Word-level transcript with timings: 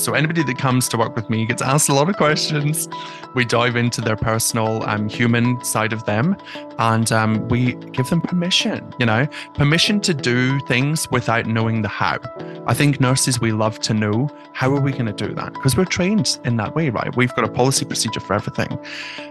So 0.00 0.14
anybody 0.14 0.42
that 0.42 0.56
comes 0.56 0.88
to 0.88 0.96
work 0.96 1.14
with 1.14 1.28
me 1.28 1.44
gets 1.44 1.60
asked 1.60 1.90
a 1.90 1.92
lot 1.92 2.08
of 2.08 2.16
questions. 2.16 2.88
We 3.34 3.44
dive 3.44 3.76
into 3.76 4.00
their 4.00 4.16
personal 4.16 4.82
um, 4.88 5.10
human 5.10 5.62
side 5.62 5.92
of 5.92 6.06
them 6.06 6.38
and 6.78 7.12
um, 7.12 7.46
we 7.48 7.74
give 7.92 8.08
them 8.08 8.22
permission, 8.22 8.94
you 8.98 9.04
know, 9.04 9.26
permission 9.52 10.00
to 10.00 10.14
do 10.14 10.58
things 10.60 11.10
without 11.10 11.44
knowing 11.44 11.82
the 11.82 11.88
how. 11.88 12.18
I 12.66 12.72
think 12.72 12.98
nurses, 12.98 13.42
we 13.42 13.52
love 13.52 13.78
to 13.80 13.92
know 13.92 14.30
how 14.54 14.74
are 14.74 14.80
we 14.80 14.92
going 14.92 15.04
to 15.04 15.12
do 15.12 15.34
that 15.34 15.52
because 15.52 15.76
we're 15.76 15.84
trained 15.84 16.38
in 16.44 16.56
that 16.56 16.74
way, 16.74 16.88
right? 16.88 17.14
We've 17.14 17.34
got 17.34 17.44
a 17.44 17.52
policy 17.52 17.84
procedure 17.84 18.20
for 18.20 18.32
everything. 18.32 18.78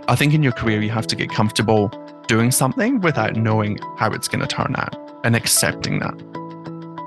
I 0.07 0.15
think 0.15 0.35
in 0.35 0.43
your 0.43 0.53
career, 0.53 0.81
you 0.81 0.91
have 0.91 1.07
to 1.07 1.15
get 1.15 1.31
comfortable 1.31 1.91
doing 2.27 2.51
something 2.51 3.01
without 3.01 3.35
knowing 3.35 3.79
how 3.97 4.11
it's 4.11 4.27
going 4.27 4.41
to 4.41 4.47
turn 4.47 4.75
out 4.77 4.95
and 5.23 5.35
accepting 5.35 5.97
that. 5.97 6.38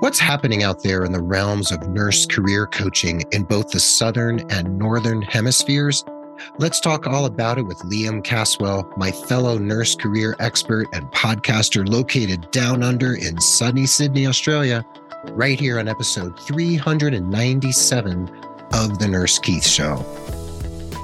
What's 0.03 0.19
happening 0.19 0.63
out 0.63 0.83
there 0.83 1.05
in 1.05 1.13
the 1.13 1.21
realms 1.21 1.71
of 1.71 1.87
nurse 1.87 2.25
career 2.25 2.67
coaching 2.67 3.23
in 3.31 3.43
both 3.43 3.69
the 3.69 3.79
southern 3.79 4.41
and 4.51 4.77
northern 4.77 5.21
hemispheres? 5.21 6.03
Let's 6.59 6.81
talk 6.81 7.07
all 7.07 7.23
about 7.23 7.57
it 7.57 7.61
with 7.61 7.77
Liam 7.83 8.21
Caswell, 8.21 8.85
my 8.97 9.11
fellow 9.13 9.57
nurse 9.57 9.95
career 9.95 10.35
expert 10.41 10.89
and 10.91 11.09
podcaster 11.13 11.87
located 11.87 12.51
down 12.51 12.83
under 12.83 13.15
in 13.15 13.39
sunny 13.39 13.85
Sydney, 13.85 14.27
Australia, 14.27 14.85
right 15.29 15.57
here 15.57 15.79
on 15.79 15.87
episode 15.87 16.37
397 16.37 18.29
of 18.73 18.99
The 18.99 19.07
Nurse 19.07 19.39
Keith 19.39 19.65
Show. 19.65 20.05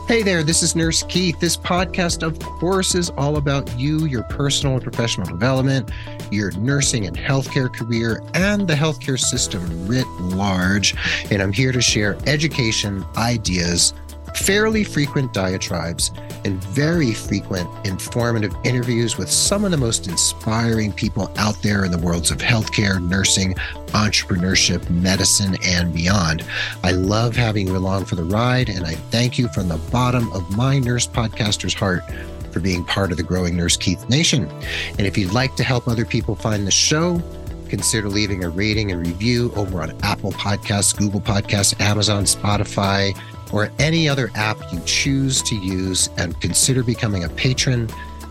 Hey 0.09 0.23
there, 0.23 0.41
this 0.41 0.63
is 0.63 0.75
Nurse 0.75 1.03
Keith. 1.03 1.39
This 1.39 1.55
podcast, 1.55 2.23
of 2.23 2.39
course, 2.39 2.95
is 2.95 3.11
all 3.11 3.37
about 3.37 3.79
you, 3.79 4.07
your 4.07 4.23
personal 4.23 4.73
and 4.73 4.81
professional 4.81 5.27
development, 5.27 5.91
your 6.31 6.49
nursing 6.53 7.05
and 7.05 7.15
healthcare 7.15 7.71
career, 7.71 8.19
and 8.33 8.67
the 8.67 8.73
healthcare 8.73 9.19
system 9.19 9.61
writ 9.85 10.07
large. 10.19 10.95
And 11.29 11.43
I'm 11.43 11.53
here 11.53 11.71
to 11.71 11.79
share 11.79 12.17
education, 12.25 13.05
ideas, 13.17 13.93
fairly 14.35 14.83
frequent 14.83 15.33
diatribes, 15.33 16.11
and 16.45 16.63
very 16.63 17.13
frequent 17.13 17.69
informative 17.85 18.55
interviews 18.63 19.17
with 19.17 19.29
some 19.29 19.65
of 19.65 19.71
the 19.71 19.77
most 19.77 20.07
inspiring 20.07 20.91
people 20.93 21.31
out 21.37 21.61
there 21.61 21.85
in 21.85 21.91
the 21.91 21.97
worlds 21.97 22.31
of 22.31 22.37
healthcare, 22.37 23.01
nursing, 23.01 23.53
entrepreneurship, 23.87 24.89
medicine, 24.89 25.57
and 25.65 25.93
beyond. 25.93 26.43
I 26.83 26.91
love 26.91 27.35
having 27.35 27.67
you 27.67 27.75
along 27.75 28.05
for 28.05 28.15
the 28.15 28.23
ride, 28.23 28.69
and 28.69 28.85
I 28.85 28.95
thank 28.95 29.37
you 29.37 29.47
from 29.49 29.67
the 29.67 29.77
bottom 29.91 30.31
of 30.33 30.55
my 30.55 30.79
nurse 30.79 31.07
podcaster's 31.07 31.73
heart 31.73 32.03
for 32.51 32.59
being 32.59 32.83
part 32.83 33.11
of 33.11 33.17
the 33.17 33.23
growing 33.23 33.55
Nurse 33.55 33.77
Keith 33.77 34.09
Nation. 34.09 34.49
And 34.97 35.01
if 35.01 35.17
you'd 35.17 35.33
like 35.33 35.55
to 35.57 35.63
help 35.63 35.87
other 35.87 36.05
people 36.05 36.35
find 36.35 36.65
the 36.65 36.71
show, 36.71 37.21
consider 37.69 38.09
leaving 38.09 38.43
a 38.43 38.49
rating 38.49 38.91
and 38.91 39.05
review 39.05 39.51
over 39.55 39.81
on 39.81 39.91
Apple 40.03 40.31
Podcasts, 40.31 40.95
Google 40.97 41.21
Podcasts, 41.21 41.79
Amazon, 41.79 42.23
Spotify, 42.23 43.17
or 43.53 43.71
any 43.79 44.07
other 44.07 44.29
app 44.35 44.57
you 44.71 44.79
choose 44.85 45.41
to 45.43 45.55
use, 45.55 46.09
and 46.17 46.39
consider 46.41 46.83
becoming 46.83 47.23
a 47.23 47.29
patron 47.29 47.89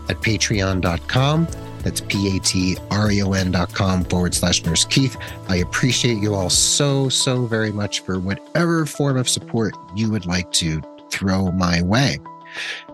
at 0.09 0.21
patreon.com. 0.21 1.47
That's 1.83 2.01
P 2.01 2.35
A 2.35 2.39
T 2.39 2.77
R 2.91 3.11
E 3.11 3.23
O 3.23 3.33
N 3.33 3.51
dot 3.51 3.73
com 3.73 4.03
forward 4.03 4.33
slash 4.33 4.65
Nurse 4.65 4.83
Keith. 4.85 5.15
I 5.47 5.57
appreciate 5.57 6.17
you 6.17 6.35
all 6.35 6.49
so, 6.49 7.09
so 7.09 7.45
very 7.45 7.71
much 7.71 8.01
for 8.01 8.19
whatever 8.19 8.85
form 8.85 9.17
of 9.17 9.29
support 9.29 9.73
you 9.95 10.11
would 10.11 10.25
like 10.25 10.51
to 10.53 10.81
throw 11.09 11.51
my 11.51 11.81
way. 11.81 12.19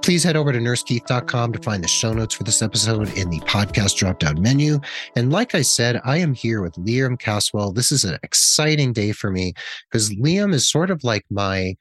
Please 0.01 0.23
head 0.23 0.35
over 0.35 0.51
to 0.51 0.59
nursekeith.com 0.59 1.53
to 1.53 1.59
find 1.59 1.83
the 1.83 1.87
show 1.87 2.13
notes 2.13 2.35
for 2.35 2.43
this 2.43 2.61
episode 2.61 3.15
in 3.17 3.29
the 3.29 3.39
podcast 3.41 3.95
drop 3.95 4.19
down 4.19 4.41
menu. 4.41 4.79
And 5.15 5.31
like 5.31 5.55
I 5.55 5.61
said, 5.61 6.01
I 6.03 6.17
am 6.17 6.33
here 6.33 6.61
with 6.61 6.73
Liam 6.75 7.19
Caswell. 7.19 7.71
This 7.71 7.91
is 7.91 8.03
an 8.03 8.17
exciting 8.23 8.93
day 8.93 9.11
for 9.11 9.31
me 9.31 9.53
because 9.89 10.13
Liam 10.15 10.53
is 10.53 10.69
sort 10.69 10.91
of 10.91 11.03
like 11.03 11.25
my 11.29 11.75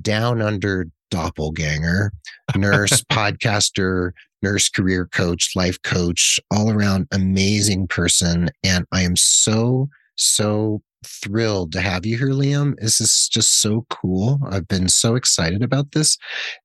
down 0.00 0.42
under 0.42 0.88
doppelganger, 1.10 2.12
nurse, 2.56 3.02
podcaster, 3.04 4.12
nurse 4.42 4.68
career 4.68 5.06
coach, 5.06 5.50
life 5.56 5.80
coach, 5.82 6.38
all 6.50 6.70
around 6.70 7.06
amazing 7.12 7.88
person. 7.88 8.50
And 8.62 8.84
I 8.92 9.02
am 9.02 9.16
so, 9.16 9.88
so 10.16 10.82
thrilled 11.04 11.72
to 11.72 11.80
have 11.80 12.04
you 12.04 12.18
here, 12.18 12.28
Liam. 12.28 12.74
This 12.80 13.00
is 13.00 13.28
just 13.28 13.60
so 13.60 13.86
cool. 13.90 14.38
I've 14.50 14.68
been 14.68 14.88
so 14.88 15.14
excited 15.14 15.62
about 15.62 15.92
this. 15.92 16.18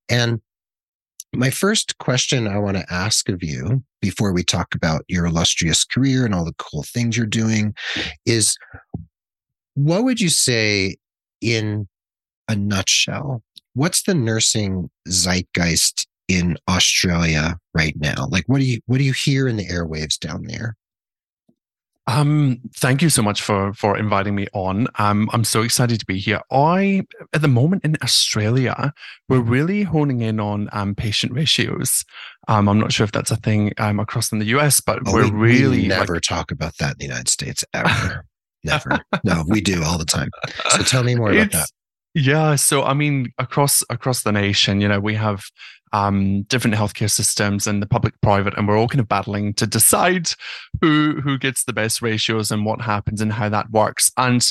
And 0.10 0.42
my 1.34 1.50
first 1.50 1.98
question 2.00 2.48
I 2.48 2.58
want 2.58 2.78
to 2.78 2.94
ask 2.94 3.30
of 3.30 3.44
you 3.44 3.84
before 4.02 4.34
we 4.34 4.44
talk 4.44 4.74
about 4.74 5.04
your 5.08 5.26
illustrious 5.26 5.84
career 5.84 6.26
and 6.26 6.34
all 6.34 6.46
the 6.46 6.56
cool 6.58 6.84
things 6.84 7.16
you're 7.16 7.26
doing 7.26 7.76
is 8.26 8.58
what 9.76 10.04
would 10.04 10.20
you 10.20 10.30
say 10.30 10.96
in 11.42 11.88
a 12.48 12.56
nutshell, 12.56 13.44
what's 13.74 14.04
the 14.04 14.16
nursing 14.16 14.90
zeitgeist 15.08 16.08
in 16.28 16.58
Australia 16.68 17.58
right 17.74 17.96
now? 17.98 18.28
Like, 18.30 18.46
what 18.48 18.60
do 18.60 18.66
you 18.66 18.80
what 18.88 18.98
do 18.98 19.04
you 19.04 19.14
hear 19.14 19.48
in 19.48 19.56
the 19.56 19.68
airwaves 19.68 20.18
down 20.18 20.46
there? 20.48 20.76
Um, 22.10 22.60
thank 22.76 23.04
you 23.04 23.10
so 23.10 23.22
much 23.22 23.44
for 23.44 23.72
for 23.74 23.96
inviting 23.96 24.34
me 24.34 24.48
on. 24.54 24.88
Um, 24.98 25.30
I'm 25.32 25.44
so 25.44 25.62
excited 25.62 26.00
to 26.00 26.06
be 26.08 26.18
here. 26.18 26.42
I 26.52 27.06
at 27.34 27.44
the 27.44 27.48
moment 27.48 27.86
in 27.86 27.98
Australia, 28.02 28.94
we're 29.28 29.42
really 29.42 29.84
honing 29.84 30.22
in 30.22 30.40
on 30.40 30.70
um, 30.72 30.96
patient 30.96 31.34
ratios. 31.34 32.04
Um, 32.48 32.68
I'm 32.68 32.80
not 32.80 32.92
sure 32.92 33.04
if 33.04 33.12
that's 33.12 33.30
a 33.30 33.36
thing 33.36 33.74
um, 33.78 34.00
across 34.00 34.32
in 34.32 34.40
the 34.40 34.46
US, 34.58 34.82
but 34.82 35.00
oh, 35.06 35.14
we're 35.14 35.32
we, 35.32 35.40
really 35.40 35.82
we 35.84 35.88
never 35.88 36.16
like, 36.16 36.24
talk 36.24 36.52
about 36.52 36.76
that 36.78 36.94
in 36.94 36.98
the 36.98 37.06
United 37.06 37.30
States 37.30 37.64
ever. 37.76 38.26
never. 38.64 39.00
No, 39.24 39.44
we 39.48 39.62
do 39.62 39.84
all 39.84 40.00
the 40.00 40.06
time. 40.06 40.32
So 40.70 40.82
tell 40.82 41.04
me 41.04 41.14
more 41.14 41.32
about 41.32 41.52
that. 41.52 41.70
Yeah, 42.16 42.56
so 42.56 42.84
I 42.84 42.96
mean, 42.96 43.32
across 43.38 43.84
across 43.92 44.24
the 44.24 44.32
nation, 44.32 44.82
you 44.82 44.88
know, 44.88 45.00
we 45.00 45.14
have 45.14 45.44
um, 45.94 46.44
different 46.44 46.76
healthcare 46.76 47.10
systems 47.10 47.68
and 47.68 47.82
the 47.82 47.88
public 47.88 48.20
private, 48.22 48.58
and 48.58 48.68
we're 48.68 48.78
all 48.78 48.88
kind 48.88 49.00
of 49.00 49.08
battling 49.08 49.54
to 49.56 49.68
decide 49.68 50.30
who 50.82 51.22
who 51.22 51.38
gets 51.38 51.64
the 51.64 51.74
best 51.74 52.02
ratios 52.02 52.52
and 52.52 52.66
what 52.66 52.82
happens 52.82 53.22
and 53.22 53.34
how 53.34 53.50
that 53.50 53.72
works. 53.72 54.12
And 54.18 54.46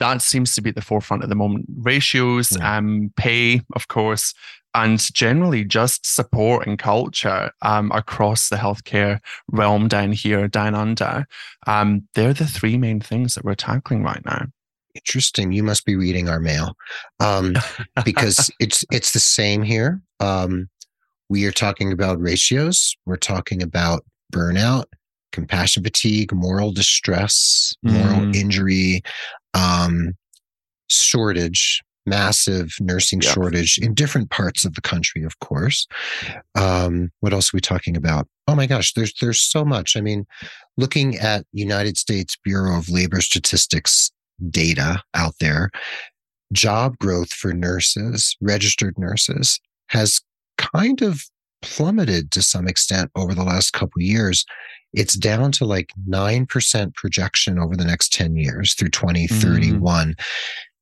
that 0.00 0.22
seems 0.22 0.54
to 0.54 0.62
be 0.62 0.70
at 0.70 0.74
the 0.74 0.82
forefront 0.82 1.22
at 1.22 1.28
the 1.28 1.34
moment. 1.34 1.66
Ratios, 1.78 2.56
yeah. 2.56 2.78
um, 2.78 3.12
pay, 3.16 3.60
of 3.74 3.88
course, 3.88 4.34
and 4.74 4.98
generally 5.14 5.64
just 5.64 6.04
support 6.04 6.66
and 6.66 6.78
culture 6.78 7.52
um, 7.62 7.92
across 7.92 8.48
the 8.48 8.56
healthcare 8.56 9.20
realm 9.48 9.88
down 9.88 10.12
here, 10.12 10.48
down 10.48 10.74
under. 10.74 11.26
Um, 11.66 12.08
they're 12.14 12.34
the 12.34 12.46
three 12.46 12.78
main 12.78 13.00
things 13.00 13.34
that 13.34 13.44
we're 13.44 13.54
tackling 13.54 14.02
right 14.02 14.24
now 14.24 14.46
interesting. 14.94 15.52
You 15.52 15.62
must 15.62 15.84
be 15.84 15.96
reading 15.96 16.28
our 16.28 16.40
mail 16.40 16.76
um, 17.20 17.54
because 18.04 18.50
it's 18.60 18.84
it's 18.90 19.12
the 19.12 19.20
same 19.20 19.62
here. 19.62 20.00
Um, 20.20 20.68
we 21.32 21.46
are 21.46 21.52
talking 21.52 21.90
about 21.90 22.20
ratios. 22.20 22.94
We're 23.06 23.16
talking 23.16 23.62
about 23.62 24.04
burnout, 24.34 24.84
compassion 25.32 25.82
fatigue, 25.82 26.30
moral 26.30 26.72
distress, 26.72 27.72
moral 27.82 28.26
mm. 28.26 28.36
injury, 28.36 29.00
um, 29.54 30.12
shortage, 30.88 31.80
massive 32.04 32.74
nursing 32.80 33.22
yep. 33.22 33.32
shortage 33.32 33.78
in 33.78 33.94
different 33.94 34.28
parts 34.28 34.66
of 34.66 34.74
the 34.74 34.82
country, 34.82 35.22
of 35.22 35.38
course. 35.38 35.86
Um, 36.54 37.10
what 37.20 37.32
else 37.32 37.48
are 37.48 37.56
we 37.56 37.62
talking 37.62 37.96
about? 37.96 38.28
Oh 38.46 38.54
my 38.54 38.66
gosh, 38.66 38.92
there's 38.92 39.14
there's 39.22 39.40
so 39.40 39.64
much. 39.64 39.96
I 39.96 40.02
mean, 40.02 40.26
looking 40.76 41.16
at 41.16 41.46
United 41.52 41.96
States 41.96 42.36
Bureau 42.44 42.76
of 42.76 42.90
Labor 42.90 43.22
Statistics 43.22 44.10
data 44.50 45.02
out 45.14 45.36
there, 45.40 45.70
job 46.52 46.98
growth 46.98 47.32
for 47.32 47.54
nurses, 47.54 48.36
registered 48.42 48.98
nurses, 48.98 49.58
has 49.86 50.20
kind 50.62 51.02
of 51.02 51.22
plummeted 51.62 52.30
to 52.32 52.42
some 52.42 52.68
extent 52.68 53.10
over 53.16 53.34
the 53.34 53.44
last 53.44 53.72
couple 53.72 54.02
years. 54.02 54.44
It's 54.92 55.16
down 55.16 55.52
to 55.52 55.64
like 55.64 55.90
9% 56.08 56.94
projection 56.94 57.58
over 57.58 57.76
the 57.76 57.84
next 57.84 58.12
10 58.12 58.36
years 58.36 58.74
through 58.74 58.90
2031. 58.90 60.08
Mm. 60.08 60.20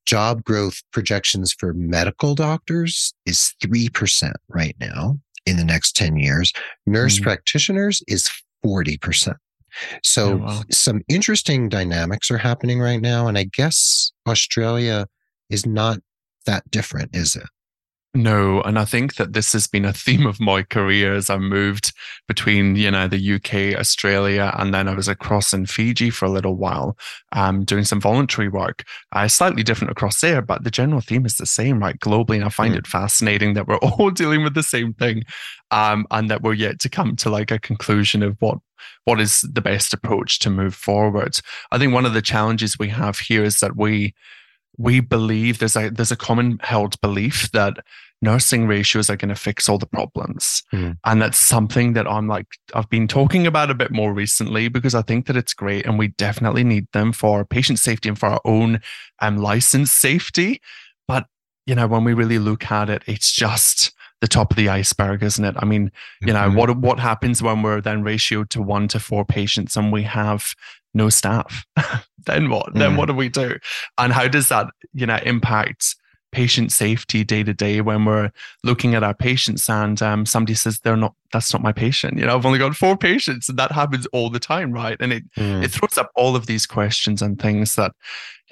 Job 0.07 0.43
growth 0.43 0.83
projections 0.93 1.53
for 1.53 1.73
medical 1.75 2.35
doctors 2.35 3.15
is 3.27 3.55
3% 3.63 4.33
right 4.49 4.75
now 4.81 5.19
in 5.47 5.57
the 5.57 5.65
next 5.65 5.95
10 5.97 6.17
years. 6.17 6.53
Nurse 6.87 7.21
mm. 7.21 7.23
practitioners 7.23 8.03
is 8.09 8.29
40%. 8.65 9.37
So, 10.03 10.33
oh, 10.33 10.37
wow. 10.39 10.63
some 10.73 11.03
interesting 11.09 11.69
dynamics 11.69 12.31
are 12.31 12.39
happening 12.39 12.81
right 12.81 13.01
now. 13.01 13.29
And 13.29 13.39
I 13.39 13.45
guess 13.45 14.11
Australia 14.27 15.07
is 15.49 15.65
not 15.65 15.99
that 16.47 16.69
different, 16.71 17.15
is 17.15 17.37
it? 17.37 17.47
No, 18.13 18.61
and 18.63 18.77
I 18.77 18.85
think 18.87 19.15
that 19.17 19.35
this 19.35 19.53
has 19.53 19.69
been 19.69 19.85
a 19.85 19.93
theme 19.93 20.27
of 20.27 20.41
my 20.41 20.65
career 20.65 21.15
as 21.15 21.31
I 21.31 21.39
moved 21.39 21.93
between, 22.27 22.75
you 22.75 22.91
know, 22.91 23.07
the 23.07 23.35
UK, 23.35 23.79
Australia, 23.79 24.53
and 24.59 24.75
then 24.75 24.89
I 24.89 24.95
was 24.95 25.07
across 25.07 25.53
in 25.53 25.67
Fiji 25.67 26.11
for 26.11 26.25
a 26.25 26.31
little 26.31 26.57
while, 26.57 26.99
um, 27.31 27.65
doing 27.65 27.85
some 27.85 28.01
voluntary 28.01 28.49
work. 28.49 28.85
Uh, 29.13 29.29
slightly 29.29 29.63
different 29.63 29.93
across 29.93 30.21
there, 30.21 30.43
but 30.43 30.65
the 30.65 30.73
general 30.73 31.01
theme 31.01 31.25
is 31.25 31.35
the 31.35 31.47
same, 31.47 31.79
right? 31.79 32.01
Globally, 32.01 32.35
and 32.35 32.45
I 32.45 32.49
find 32.49 32.75
mm. 32.75 32.79
it 32.79 32.89
fascinating 32.89 33.55
that 33.55 33.69
we're 33.69 33.77
all 33.79 34.11
dealing 34.11 34.43
with 34.43 34.55
the 34.55 34.65
same 34.65 34.93
thing, 34.93 35.23
um, 35.71 36.05
and 36.11 36.29
that 36.31 36.43
we're 36.43 36.55
yet 36.55 36.81
to 36.81 36.89
come 36.89 37.15
to 37.17 37.31
like 37.31 37.53
a 37.53 37.61
conclusion 37.61 38.25
of 38.25 38.37
what 38.41 38.59
what 39.05 39.21
is 39.21 39.43
the 39.43 39.61
best 39.61 39.95
approach 39.95 40.41
to 40.41 40.51
move 40.51 40.75
forward. 40.75 41.39
I 41.71 41.79
think 41.79 41.93
one 41.93 42.07
of 42.07 42.15
the 42.15 42.23
challenges 42.23 42.79
we 42.79 42.89
have 42.89 43.19
here 43.19 43.45
is 43.45 43.61
that 43.61 43.77
we 43.77 44.15
we 44.81 45.01
believe 45.01 45.59
there's 45.59 45.77
a 45.77 45.91
there's 45.91 46.11
a 46.11 46.17
common 46.17 46.59
held 46.63 46.99
belief 47.03 47.51
that 47.53 47.75
nursing 48.23 48.67
ratios 48.67 49.11
are 49.11 49.17
going 49.17 49.29
to 49.31 49.35
fix 49.35 49.69
all 49.69 49.79
the 49.79 49.87
problems. 49.87 50.63
Mm. 50.73 50.97
And 51.05 51.23
that's 51.23 51.39
something 51.39 51.95
that 51.95 52.07
I'm 52.07 52.29
like, 52.29 52.47
I've 52.75 52.89
been 52.89 53.09
talking 53.09 53.47
about 53.47 53.71
a 53.71 53.75
bit 53.75 53.91
more 53.91 54.13
recently 54.13 54.69
because 54.69 54.95
I 54.95 55.03
think 55.03 55.27
that 55.27 55.37
it's 55.37 55.55
great 55.55 55.87
and 55.87 55.99
we 55.99 56.09
definitely 56.09 56.65
need 56.65 56.87
them 56.93 57.13
for 57.13 57.45
patient 57.45 57.79
safety 57.79 58.09
and 58.09 58.19
for 58.19 58.27
our 58.27 58.41
own 58.45 58.81
um, 59.21 59.39
license 59.39 59.93
safety. 59.93 60.61
But, 61.09 61.27
you 61.67 61.75
know, 61.75 61.87
when 61.87 62.05
we 62.05 62.13
really 62.13 62.39
look 62.39 62.71
at 62.71 62.91
it, 62.91 63.03
it's 63.07 63.33
just 63.33 63.93
the 64.21 64.29
top 64.29 64.51
of 64.51 64.57
the 64.57 64.69
iceberg, 64.69 65.23
isn't 65.23 65.45
it? 65.45 65.55
I 65.59 65.65
mean, 65.65 65.91
you 66.21 66.33
know, 66.33 66.41
mm-hmm. 66.41 66.57
what 66.57 66.77
what 66.79 66.99
happens 66.99 67.43
when 67.43 67.63
we're 67.63 67.81
then 67.81 68.03
ratioed 68.03 68.49
to 68.51 68.63
one 68.63 68.89
to 68.89 69.01
four 69.01 69.25
patients 69.25 69.77
and 69.77 69.93
we 69.93 70.03
have 70.03 70.55
no 70.95 71.09
staff? 71.09 71.65
then 72.27 72.51
what? 72.51 72.75
Mm. 72.75 72.79
Then 72.79 72.97
what 72.97 73.07
do 73.07 73.15
we 73.15 73.29
do? 73.29 73.59
And 73.99 74.13
how 74.13 74.29
does 74.29 74.49
that, 74.49 74.67
you 74.93 75.07
know, 75.07 75.19
impact 75.25 75.97
patient 76.33 76.71
safety 76.71 77.25
day 77.25 77.43
to 77.43 77.53
day 77.53 77.81
when 77.81 78.05
we're 78.05 78.31
looking 78.63 78.95
at 78.95 79.03
our 79.03 79.15
patients 79.15 79.69
and 79.69 80.01
um, 80.01 80.25
somebody 80.25 80.55
says 80.55 80.79
they're 80.81 80.97
not 80.97 81.15
that's 81.33 81.53
not 81.53 81.63
my 81.63 81.73
patient 81.73 82.19
you 82.19 82.25
know 82.25 82.37
i've 82.37 82.47
only 82.47 82.59
got 82.59 82.75
four 82.75 82.97
patients 82.97 83.49
and 83.49 83.59
that 83.59 83.73
happens 83.73 84.07
all 84.13 84.31
the 84.31 84.39
time 84.39 84.73
right 84.73 84.97
and 85.01 85.13
it 85.13 85.25
mm. 85.37 85.63
it 85.63 85.73
throws 85.73 85.99
up 85.99 86.11
all 86.15 86.37
of 86.37 86.47
these 86.47 86.67
questions 86.67 87.21
and 87.21 87.41
things 87.41 87.75
that 87.75 87.93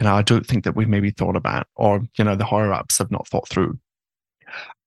you 0.00 0.04
know 0.04 0.14
i 0.14 0.22
don't 0.22 0.46
think 0.46 0.64
that 0.64 0.74
we've 0.74 0.88
maybe 0.88 1.10
thought 1.10 1.36
about 1.36 1.68
or 1.76 2.02
you 2.16 2.24
know 2.24 2.34
the 2.34 2.44
higher 2.44 2.72
ups 2.72 2.98
have 2.98 3.12
not 3.12 3.28
thought 3.28 3.48
through 3.48 3.78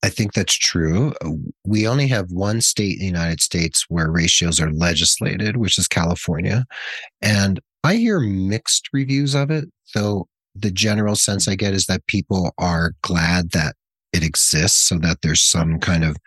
I 0.03 0.09
think 0.09 0.33
that's 0.33 0.57
true. 0.57 1.13
Uh, 1.23 1.31
we 1.65 1.87
only 1.87 2.07
have 2.07 2.31
one 2.31 2.61
state 2.61 2.93
in 2.93 2.99
the 2.99 3.05
United 3.05 3.41
States 3.41 3.85
where 3.87 4.09
ratios 4.09 4.59
are 4.59 4.71
legislated, 4.71 5.57
which 5.57 5.77
is 5.77 5.87
California. 5.87 6.65
And 7.21 7.59
I 7.83 7.95
hear 7.95 8.19
mixed 8.19 8.89
reviews 8.93 9.35
of 9.35 9.51
it, 9.51 9.65
though 9.93 10.27
the 10.55 10.71
general 10.71 11.15
sense 11.15 11.47
I 11.47 11.55
get 11.55 11.73
is 11.73 11.85
that 11.85 12.05
people 12.07 12.51
are 12.57 12.93
glad 13.01 13.51
that 13.51 13.75
it 14.11 14.23
exists 14.23 14.79
so 14.89 14.97
that 14.99 15.19
there's 15.21 15.43
some 15.43 15.79
kind 15.79 16.03
of 16.03 16.17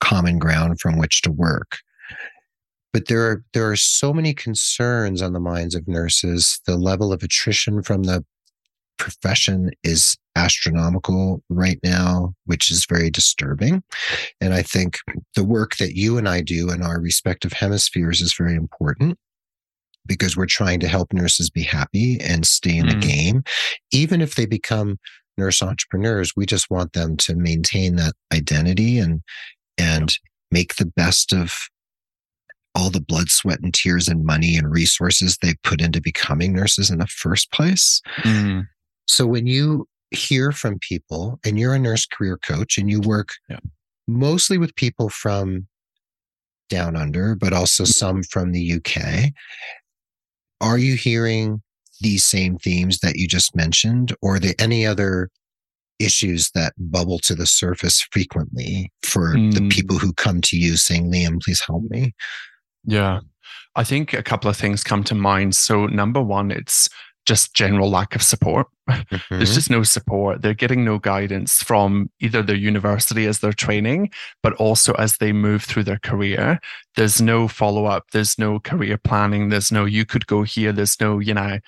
common 0.00 0.38
ground 0.38 0.80
from 0.80 0.98
which 0.98 1.22
to 1.22 1.30
work. 1.30 1.78
But 2.92 3.06
there 3.06 3.22
are 3.22 3.44
there 3.52 3.70
are 3.70 3.76
so 3.76 4.12
many 4.12 4.34
concerns 4.34 5.22
on 5.22 5.32
the 5.32 5.40
minds 5.40 5.76
of 5.76 5.86
nurses. 5.86 6.60
The 6.66 6.76
level 6.76 7.12
of 7.12 7.22
attrition 7.22 7.82
from 7.82 8.02
the 8.02 8.24
profession 9.00 9.70
is 9.82 10.16
astronomical 10.36 11.42
right 11.48 11.80
now, 11.82 12.34
which 12.44 12.70
is 12.70 12.86
very 12.86 13.10
disturbing. 13.10 13.82
And 14.40 14.54
I 14.54 14.62
think 14.62 14.98
the 15.34 15.42
work 15.42 15.76
that 15.76 15.96
you 15.96 16.18
and 16.18 16.28
I 16.28 16.42
do 16.42 16.70
in 16.70 16.82
our 16.82 17.00
respective 17.00 17.52
hemispheres 17.52 18.20
is 18.20 18.34
very 18.34 18.54
important 18.54 19.18
because 20.06 20.36
we're 20.36 20.46
trying 20.46 20.80
to 20.80 20.88
help 20.88 21.12
nurses 21.12 21.50
be 21.50 21.62
happy 21.62 22.20
and 22.20 22.46
stay 22.46 22.76
in 22.76 22.86
mm. 22.86 22.90
the 22.90 23.06
game. 23.06 23.42
Even 23.90 24.20
if 24.20 24.34
they 24.34 24.46
become 24.46 24.98
nurse 25.38 25.62
entrepreneurs, 25.62 26.32
we 26.36 26.44
just 26.44 26.70
want 26.70 26.92
them 26.92 27.16
to 27.16 27.34
maintain 27.34 27.96
that 27.96 28.12
identity 28.32 28.98
and, 28.98 29.22
and 29.78 30.18
make 30.50 30.76
the 30.76 30.92
best 30.94 31.32
of 31.32 31.54
all 32.74 32.90
the 32.90 33.00
blood, 33.00 33.30
sweat, 33.30 33.60
and 33.60 33.74
tears 33.74 34.08
and 34.08 34.24
money 34.24 34.56
and 34.56 34.70
resources 34.70 35.38
they 35.38 35.54
put 35.64 35.80
into 35.80 36.00
becoming 36.00 36.52
nurses 36.52 36.90
in 36.90 36.98
the 36.98 37.06
first 37.06 37.50
place. 37.50 38.00
Mm. 38.18 38.66
So 39.10 39.26
when 39.26 39.46
you 39.46 39.88
hear 40.12 40.52
from 40.52 40.78
people 40.78 41.38
and 41.44 41.58
you're 41.58 41.74
a 41.74 41.78
nurse 41.78 42.06
career 42.06 42.38
coach 42.38 42.78
and 42.78 42.88
you 42.88 43.00
work 43.00 43.30
yeah. 43.48 43.58
mostly 44.06 44.56
with 44.56 44.74
people 44.76 45.08
from 45.08 45.66
down 46.68 46.94
under, 46.94 47.34
but 47.34 47.52
also 47.52 47.84
some 47.84 48.22
from 48.22 48.52
the 48.52 48.74
UK 48.74 49.32
are 50.60 50.78
you 50.78 50.94
hearing 50.94 51.60
these 52.00 52.24
same 52.24 52.56
themes 52.58 53.00
that 53.00 53.16
you 53.16 53.26
just 53.26 53.56
mentioned, 53.56 54.14
or 54.22 54.38
there 54.38 54.54
any 54.58 54.86
other 54.86 55.28
issues 55.98 56.50
that 56.52 56.72
bubble 56.78 57.18
to 57.18 57.34
the 57.34 57.46
surface 57.46 58.06
frequently 58.12 58.92
for 59.02 59.34
mm. 59.34 59.52
the 59.52 59.68
people 59.68 59.98
who 59.98 60.12
come 60.12 60.40
to 60.40 60.56
you 60.56 60.76
saying, 60.76 61.10
Liam, 61.10 61.42
please 61.42 61.62
help 61.66 61.82
me? 61.90 62.14
Yeah. 62.84 63.20
I 63.76 63.84
think 63.84 64.12
a 64.12 64.22
couple 64.22 64.50
of 64.50 64.56
things 64.56 64.84
come 64.84 65.04
to 65.04 65.14
mind. 65.14 65.54
So, 65.54 65.86
number 65.86 66.22
one, 66.22 66.50
it's 66.50 66.88
just 67.26 67.54
general 67.54 67.90
lack 67.90 68.14
of 68.14 68.22
support. 68.22 68.66
Mm-hmm. 68.90 69.36
There's 69.36 69.54
just 69.54 69.70
no 69.70 69.84
support. 69.84 70.42
They're 70.42 70.52
getting 70.52 70.84
no 70.84 70.98
guidance 70.98 71.62
from 71.62 72.10
either 72.18 72.42
their 72.42 72.56
university 72.56 73.26
as 73.26 73.38
they're 73.38 73.52
training, 73.52 74.10
but 74.42 74.52
also 74.54 74.94
as 74.94 75.18
they 75.18 75.32
move 75.32 75.62
through 75.62 75.84
their 75.84 76.00
career. 76.00 76.58
There's 76.96 77.22
no 77.22 77.46
follow 77.46 77.84
up. 77.84 78.06
There's 78.12 78.36
no 78.36 78.58
career 78.58 78.98
planning. 78.98 79.48
There's 79.48 79.70
no, 79.70 79.84
you 79.84 80.04
could 80.04 80.26
go 80.26 80.42
here. 80.42 80.72
There's 80.72 81.00
no, 81.00 81.20
you 81.20 81.34
know, 81.34 81.60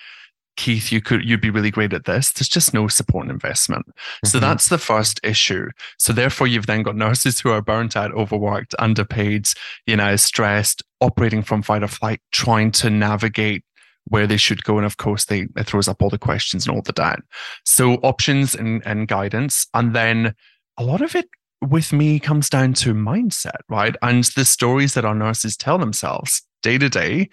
Keith, 0.55 0.91
you 0.91 1.01
could 1.01 1.23
you'd 1.23 1.41
be 1.41 1.49
really 1.49 1.71
great 1.71 1.93
at 1.93 2.05
this. 2.05 2.31
There's 2.31 2.49
just 2.49 2.73
no 2.73 2.87
support 2.87 3.23
and 3.23 3.31
investment. 3.31 3.85
Mm-hmm. 3.87 4.27
So 4.27 4.39
that's 4.39 4.69
the 4.69 4.77
first 4.77 5.19
issue. 5.23 5.69
So 5.97 6.13
therefore, 6.13 6.47
you've 6.47 6.67
then 6.67 6.83
got 6.83 6.95
nurses 6.95 7.39
who 7.39 7.49
are 7.49 7.61
burnt 7.61 7.95
out, 7.95 8.13
overworked, 8.13 8.75
underpaid, 8.77 9.47
you 9.87 9.95
know, 9.95 10.15
stressed, 10.15 10.83
operating 11.01 11.41
from 11.41 11.63
fight 11.63 11.83
or 11.83 11.87
flight, 11.87 12.21
trying 12.31 12.71
to 12.73 12.89
navigate 12.89 13.63
where 14.05 14.27
they 14.27 14.37
should 14.37 14.63
go. 14.63 14.77
And 14.77 14.85
of 14.85 14.97
course, 14.97 15.25
they 15.25 15.47
it 15.55 15.65
throws 15.65 15.87
up 15.87 16.01
all 16.01 16.09
the 16.09 16.17
questions 16.17 16.65
and 16.65 16.75
all 16.75 16.81
the 16.81 16.93
doubt. 16.93 17.21
So 17.65 17.95
options 17.95 18.55
and, 18.55 18.81
and 18.85 19.07
guidance. 19.07 19.67
And 19.73 19.95
then 19.95 20.35
a 20.77 20.83
lot 20.83 21.01
of 21.01 21.15
it 21.15 21.29
with 21.61 21.93
me 21.93 22.19
comes 22.19 22.49
down 22.49 22.73
to 22.73 22.93
mindset, 22.93 23.61
right? 23.69 23.95
And 24.01 24.23
the 24.35 24.45
stories 24.45 24.93
that 24.93 25.05
our 25.05 25.15
nurses 25.15 25.55
tell 25.55 25.77
themselves 25.77 26.41
day 26.61 26.77
to 26.77 26.89
day 26.89 27.29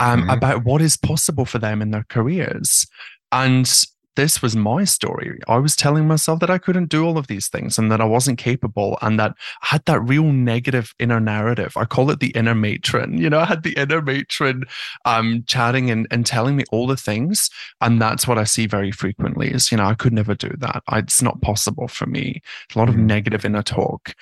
um, 0.00 0.22
mm-hmm. 0.22 0.30
about 0.30 0.64
what 0.64 0.80
is 0.80 0.96
possible 0.96 1.44
for 1.44 1.58
them 1.58 1.82
in 1.82 1.90
their 1.90 2.06
careers. 2.08 2.86
And 3.30 3.70
this 4.18 4.42
was 4.42 4.56
my 4.56 4.82
story. 4.82 5.38
I 5.46 5.58
was 5.58 5.76
telling 5.76 6.08
myself 6.08 6.40
that 6.40 6.50
I 6.50 6.58
couldn't 6.58 6.88
do 6.88 7.06
all 7.06 7.18
of 7.18 7.28
these 7.28 7.46
things 7.46 7.78
and 7.78 7.88
that 7.92 8.00
I 8.00 8.04
wasn't 8.04 8.36
capable 8.36 8.98
and 9.00 9.16
that 9.20 9.30
I 9.62 9.66
had 9.68 9.84
that 9.84 10.00
real 10.00 10.24
negative 10.24 10.92
inner 10.98 11.20
narrative. 11.20 11.76
I 11.76 11.84
call 11.84 12.10
it 12.10 12.18
the 12.18 12.30
inner 12.30 12.56
matron. 12.56 13.16
You 13.16 13.30
know, 13.30 13.38
I 13.38 13.44
had 13.44 13.62
the 13.62 13.74
inner 13.74 14.02
matron 14.02 14.64
um, 15.04 15.44
chatting 15.46 15.88
and, 15.88 16.08
and 16.10 16.26
telling 16.26 16.56
me 16.56 16.64
all 16.72 16.88
the 16.88 16.96
things. 16.96 17.48
And 17.80 18.02
that's 18.02 18.26
what 18.26 18.38
I 18.38 18.44
see 18.44 18.66
very 18.66 18.90
frequently 18.90 19.52
is, 19.52 19.70
you 19.70 19.78
know, 19.78 19.86
I 19.86 19.94
could 19.94 20.12
never 20.12 20.34
do 20.34 20.50
that. 20.58 20.82
I, 20.88 20.98
it's 20.98 21.22
not 21.22 21.40
possible 21.40 21.86
for 21.86 22.06
me. 22.06 22.42
A 22.74 22.78
lot 22.80 22.88
of 22.88 22.96
mm-hmm. 22.96 23.06
negative 23.06 23.44
inner 23.44 23.62
talk. 23.62 24.16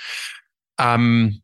Um, 0.78 1.40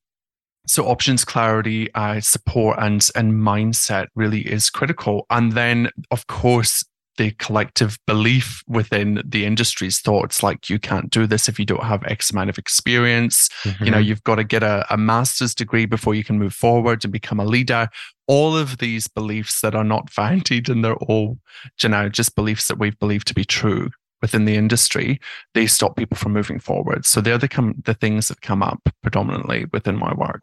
so 0.66 0.84
options 0.88 1.24
clarity 1.24 1.92
uh, 1.94 2.20
support 2.20 2.78
and 2.78 3.08
and 3.16 3.32
mindset 3.32 4.08
really 4.14 4.42
is 4.42 4.70
critical 4.70 5.26
and 5.28 5.52
then 5.52 5.90
of 6.12 6.28
course 6.28 6.84
the 7.18 7.32
collective 7.32 7.98
belief 8.06 8.62
within 8.66 9.22
the 9.24 9.44
industry's 9.44 10.00
thoughts 10.00 10.42
like 10.42 10.70
you 10.70 10.78
can't 10.78 11.10
do 11.10 11.26
this 11.26 11.48
if 11.48 11.58
you 11.58 11.64
don't 11.64 11.84
have 11.84 12.02
x 12.04 12.30
amount 12.30 12.50
of 12.50 12.58
experience 12.58 13.48
mm-hmm. 13.64 13.84
you 13.84 13.90
know 13.90 13.98
mm-hmm. 13.98 14.08
you've 14.08 14.24
got 14.24 14.36
to 14.36 14.44
get 14.44 14.62
a, 14.62 14.86
a 14.90 14.96
master's 14.96 15.54
degree 15.54 15.86
before 15.86 16.14
you 16.14 16.24
can 16.24 16.38
move 16.38 16.54
forward 16.54 17.04
and 17.04 17.12
become 17.12 17.40
a 17.40 17.44
leader 17.44 17.88
all 18.26 18.56
of 18.56 18.78
these 18.78 19.08
beliefs 19.08 19.60
that 19.60 19.74
are 19.74 19.84
not 19.84 20.10
founded 20.10 20.68
and 20.68 20.84
they're 20.84 20.96
all 20.96 21.38
you 21.82 21.88
know 21.88 22.08
just 22.08 22.34
beliefs 22.34 22.68
that 22.68 22.78
we've 22.78 22.98
believed 22.98 23.26
to 23.26 23.34
be 23.34 23.44
true 23.44 23.90
within 24.20 24.44
the 24.44 24.56
industry 24.56 25.20
they 25.54 25.66
stop 25.66 25.96
people 25.96 26.16
from 26.16 26.32
moving 26.32 26.58
forward 26.58 27.04
so 27.04 27.20
they're 27.20 27.38
the, 27.38 27.48
com- 27.48 27.82
the 27.84 27.94
things 27.94 28.28
that 28.28 28.40
come 28.40 28.62
up 28.62 28.80
predominantly 29.02 29.66
within 29.72 29.96
my 29.96 30.14
work 30.14 30.42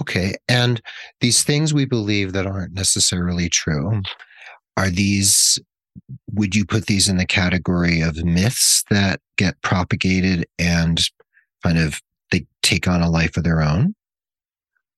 okay 0.00 0.34
and 0.48 0.80
these 1.20 1.42
things 1.42 1.72
we 1.72 1.84
believe 1.84 2.32
that 2.32 2.46
aren't 2.46 2.74
necessarily 2.74 3.48
true 3.48 4.02
are 4.76 4.90
these 4.90 5.58
would 6.32 6.54
you 6.54 6.64
put 6.64 6.86
these 6.86 7.08
in 7.08 7.16
the 7.16 7.26
category 7.26 8.00
of 8.00 8.24
myths 8.24 8.84
that 8.90 9.20
get 9.36 9.60
propagated 9.62 10.46
and 10.58 11.00
kind 11.62 11.78
of 11.78 12.00
they 12.30 12.46
take 12.62 12.86
on 12.86 13.02
a 13.02 13.10
life 13.10 13.36
of 13.36 13.44
their 13.44 13.62
own? 13.62 13.94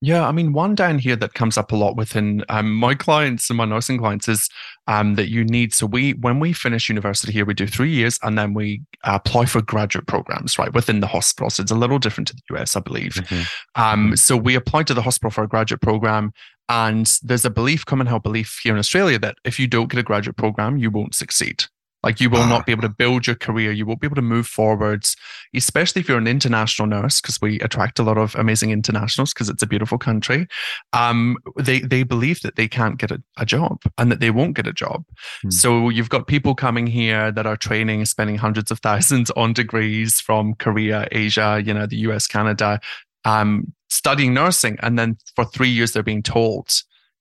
Yeah, 0.05 0.27
I 0.27 0.33
mean, 0.33 0.53
one 0.53 0.75
down 0.75 0.99
here 0.99 1.15
that 1.15 1.35
comes 1.35 1.57
up 1.57 1.71
a 1.71 1.77
lot 1.77 1.97
within 1.97 2.45
um, 2.49 2.75
my 2.75 2.93
clients 2.93 3.49
and 3.49 3.57
my 3.57 3.65
nursing 3.65 3.99
clients 3.99 4.29
is 4.29 4.49
um, 4.89 5.15
that 5.15 5.31
you 5.31 5.45
need. 5.45 5.73
So 5.73 5.87
we, 5.87 6.15
when 6.15 6.41
we 6.41 6.53
finish 6.53 6.89
university 6.89 7.33
here, 7.33 7.45
we 7.45 7.55
do 7.55 7.69
three 7.69 7.93
years, 7.93 8.19
and 8.25 8.37
then 8.37 8.53
we 8.53 8.83
apply 9.05 9.45
for 9.45 9.63
graduate 9.63 10.09
programs, 10.09 10.59
right, 10.59 10.75
within 10.75 10.99
the 10.99 11.07
hospital. 11.07 11.51
So 11.51 11.63
it's 11.63 11.71
a 11.71 11.77
little 11.77 12.01
different 12.01 12.27
to 12.29 12.35
the 12.35 12.57
US, 12.57 12.75
I 12.75 12.81
believe. 12.81 13.15
Mm-hmm. 13.15 13.81
Um, 13.81 14.07
mm-hmm. 14.07 14.15
so 14.17 14.37
we 14.37 14.57
apply 14.57 14.83
to 14.83 14.95
the 14.95 15.03
hospital 15.03 15.31
for 15.31 15.45
a 15.45 15.49
graduate 15.49 15.81
program, 15.81 16.33
and 16.73 17.19
there's 17.23 17.45
a 17.45 17.51
belief, 17.51 17.85
common 17.85 18.07
held 18.07 18.23
belief 18.23 18.59
here 18.63 18.73
in 18.73 18.79
Australia, 18.79 19.19
that 19.19 19.37
if 19.45 19.59
you 19.59 19.67
don't 19.67 19.91
get 19.91 20.01
a 20.01 20.03
graduate 20.03 20.39
program, 20.39 20.79
you 20.79 20.91
won't 20.91 21.15
succeed. 21.15 21.65
Like 22.03 22.19
you 22.19 22.31
will 22.31 22.47
not 22.47 22.65
be 22.65 22.73
able 22.73 22.83
to 22.83 22.89
build 22.89 23.27
your 23.27 23.37
career. 23.37 23.73
You 23.73 23.85
won't 23.85 24.01
be 24.01 24.07
able 24.07 24.17
to 24.17 24.23
move 24.23 24.47
forwards, 24.47 25.15
especially 25.55 26.01
if 26.01 26.09
you're 26.09 26.19
an 26.19 26.27
international 26.27 26.89
nurse, 26.89 27.21
because 27.21 27.41
we 27.43 27.61
attract 27.61 27.99
a 27.99 28.03
lot 28.03 28.17
of 28.17 28.35
amazing 28.35 28.71
internationals 28.71 29.35
because 29.35 29.51
it's 29.51 29.63
a 29.63 29.67
beautiful 29.67 29.99
country. 29.99 30.49
Um, 30.95 31.37
they 31.57 31.81
they 31.81 32.05
believe 32.05 32.41
that 32.41 32.57
they 32.57 32.67
can't 32.67 32.99
get 32.99 33.11
a, 33.11 33.23
a 33.37 33.45
job 33.45 33.83
and 33.99 34.11
that 34.11 34.19
they 34.19 34.31
won't 34.31 34.57
get 34.57 34.67
a 34.67 34.73
job. 34.73 35.05
Hmm. 35.43 35.51
So 35.51 35.89
you've 35.91 36.09
got 36.09 36.27
people 36.27 36.55
coming 36.55 36.87
here 36.87 37.31
that 37.31 37.47
are 37.47 37.57
training, 37.57 38.07
spending 38.07 38.37
hundreds 38.37 38.71
of 38.71 38.81
thousands 38.81 39.31
on 39.33 39.53
degrees 39.53 40.21
from 40.21 40.55
Korea, 40.55 41.07
Asia, 41.13 41.63
you 41.65 41.75
know, 41.75 41.87
the 41.87 41.99
US, 42.09 42.27
Canada, 42.27 42.81
um, 43.25 43.73
studying 43.93 44.33
nursing, 44.33 44.79
and 44.81 44.99
then 44.99 45.17
for 45.37 45.45
three 45.45 45.69
years 45.69 45.93
they're 45.93 46.03
being 46.03 46.23
told 46.23 46.71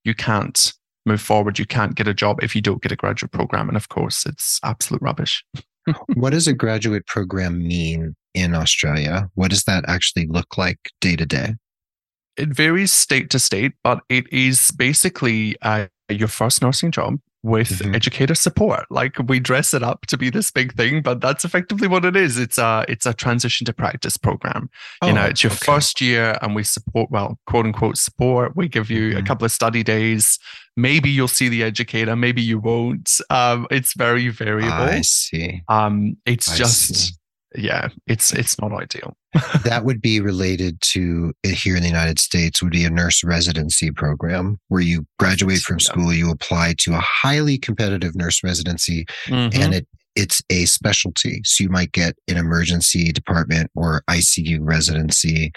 you 0.04 0.16
can't 0.16 0.74
move 1.06 1.22
forward. 1.22 1.60
You 1.60 1.66
can't 1.66 1.96
get 1.96 2.08
a 2.08 2.14
job 2.14 2.42
if 2.42 2.56
you 2.56 2.62
don't 2.62 2.82
get 2.82 2.92
a 2.92 2.96
graduate 2.96 3.32
program. 3.32 3.68
And 3.68 3.78
of 3.78 3.90
course, 3.90 4.26
it's 4.26 4.60
absolute 4.64 5.02
rubbish. 5.02 5.44
what 6.14 6.32
does 6.32 6.48
a 6.48 6.54
graduate 6.54 7.06
program 7.06 7.60
mean 7.60 8.16
in 8.34 8.56
Australia? 8.56 9.30
What 9.36 9.52
does 9.52 9.64
that 9.64 9.84
actually 9.88 10.28
look 10.28 10.58
like 10.58 10.92
day 11.02 11.16
to 11.16 11.26
day? 11.26 11.56
It 12.38 12.50
varies 12.50 12.92
state 12.92 13.30
to 13.32 13.40
state, 13.40 13.74
but 13.84 14.02
it 14.08 14.32
is 14.32 14.72
basically 14.72 15.58
uh, 15.62 15.88
your 16.10 16.30
first 16.30 16.62
nursing 16.62 16.92
job 16.92 17.20
with 17.44 17.70
mm-hmm. 17.70 17.96
educator 17.96 18.36
support. 18.36 18.86
Like 18.90 19.18
we 19.28 19.40
dress 19.40 19.74
it 19.74 19.84
up 19.84 20.06
to 20.08 20.18
be 20.18 20.30
this 20.30 20.52
big 20.52 20.74
thing, 20.76 21.02
but 21.02 21.22
that's 21.22 21.44
effectively 21.44 21.88
what 21.88 22.06
it 22.06 22.16
is. 22.16 22.38
It's 22.38 22.58
a 22.58 22.86
it's 22.88 23.06
a 23.06 23.14
transition 23.14 23.66
to 23.66 23.74
practice 23.74 24.18
program. 24.18 24.70
Oh, 25.02 25.08
you 25.08 25.14
know, 25.14 25.26
it's 25.26 25.44
your 25.44 25.52
okay. 25.52 25.66
first 25.66 26.02
year 26.02 26.38
and 26.42 26.56
we 26.56 26.64
support 26.64 27.10
well, 27.12 27.40
quote 27.48 27.66
unquote 27.66 27.98
support. 27.98 28.56
We 28.56 28.68
give 28.68 28.90
you 28.90 29.10
mm-hmm. 29.10 29.20
a 29.20 29.24
couple 29.24 29.46
of 29.46 29.52
study 29.52 29.84
days. 29.84 30.40
Maybe 30.78 31.10
you'll 31.10 31.28
see 31.28 31.50
the 31.50 31.64
educator, 31.64 32.16
maybe 32.16 32.42
you 32.42 32.58
won't. 32.58 33.12
Um, 33.30 33.68
it's 33.70 33.94
very 33.94 34.30
variable. 34.30 34.72
I 34.72 35.02
see. 35.02 35.64
Um, 35.68 36.16
it's 36.26 36.50
I 36.50 36.56
just 36.56 36.96
see 36.96 37.16
yeah, 37.56 37.90
it's 38.08 38.32
it's 38.34 38.60
not 38.60 38.72
ideal. 38.72 39.16
that 39.64 39.84
would 39.86 40.02
be 40.02 40.20
related 40.20 40.80
to 40.82 41.34
uh, 41.46 41.50
here 41.50 41.76
in 41.76 41.82
the 41.82 41.88
United 41.88 42.20
States 42.20 42.62
would 42.62 42.72
be 42.72 42.86
a 42.86 42.90
nurse 42.90 43.24
residency 43.24 43.92
program 43.92 44.60
where 44.68 44.82
you 44.82 45.06
graduate 45.20 45.60
from 45.60 45.80
school, 45.80 46.14
you 46.14 46.30
apply 46.32 46.76
to 46.80 46.94
a 46.94 47.00
highly 47.00 47.58
competitive 47.58 48.16
nurse 48.16 48.44
residency, 48.44 49.06
mm-hmm. 49.28 49.62
and 49.62 49.74
it 49.74 49.88
it's 50.16 50.42
a 50.50 50.66
specialty. 50.66 51.42
So 51.46 51.64
you 51.64 51.70
might 51.70 51.92
get 51.92 52.16
an 52.28 52.38
emergency 52.38 53.12
department 53.12 53.72
or 53.76 54.04
ICU 54.10 54.60
residency. 54.62 55.52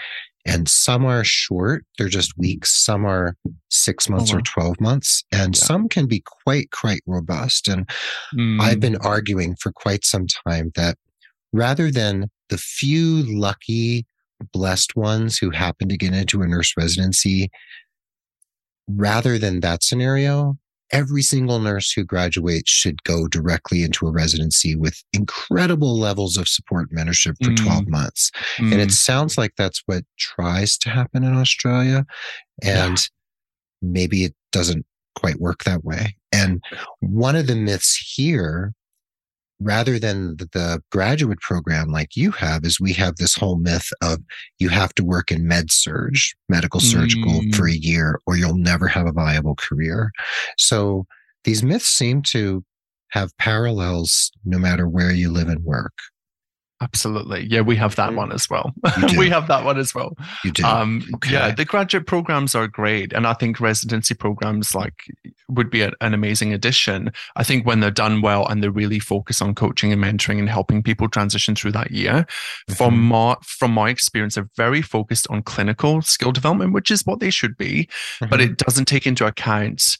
And 0.47 0.69
some 0.69 1.05
are 1.05 1.23
short, 1.23 1.85
they're 1.97 2.07
just 2.07 2.37
weeks. 2.37 2.71
Some 2.85 3.03
are 3.03 3.35
six 3.69 4.07
months 4.07 4.31
oh, 4.31 4.35
wow. 4.35 4.39
or 4.39 4.43
12 4.43 4.79
months. 4.79 5.23
And 5.31 5.55
yeah. 5.55 5.63
some 5.63 5.89
can 5.89 6.07
be 6.07 6.23
quite, 6.43 6.69
quite 6.69 7.01
robust. 7.07 7.67
And 7.67 7.89
mm. 8.33 8.61
I've 8.61 8.79
been 8.79 8.97
arguing 8.97 9.55
for 9.59 9.71
quite 9.71 10.05
some 10.05 10.27
time 10.47 10.71
that 10.75 10.97
rather 11.55 11.89
than 11.89 12.29
the 12.49 12.57
few 12.57 13.23
lucky, 13.27 14.05
blessed 14.51 14.95
ones 14.95 15.37
who 15.37 15.49
happen 15.49 15.87
to 15.89 15.97
get 15.97 16.13
into 16.13 16.41
a 16.41 16.47
nurse 16.47 16.73
residency, 16.77 17.49
rather 18.87 19.37
than 19.37 19.61
that 19.61 19.81
scenario, 19.81 20.57
every 20.91 21.21
single 21.21 21.59
nurse 21.59 21.91
who 21.91 22.03
graduates 22.03 22.69
should 22.69 23.01
go 23.03 23.27
directly 23.27 23.83
into 23.83 24.05
a 24.05 24.11
residency 24.11 24.75
with 24.75 25.01
incredible 25.13 25.97
levels 25.97 26.37
of 26.37 26.47
support 26.47 26.89
and 26.91 26.99
mentorship 26.99 27.35
for 27.43 27.51
mm. 27.51 27.63
12 27.63 27.87
months. 27.87 28.31
Mm. 28.57 28.73
And 28.73 28.81
it 28.81 28.89
mm. 28.89 28.93
sounds 28.93 29.37
like 29.37 29.53
that's 29.57 29.81
what 29.85 30.03
tries 30.19 30.77
to 30.79 30.89
happen 30.89 31.23
in 31.23 31.35
Australia. 31.35 32.05
And 32.61 32.97
yeah. 32.97 33.05
maybe 33.81 34.25
it 34.25 34.35
doesn't 34.51 34.85
quite 35.15 35.39
work 35.39 35.63
that 35.63 35.83
way. 35.83 36.15
And 36.31 36.61
one 36.99 37.35
of 37.35 37.47
the 37.47 37.55
myths 37.55 37.95
here 38.15 38.73
rather 39.59 39.97
than 39.97 40.35
the 40.37 40.81
graduate 40.91 41.39
program 41.39 41.89
like 41.89 42.15
you 42.15 42.31
have 42.31 42.65
is 42.65 42.79
we 42.79 42.93
have 42.93 43.15
this 43.15 43.35
whole 43.35 43.57
myth 43.57 43.87
of 44.01 44.19
you 44.59 44.69
have 44.69 44.93
to 44.93 45.03
work 45.03 45.31
in 45.31 45.47
med 45.47 45.71
surg 45.71 46.13
medical 46.49 46.79
surgical 46.79 47.31
mm. 47.31 47.55
for 47.55 47.67
a 47.67 47.73
year 47.73 48.19
or 48.27 48.35
you'll 48.35 48.57
never 48.57 48.87
have 48.87 49.07
a 49.07 49.13
viable 49.13 49.55
career 49.55 50.11
so 50.57 51.05
these 51.45 51.63
myths 51.63 51.87
seem 51.87 52.21
to 52.21 52.63
have 53.09 53.35
parallels 53.37 54.31
no 54.43 54.57
matter 54.57 54.89
where 54.89 55.11
you 55.11 55.31
live 55.31 55.47
and 55.47 55.63
work 55.63 55.93
Absolutely. 56.81 57.45
Yeah, 57.45 57.61
we 57.61 57.77
have 57.77 57.95
that 57.95 58.13
one 58.15 58.33
as 58.33 58.49
well. 58.49 58.73
we 59.17 59.29
have 59.29 59.47
that 59.47 59.63
one 59.63 59.77
as 59.77 59.95
well. 59.95 60.17
You 60.43 60.51
do. 60.51 60.65
Um, 60.65 61.07
okay. 61.15 61.31
Yeah, 61.31 61.51
the 61.51 61.63
graduate 61.63 62.05
programs 62.05 62.53
are 62.53 62.67
great. 62.67 63.13
And 63.13 63.25
I 63.25 63.33
think 63.33 63.61
residency 63.61 64.13
programs 64.13 64.75
like 64.75 65.03
would 65.47 65.69
be 65.69 65.83
a, 65.83 65.93
an 66.01 66.13
amazing 66.13 66.53
addition. 66.53 67.13
I 67.37 67.43
think 67.43 67.65
when 67.65 67.79
they're 67.79 67.91
done 67.91 68.21
well 68.21 68.45
and 68.45 68.61
they 68.61 68.67
really 68.67 68.99
focus 68.99 69.41
on 69.41 69.55
coaching 69.55 69.93
and 69.93 70.03
mentoring 70.03 70.37
and 70.37 70.49
helping 70.49 70.83
people 70.83 71.07
transition 71.07 71.55
through 71.55 71.71
that 71.71 71.91
year, 71.91 72.11
mm-hmm. 72.11 72.73
from 72.73 73.01
my 73.01 73.37
from 73.41 73.71
my 73.71 73.89
experience, 73.89 74.35
they're 74.35 74.49
very 74.57 74.81
focused 74.81 75.27
on 75.29 75.43
clinical 75.43 76.01
skill 76.01 76.33
development, 76.33 76.73
which 76.73 76.91
is 76.91 77.05
what 77.05 77.21
they 77.21 77.29
should 77.29 77.55
be, 77.57 77.87
mm-hmm. 78.19 78.29
but 78.29 78.41
it 78.41 78.57
doesn't 78.57 78.85
take 78.85 79.07
into 79.07 79.25
account 79.25 79.97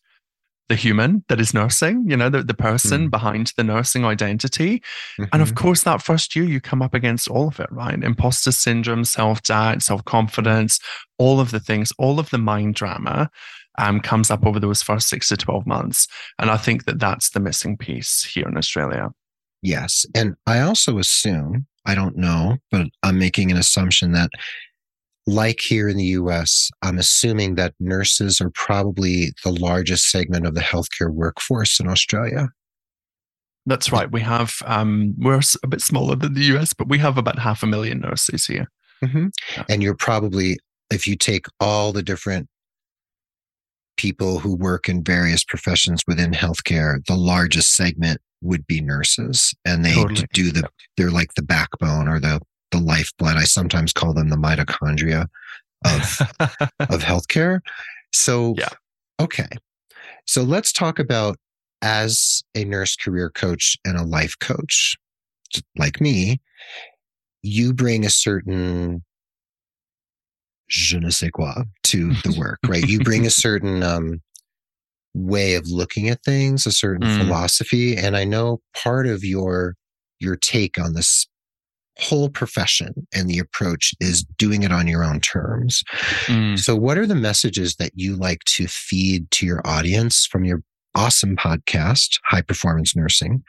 the 0.67 0.75
human 0.75 1.23
that 1.29 1.39
is 1.39 1.53
nursing, 1.53 2.05
you 2.07 2.17
know, 2.17 2.29
the, 2.29 2.41
the 2.43 2.53
person 2.53 3.07
mm. 3.07 3.11
behind 3.11 3.53
the 3.55 3.63
nursing 3.63 4.03
identity. 4.03 4.79
Mm-hmm. 5.19 5.25
And 5.31 5.41
of 5.41 5.49
mm-hmm. 5.49 5.57
course, 5.57 5.83
that 5.83 6.01
first 6.01 6.35
year, 6.35 6.45
you 6.45 6.59
come 6.59 6.81
up 6.81 6.93
against 6.93 7.27
all 7.27 7.47
of 7.47 7.59
it, 7.59 7.71
right? 7.71 8.01
Imposter 8.01 8.51
syndrome, 8.51 9.03
self 9.03 9.43
doubt, 9.43 9.83
self 9.83 10.03
confidence, 10.05 10.79
all 11.17 11.39
of 11.39 11.51
the 11.51 11.59
things, 11.59 11.93
all 11.97 12.19
of 12.19 12.29
the 12.31 12.37
mind 12.37 12.75
drama 12.75 13.29
um, 13.77 13.99
comes 13.99 14.31
up 14.31 14.45
over 14.45 14.59
those 14.59 14.81
first 14.81 15.09
six 15.09 15.27
to 15.29 15.37
12 15.37 15.67
months. 15.67 16.07
And 16.39 16.49
I 16.49 16.57
think 16.57 16.85
that 16.85 16.99
that's 16.99 17.29
the 17.29 17.39
missing 17.39 17.77
piece 17.77 18.23
here 18.23 18.47
in 18.47 18.57
Australia. 18.57 19.09
Yes. 19.61 20.05
And 20.15 20.35
I 20.45 20.61
also 20.61 20.97
assume, 20.97 21.67
I 21.85 21.95
don't 21.95 22.17
know, 22.17 22.57
but 22.71 22.87
I'm 23.03 23.19
making 23.19 23.51
an 23.51 23.57
assumption 23.57 24.11
that 24.13 24.29
like 25.27 25.59
here 25.59 25.89
in 25.89 25.97
the 25.97 26.05
US, 26.05 26.69
I'm 26.81 26.97
assuming 26.97 27.55
that 27.55 27.73
nurses 27.79 28.39
are 28.41 28.51
probably 28.51 29.33
the 29.43 29.51
largest 29.51 30.11
segment 30.11 30.45
of 30.45 30.53
the 30.53 30.61
healthcare 30.61 31.11
workforce 31.11 31.79
in 31.79 31.87
Australia. 31.87 32.49
That's 33.65 33.91
right. 33.91 34.11
We 34.11 34.21
have, 34.21 34.53
um, 34.65 35.15
we're 35.17 35.41
a 35.63 35.67
bit 35.67 35.81
smaller 35.81 36.15
than 36.15 36.35
the 36.35 36.43
US, 36.55 36.73
but 36.73 36.87
we 36.87 36.99
have 36.99 37.17
about 37.17 37.39
half 37.39 37.63
a 37.63 37.67
million 37.67 37.99
nurses 37.99 38.45
here. 38.45 38.69
Mm-hmm. 39.03 39.27
Yeah. 39.55 39.63
And 39.69 39.81
you're 39.81 39.95
probably, 39.95 40.57
if 40.91 41.07
you 41.07 41.15
take 41.15 41.47
all 41.59 41.91
the 41.91 42.03
different 42.03 42.47
people 43.97 44.39
who 44.39 44.55
work 44.55 44.87
in 44.87 45.03
various 45.03 45.43
professions 45.43 46.03
within 46.07 46.31
healthcare, 46.31 47.03
the 47.07 47.15
largest 47.15 47.75
segment 47.75 48.21
would 48.41 48.67
be 48.67 48.81
nurses. 48.81 49.55
And 49.65 49.83
they 49.83 49.95
totally. 49.95 50.27
do 50.33 50.51
the, 50.51 50.69
they're 50.97 51.09
like 51.09 51.33
the 51.35 51.41
backbone 51.41 52.07
or 52.07 52.19
the 52.19 52.39
the 52.71 52.79
lifeblood. 52.79 53.37
I 53.37 53.43
sometimes 53.43 53.93
call 53.93 54.13
them 54.13 54.29
the 54.29 54.35
mitochondria 54.35 55.27
of 55.85 56.21
of 56.79 57.03
healthcare. 57.03 57.59
So 58.13 58.55
yeah. 58.57 58.69
okay. 59.19 59.49
So 60.25 60.43
let's 60.43 60.71
talk 60.71 60.99
about 60.99 61.37
as 61.81 62.43
a 62.55 62.65
nurse 62.65 62.95
career 62.95 63.29
coach 63.29 63.77
and 63.85 63.97
a 63.97 64.03
life 64.03 64.35
coach, 64.39 64.95
like 65.77 66.01
me, 66.01 66.41
you 67.43 67.73
bring 67.73 68.05
a 68.05 68.09
certain 68.09 69.03
je 70.67 70.97
ne 70.99 71.09
sais 71.11 71.29
quoi 71.31 71.63
to 71.83 72.13
the 72.23 72.35
work, 72.39 72.59
right? 72.67 72.87
you 72.87 72.99
bring 72.99 73.25
a 73.25 73.29
certain 73.29 73.83
um, 73.83 74.21
way 75.13 75.53
of 75.55 75.67
looking 75.67 76.09
at 76.09 76.23
things, 76.23 76.65
a 76.65 76.71
certain 76.71 77.07
mm. 77.07 77.17
philosophy, 77.17 77.95
and 77.95 78.17
I 78.17 78.23
know 78.23 78.61
part 78.75 79.07
of 79.07 79.23
your 79.23 79.75
your 80.19 80.35
take 80.37 80.79
on 80.79 80.93
this 80.93 81.27
whole 81.97 82.29
profession 82.29 83.07
and 83.13 83.29
the 83.29 83.39
approach 83.39 83.93
is 83.99 84.23
doing 84.37 84.63
it 84.63 84.71
on 84.71 84.87
your 84.87 85.03
own 85.03 85.19
terms. 85.19 85.83
Mm. 86.25 86.59
So, 86.59 86.75
what 86.75 86.97
are 86.97 87.05
the 87.05 87.15
messages 87.15 87.75
that 87.75 87.91
you 87.95 88.15
like 88.15 88.43
to 88.55 88.67
feed 88.67 89.29
to 89.31 89.45
your 89.45 89.61
audience 89.65 90.25
from 90.25 90.45
your 90.45 90.61
awesome 90.95 91.35
podcast, 91.35 92.19
High 92.25 92.41
Performance 92.41 92.95
Nursing, 92.95 93.43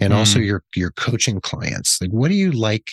and 0.00 0.12
mm. 0.12 0.16
also 0.16 0.38
your 0.38 0.62
your 0.74 0.90
coaching 0.92 1.40
clients? 1.40 1.98
Like, 2.00 2.10
what 2.10 2.28
do 2.28 2.34
you 2.34 2.52
like 2.52 2.90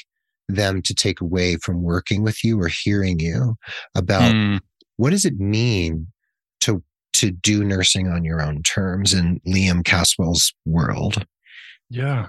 them 0.48 0.82
to 0.84 0.94
take 0.94 1.22
away 1.22 1.58
from 1.58 1.82
working 1.82 2.24
with 2.24 2.44
you 2.44 2.60
or 2.62 2.68
hearing 2.68 3.20
you 3.20 3.56
about 3.96 4.34
mm. 4.34 4.60
what 4.98 5.10
does 5.10 5.26
it 5.26 5.38
mean 5.38 6.08
to 6.62 6.84
to 7.14 7.32
do 7.32 7.64
nursing 7.64 8.08
on 8.08 8.24
your 8.24 8.42
own 8.42 8.62
terms 8.64 9.14
in 9.14 9.40
Liam 9.48 9.84
Caswell's 9.84 10.54
world? 10.66 11.26
Yeah. 11.90 12.28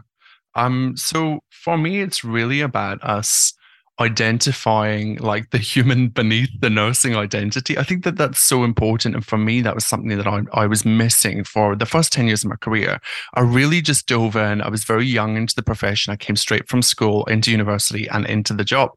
Um, 0.56 0.96
so 0.96 1.40
for 1.50 1.78
me, 1.78 2.00
it's 2.00 2.24
really 2.24 2.60
about 2.60 3.02
us 3.04 3.52
identifying 3.98 5.16
like 5.16 5.50
the 5.50 5.58
human 5.58 6.08
beneath 6.08 6.50
the 6.60 6.68
nursing 6.68 7.16
identity. 7.16 7.78
I 7.78 7.82
think 7.82 8.04
that 8.04 8.16
that's 8.16 8.40
so 8.40 8.62
important. 8.62 9.14
And 9.14 9.24
for 9.24 9.38
me, 9.38 9.62
that 9.62 9.74
was 9.74 9.86
something 9.86 10.16
that 10.16 10.26
I, 10.26 10.42
I 10.52 10.66
was 10.66 10.84
missing 10.84 11.44
for 11.44 11.74
the 11.76 11.86
first 11.86 12.12
10 12.12 12.26
years 12.26 12.44
of 12.44 12.50
my 12.50 12.56
career. 12.56 12.98
I 13.34 13.40
really 13.40 13.80
just 13.80 14.06
dove 14.06 14.36
in. 14.36 14.60
I 14.60 14.68
was 14.68 14.84
very 14.84 15.06
young 15.06 15.36
into 15.36 15.54
the 15.54 15.62
profession. 15.62 16.12
I 16.12 16.16
came 16.16 16.36
straight 16.36 16.68
from 16.68 16.82
school 16.82 17.24
into 17.24 17.50
university 17.50 18.06
and 18.08 18.26
into 18.26 18.52
the 18.52 18.64
job. 18.64 18.90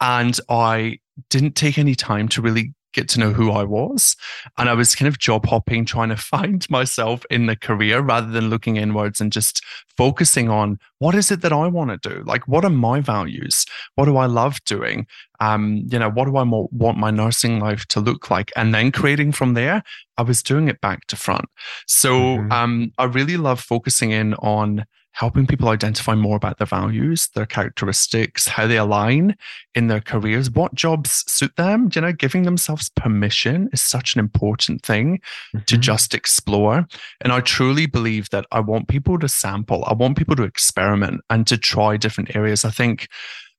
And 0.00 0.38
I 0.48 0.98
didn't 1.30 1.54
take 1.54 1.78
any 1.78 1.94
time 1.94 2.26
to 2.28 2.42
really 2.42 2.74
get 2.92 3.08
to 3.10 3.20
know 3.20 3.32
who 3.32 3.50
I 3.50 3.64
was. 3.64 4.16
And 4.58 4.68
I 4.68 4.74
was 4.74 4.94
kind 4.94 5.08
of 5.08 5.18
job 5.18 5.46
hopping, 5.46 5.84
trying 5.84 6.10
to 6.10 6.16
find 6.16 6.68
myself 6.70 7.24
in 7.30 7.46
the 7.46 7.56
career 7.56 8.00
rather 8.00 8.30
than 8.30 8.50
looking 8.50 8.76
inwards 8.76 9.20
and 9.20 9.32
just 9.32 9.64
focusing 9.96 10.48
on 10.48 10.78
what 10.98 11.14
is 11.14 11.30
it 11.30 11.42
that 11.42 11.52
I 11.52 11.66
want 11.66 11.90
to 11.90 12.08
do? 12.08 12.22
Like, 12.24 12.46
what 12.48 12.64
are 12.64 12.70
my 12.70 13.00
values? 13.00 13.66
What 13.94 14.06
do 14.06 14.16
I 14.16 14.26
love 14.26 14.62
doing? 14.64 15.06
Um, 15.40 15.82
you 15.90 15.98
know, 15.98 16.10
what 16.10 16.26
do 16.26 16.36
I 16.36 16.44
want 16.44 16.98
my 16.98 17.10
nursing 17.10 17.58
life 17.58 17.86
to 17.86 18.00
look 18.00 18.30
like? 18.30 18.52
And 18.56 18.72
then 18.72 18.92
creating 18.92 19.32
from 19.32 19.54
there, 19.54 19.82
I 20.16 20.22
was 20.22 20.42
doing 20.42 20.68
it 20.68 20.80
back 20.80 21.06
to 21.08 21.16
front. 21.16 21.46
So 21.86 22.12
mm-hmm. 22.12 22.52
um, 22.52 22.92
I 22.98 23.04
really 23.04 23.36
love 23.36 23.60
focusing 23.60 24.12
in 24.12 24.34
on 24.34 24.84
helping 25.12 25.46
people 25.46 25.68
identify 25.68 26.14
more 26.14 26.36
about 26.36 26.58
their 26.58 26.66
values, 26.66 27.28
their 27.34 27.46
characteristics, 27.46 28.48
how 28.48 28.66
they 28.66 28.78
align 28.78 29.36
in 29.74 29.86
their 29.86 30.00
careers, 30.00 30.50
what 30.50 30.74
jobs 30.74 31.24
suit 31.28 31.54
them. 31.56 31.90
You 31.94 32.00
know, 32.00 32.12
giving 32.12 32.42
themselves 32.42 32.90
permission 32.90 33.68
is 33.72 33.80
such 33.80 34.14
an 34.14 34.20
important 34.20 34.82
thing 34.82 35.18
mm-hmm. 35.54 35.64
to 35.66 35.76
just 35.76 36.14
explore. 36.14 36.86
And 37.20 37.32
I 37.32 37.40
truly 37.40 37.86
believe 37.86 38.30
that 38.30 38.46
I 38.52 38.60
want 38.60 38.88
people 38.88 39.18
to 39.18 39.28
sample, 39.28 39.84
I 39.86 39.92
want 39.92 40.16
people 40.16 40.36
to 40.36 40.44
experiment 40.44 41.20
and 41.30 41.46
to 41.46 41.58
try 41.58 41.96
different 41.96 42.34
areas. 42.34 42.64
I 42.64 42.70
think 42.70 43.08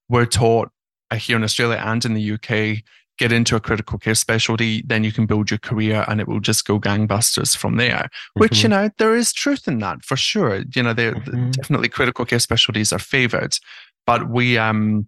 we're 0.10 0.26
taught 0.26 0.70
here 1.16 1.38
in 1.38 1.44
Australia 1.44 1.82
and 1.84 2.04
in 2.06 2.16
the 2.16 2.32
UK 2.34 2.84
get 3.18 3.32
into 3.32 3.56
a 3.56 3.60
critical 3.60 4.00
care 4.00 4.16
specialty, 4.16 4.84
then 4.86 5.04
you 5.04 5.12
can 5.12 5.26
build 5.26 5.52
your 5.52 5.60
career 5.60 6.06
and 6.08 6.20
it 6.20 6.28
will 6.28 6.40
just 6.40 6.66
go 6.66 6.80
gangbusters 6.80 7.56
from 7.56 7.78
there. 7.78 8.10
Mm-hmm. 8.10 8.40
Which, 8.40 8.64
you 8.64 8.70
know, 8.70 8.90
there 8.98 9.16
is 9.16 9.34
truth 9.34 9.68
in 9.68 9.80
that 9.80 10.04
for 10.04 10.16
sure. 10.16 10.64
You 10.76 10.84
know, 10.84 10.94
there 10.94 11.14
mm-hmm. 11.14 11.52
definitely 11.52 11.90
critical 11.90 12.26
care 12.26 12.40
specialties 12.40 12.92
are 12.92 13.00
favored. 13.00 13.56
But 14.06 14.30
we 14.30 14.58
um 14.58 15.08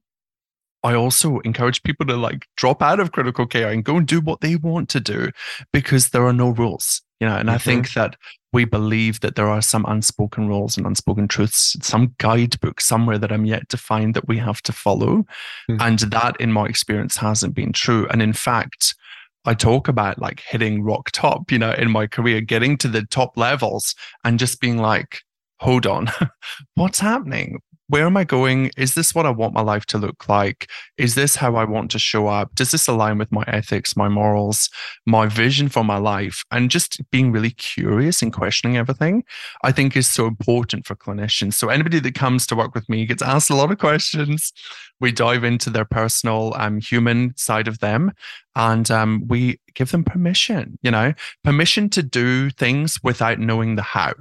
I 0.84 0.94
also 0.94 1.40
encourage 1.40 1.82
people 1.82 2.06
to 2.06 2.16
like 2.16 2.46
drop 2.58 2.84
out 2.84 3.00
of 3.00 3.12
critical 3.12 3.48
care 3.48 3.72
and 3.72 3.84
go 3.84 3.98
and 3.98 4.08
do 4.08 4.22
what 4.22 4.42
they 4.42 4.56
want 4.56 4.88
to 4.90 5.00
do 5.00 5.32
because 5.74 6.10
there 6.10 6.26
are 6.26 6.34
no 6.34 6.50
rules. 6.50 7.02
You 7.20 7.28
know, 7.28 7.36
and 7.38 7.50
mm-hmm. 7.50 7.56
I 7.56 7.58
think 7.58 7.94
that 7.94 8.18
we 8.56 8.64
believe 8.64 9.20
that 9.20 9.36
there 9.36 9.50
are 9.50 9.62
some 9.62 9.86
unspoken 9.86 10.48
rules 10.48 10.78
and 10.78 10.88
unspoken 10.88 11.28
truths, 11.28 11.76
some 11.82 12.16
guidebook 12.20 12.80
somewhere 12.80 13.18
that 13.18 13.30
I'm 13.30 13.44
yet 13.44 13.68
to 13.68 13.78
find 13.78 14.14
that 14.14 14.30
we 14.30 14.38
have 14.38 14.62
to 14.62 14.72
follow. 14.72 15.26
Mm-hmm. 15.70 15.82
And 15.82 16.00
that, 16.00 16.40
in 16.40 16.54
my 16.54 16.66
experience, 16.66 17.18
hasn't 17.18 17.54
been 17.54 17.74
true. 17.74 18.08
And 18.10 18.22
in 18.22 18.32
fact, 18.32 18.96
I 19.44 19.56
talk 19.56 19.90
about 19.90 20.20
like 20.20 20.40
hitting 20.40 20.84
rock 20.84 21.12
top, 21.12 21.52
you 21.52 21.60
know, 21.60 21.74
in 21.74 21.92
my 21.92 22.08
career, 22.08 22.40
getting 22.40 22.78
to 22.78 22.88
the 22.88 23.06
top 23.08 23.36
levels 23.36 23.94
and 24.24 24.40
just 24.40 24.62
being 24.62 24.78
like, 24.78 25.20
hold 25.60 25.86
on, 25.86 26.10
what's 26.76 27.02
happening? 27.02 27.60
Where 27.88 28.06
am 28.06 28.18
I 28.18 28.24
going? 28.24 28.72
Is 28.78 28.96
this 28.96 29.14
what 29.14 29.26
I 29.26 29.30
want 29.30 29.54
my 29.54 29.62
life 29.62 29.86
to 29.88 29.98
look 29.98 30.28
like? 30.28 30.70
Is 30.98 31.14
this 31.16 31.36
how 31.36 31.56
I 31.56 31.66
want 31.66 31.92
to 31.92 32.00
show 32.00 32.28
up? 32.28 32.56
Does 32.56 32.72
this 32.72 32.88
align 32.88 33.18
with 33.18 33.32
my 33.32 33.44
ethics, 33.48 33.96
my 33.96 34.10
morals, 34.10 34.70
my 35.06 35.28
vision 35.28 35.70
for 35.70 35.84
my 35.84 35.98
life? 35.98 36.44
And 36.50 36.72
just 36.72 37.00
being 37.12 37.32
really 37.32 37.52
curious 37.52 38.22
and 38.22 38.34
questioning 38.34 38.76
everything, 38.76 39.24
I 39.64 39.72
think 39.72 39.96
is 39.96 40.08
so 40.08 40.26
important 40.26 40.88
for 40.88 40.96
clinicians. 40.96 41.54
So 41.54 41.70
anybody 41.70 42.00
that 42.00 42.16
comes 42.16 42.48
to 42.48 42.56
work 42.56 42.74
with 42.74 42.90
me 42.90 43.06
gets 43.06 43.22
asked 43.22 43.52
a 43.52 43.56
lot 43.56 43.72
of 43.72 43.78
questions. 43.78 44.52
We 45.00 45.12
dive 45.12 45.44
into 45.44 45.70
their 45.70 45.86
personal, 45.86 46.54
um, 46.56 46.80
human 46.80 47.36
side 47.38 47.68
of 47.68 47.80
them, 47.80 48.14
and 48.56 48.90
um, 48.90 49.26
we 49.28 49.60
give 49.74 49.92
them 49.92 50.04
permission. 50.04 50.80
You 50.82 50.92
know, 50.92 51.14
permission 51.44 51.90
to 51.92 52.02
do 52.02 52.50
things 52.50 53.00
without 53.04 53.40
knowing 53.40 53.76
the 53.76 53.82
how. 53.82 54.14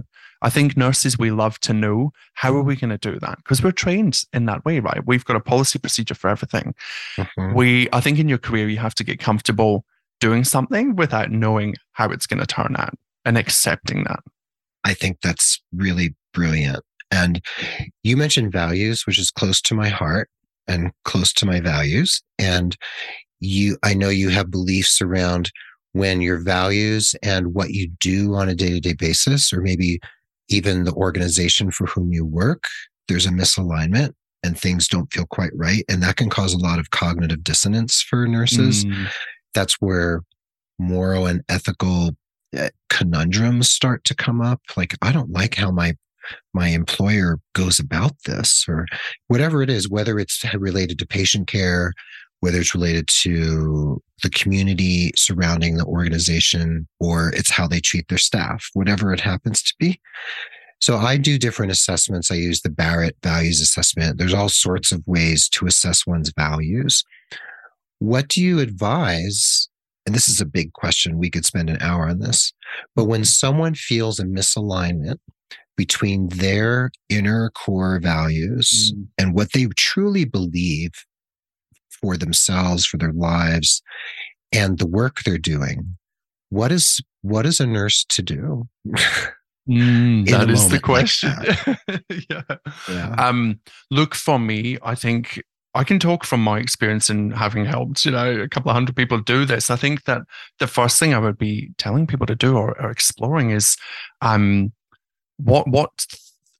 I 0.42 0.50
think 0.50 0.76
nurses, 0.76 1.18
we 1.18 1.30
love 1.30 1.58
to 1.60 1.72
know 1.72 2.12
how 2.34 2.54
are 2.54 2.62
we 2.62 2.76
going 2.76 2.90
to 2.90 2.98
do 2.98 3.18
that? 3.20 3.38
Because 3.38 3.62
we're 3.62 3.72
trained 3.72 4.22
in 4.32 4.46
that 4.46 4.64
way, 4.64 4.80
right? 4.80 5.06
We've 5.06 5.24
got 5.24 5.36
a 5.36 5.40
policy 5.40 5.78
procedure 5.78 6.14
for 6.14 6.28
everything. 6.28 6.74
Mm-hmm. 7.16 7.54
We, 7.54 7.88
I 7.92 8.00
think 8.00 8.18
in 8.18 8.28
your 8.28 8.38
career, 8.38 8.68
you 8.68 8.78
have 8.78 8.94
to 8.96 9.04
get 9.04 9.18
comfortable 9.18 9.84
doing 10.20 10.44
something 10.44 10.96
without 10.96 11.30
knowing 11.30 11.74
how 11.92 12.10
it's 12.10 12.26
going 12.26 12.40
to 12.40 12.46
turn 12.46 12.76
out 12.78 12.94
and 13.24 13.38
accepting 13.38 14.04
that. 14.04 14.20
I 14.84 14.94
think 14.94 15.20
that's 15.22 15.62
really 15.74 16.14
brilliant. 16.32 16.84
And 17.10 17.40
you 18.02 18.16
mentioned 18.16 18.52
values, 18.52 19.06
which 19.06 19.18
is 19.18 19.30
close 19.30 19.60
to 19.62 19.74
my 19.74 19.88
heart 19.88 20.28
and 20.66 20.92
close 21.04 21.32
to 21.34 21.46
my 21.46 21.60
values. 21.60 22.22
And 22.38 22.76
you, 23.40 23.76
I 23.82 23.94
know 23.94 24.08
you 24.08 24.30
have 24.30 24.50
beliefs 24.50 25.00
around 25.00 25.50
when 25.92 26.20
your 26.20 26.38
values 26.38 27.14
and 27.22 27.54
what 27.54 27.70
you 27.70 27.88
do 28.00 28.34
on 28.34 28.48
a 28.48 28.54
day 28.54 28.70
to 28.70 28.80
day 28.80 28.94
basis, 28.94 29.52
or 29.52 29.60
maybe 29.60 30.00
even 30.48 30.84
the 30.84 30.92
organization 30.92 31.70
for 31.70 31.86
whom 31.86 32.12
you 32.12 32.24
work, 32.24 32.64
there's 33.08 33.26
a 33.26 33.30
misalignment 33.30 34.12
and 34.42 34.58
things 34.58 34.88
don't 34.88 35.12
feel 35.12 35.26
quite 35.26 35.52
right. 35.54 35.84
And 35.88 36.02
that 36.02 36.16
can 36.16 36.28
cause 36.28 36.52
a 36.52 36.58
lot 36.58 36.78
of 36.78 36.90
cognitive 36.90 37.42
dissonance 37.42 38.02
for 38.02 38.26
nurses. 38.26 38.84
Mm. 38.84 39.08
That's 39.54 39.74
where 39.80 40.22
moral 40.78 41.26
and 41.26 41.42
ethical 41.48 42.10
eh, 42.54 42.70
conundrums 42.90 43.70
start 43.70 44.04
to 44.04 44.14
come 44.14 44.40
up. 44.40 44.60
Like, 44.76 44.94
I 45.02 45.12
don't 45.12 45.30
like 45.30 45.54
how 45.54 45.70
my 45.70 45.94
my 46.54 46.68
employer 46.68 47.38
goes 47.54 47.78
about 47.78 48.12
this 48.24 48.64
or 48.66 48.86
whatever 49.28 49.62
it 49.62 49.68
is, 49.68 49.90
whether 49.90 50.18
it's 50.18 50.42
related 50.54 50.98
to 50.98 51.06
patient 51.06 51.46
care, 51.48 51.92
whether 52.44 52.60
it's 52.60 52.74
related 52.74 53.08
to 53.08 54.02
the 54.22 54.28
community 54.28 55.10
surrounding 55.16 55.78
the 55.78 55.86
organization 55.86 56.86
or 57.00 57.30
it's 57.30 57.50
how 57.50 57.66
they 57.66 57.80
treat 57.80 58.06
their 58.08 58.18
staff, 58.18 58.68
whatever 58.74 59.14
it 59.14 59.20
happens 59.20 59.62
to 59.62 59.72
be. 59.78 59.98
So 60.78 60.98
I 60.98 61.16
do 61.16 61.38
different 61.38 61.72
assessments. 61.72 62.30
I 62.30 62.34
use 62.34 62.60
the 62.60 62.68
Barrett 62.68 63.16
values 63.22 63.62
assessment. 63.62 64.18
There's 64.18 64.34
all 64.34 64.50
sorts 64.50 64.92
of 64.92 65.02
ways 65.06 65.48
to 65.52 65.64
assess 65.64 66.06
one's 66.06 66.34
values. 66.36 67.02
What 68.00 68.28
do 68.28 68.42
you 68.42 68.60
advise? 68.60 69.70
And 70.04 70.14
this 70.14 70.28
is 70.28 70.42
a 70.42 70.46
big 70.46 70.74
question. 70.74 71.16
We 71.16 71.30
could 71.30 71.46
spend 71.46 71.70
an 71.70 71.80
hour 71.80 72.06
on 72.06 72.18
this. 72.18 72.52
But 72.94 73.06
when 73.06 73.24
someone 73.24 73.74
feels 73.74 74.20
a 74.20 74.24
misalignment 74.24 75.16
between 75.78 76.28
their 76.28 76.90
inner 77.08 77.50
core 77.54 78.00
values 78.00 78.92
mm. 78.94 79.06
and 79.16 79.34
what 79.34 79.52
they 79.52 79.64
truly 79.78 80.26
believe 80.26 80.90
for 82.04 82.16
themselves, 82.18 82.84
for 82.84 82.98
their 82.98 83.12
lives, 83.12 83.82
and 84.52 84.78
the 84.78 84.86
work 84.86 85.22
they're 85.22 85.38
doing. 85.38 85.96
What 86.50 86.70
is 86.70 87.00
what 87.22 87.46
is 87.46 87.60
a 87.60 87.66
nurse 87.66 88.04
to 88.10 88.22
do? 88.22 88.68
Mm, 89.68 90.26
that 90.30 90.50
is 90.50 90.68
the 90.68 90.78
question. 90.78 91.32
Like 91.88 92.04
yeah. 92.30 92.42
yeah. 92.88 93.14
Um, 93.18 93.60
look, 93.90 94.14
for 94.14 94.38
me, 94.38 94.76
I 94.82 94.94
think 94.94 95.42
I 95.74 95.82
can 95.82 95.98
talk 95.98 96.24
from 96.24 96.44
my 96.44 96.58
experience 96.58 97.08
in 97.08 97.30
having 97.30 97.64
helped, 97.64 98.04
you 98.04 98.10
know, 98.10 98.42
a 98.42 98.48
couple 98.48 98.70
of 98.70 98.74
hundred 98.74 98.96
people 98.96 99.18
do 99.18 99.46
this. 99.46 99.70
I 99.70 99.76
think 99.76 100.04
that 100.04 100.20
the 100.58 100.66
first 100.66 101.00
thing 101.00 101.14
I 101.14 101.18
would 101.18 101.38
be 101.38 101.70
telling 101.78 102.06
people 102.06 102.26
to 102.26 102.36
do 102.36 102.56
or, 102.56 102.78
or 102.80 102.90
exploring 102.90 103.50
is 103.50 103.76
um, 104.20 104.72
what 105.38 105.66
what 105.66 105.90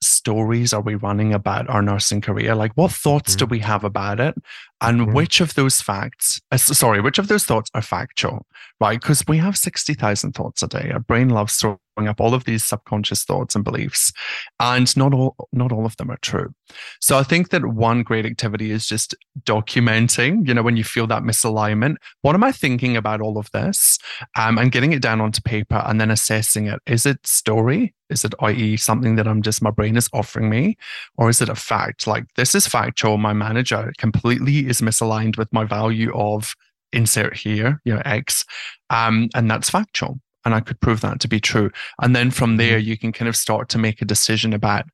stories 0.06 0.72
are 0.72 0.80
we 0.80 0.94
running 0.94 1.32
about 1.32 1.68
our 1.68 1.82
nursing 1.82 2.20
career? 2.20 2.54
Like, 2.54 2.72
what 2.74 2.92
thoughts 2.92 3.32
mm-hmm. 3.32 3.38
do 3.38 3.46
we 3.46 3.58
have 3.60 3.84
about 3.84 4.20
it? 4.20 4.34
And 4.80 5.00
mm-hmm. 5.00 5.12
which 5.12 5.40
of 5.40 5.54
those 5.54 5.80
facts, 5.80 6.40
uh, 6.50 6.56
sorry, 6.56 7.00
which 7.00 7.18
of 7.18 7.28
those 7.28 7.44
thoughts 7.44 7.70
are 7.74 7.82
factual, 7.82 8.46
right? 8.80 9.00
Because 9.00 9.24
we 9.26 9.38
have 9.38 9.56
60,000 9.56 10.32
thoughts 10.32 10.62
a 10.62 10.68
day. 10.68 10.90
Our 10.92 11.00
brain 11.00 11.30
loves 11.30 11.56
throwing 11.56 11.78
up 11.96 12.20
all 12.20 12.34
of 12.34 12.44
these 12.44 12.64
subconscious 12.64 13.24
thoughts 13.24 13.54
and 13.54 13.64
beliefs. 13.64 14.12
And 14.60 14.94
not 14.96 15.14
all, 15.14 15.36
not 15.52 15.72
all 15.72 15.86
of 15.86 15.96
them 15.96 16.10
are 16.10 16.18
true. 16.18 16.52
So 17.00 17.18
I 17.18 17.22
think 17.22 17.50
that 17.50 17.64
one 17.66 18.02
great 18.02 18.26
activity 18.26 18.70
is 18.70 18.86
just 18.86 19.14
documenting, 19.42 20.46
you 20.46 20.54
know, 20.54 20.62
when 20.62 20.76
you 20.76 20.84
feel 20.84 21.06
that 21.06 21.22
misalignment, 21.22 21.96
what 22.22 22.34
am 22.34 22.44
I 22.44 22.52
thinking 22.52 22.96
about 22.96 23.20
all 23.20 23.38
of 23.38 23.50
this? 23.52 23.98
Um, 24.36 24.58
and 24.58 24.72
getting 24.72 24.92
it 24.92 25.02
down 25.02 25.20
onto 25.20 25.40
paper 25.40 25.82
and 25.86 26.00
then 26.00 26.10
assessing 26.10 26.66
it. 26.66 26.80
Is 26.86 27.06
it 27.06 27.24
story? 27.26 27.94
Is 28.10 28.24
it, 28.24 28.34
i.e., 28.40 28.76
something 28.76 29.16
that 29.16 29.26
I'm 29.26 29.42
just, 29.42 29.62
my 29.62 29.70
brain 29.70 29.96
is 29.96 30.08
offering 30.12 30.50
me? 30.50 30.76
Or 31.16 31.30
is 31.30 31.40
it 31.40 31.48
a 31.48 31.54
fact? 31.54 32.06
Like, 32.06 32.24
this 32.36 32.54
is 32.54 32.66
factual. 32.66 33.16
My 33.18 33.32
manager 33.32 33.92
completely 33.98 34.66
is 34.66 34.80
misaligned 34.80 35.38
with 35.38 35.52
my 35.52 35.64
value 35.64 36.12
of 36.14 36.54
insert 36.92 37.36
here, 37.36 37.80
you 37.84 37.94
know, 37.94 38.02
X. 38.04 38.44
Um, 38.90 39.28
and 39.34 39.50
that's 39.50 39.70
factual. 39.70 40.20
And 40.44 40.54
I 40.54 40.60
could 40.60 40.80
prove 40.80 41.00
that 41.00 41.20
to 41.20 41.28
be 41.28 41.40
true. 41.40 41.70
And 42.00 42.14
then 42.14 42.30
from 42.30 42.56
there, 42.56 42.78
mm-hmm. 42.78 42.88
you 42.88 42.98
can 42.98 43.12
kind 43.12 43.28
of 43.28 43.36
start 43.36 43.68
to 43.70 43.78
make 43.78 44.02
a 44.02 44.04
decision 44.04 44.52
about 44.52 44.84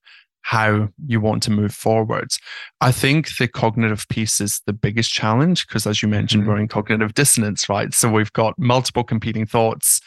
how 0.43 0.89
you 1.07 1.21
want 1.21 1.43
to 1.43 1.51
move 1.51 1.75
forwards. 1.75 2.39
I 2.81 2.93
think 2.93 3.37
the 3.37 3.47
cognitive 3.47 4.07
piece 4.09 4.41
is 4.41 4.63
the 4.65 4.73
biggest 4.73 5.13
challenge 5.13 5.67
because, 5.67 5.87
as 5.87 6.03
you 6.03 6.09
mentioned, 6.09 6.45
mm-hmm. 6.45 6.53
we're 6.53 6.61
in 6.61 6.69
cognitive 6.69 7.15
dissonance, 7.15 7.69
right? 7.69 7.93
So 7.93 8.11
we've 8.11 8.33
got 8.33 8.59
multiple 8.59 9.05
competing 9.05 9.45
thoughts. 9.45 10.01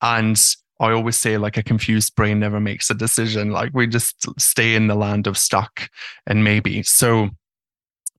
And 0.00 0.40
I 0.80 0.90
always 0.92 1.16
say, 1.16 1.38
like, 1.38 1.56
a 1.56 1.62
confused 1.62 2.14
brain 2.14 2.40
never 2.40 2.60
makes 2.60 2.90
a 2.90 2.94
decision. 2.94 3.50
Like, 3.50 3.72
we 3.74 3.86
just 3.86 4.26
stay 4.40 4.74
in 4.74 4.86
the 4.86 4.94
land 4.94 5.26
of 5.26 5.36
stuck 5.36 5.88
and 6.26 6.44
maybe. 6.44 6.82
So, 6.82 7.30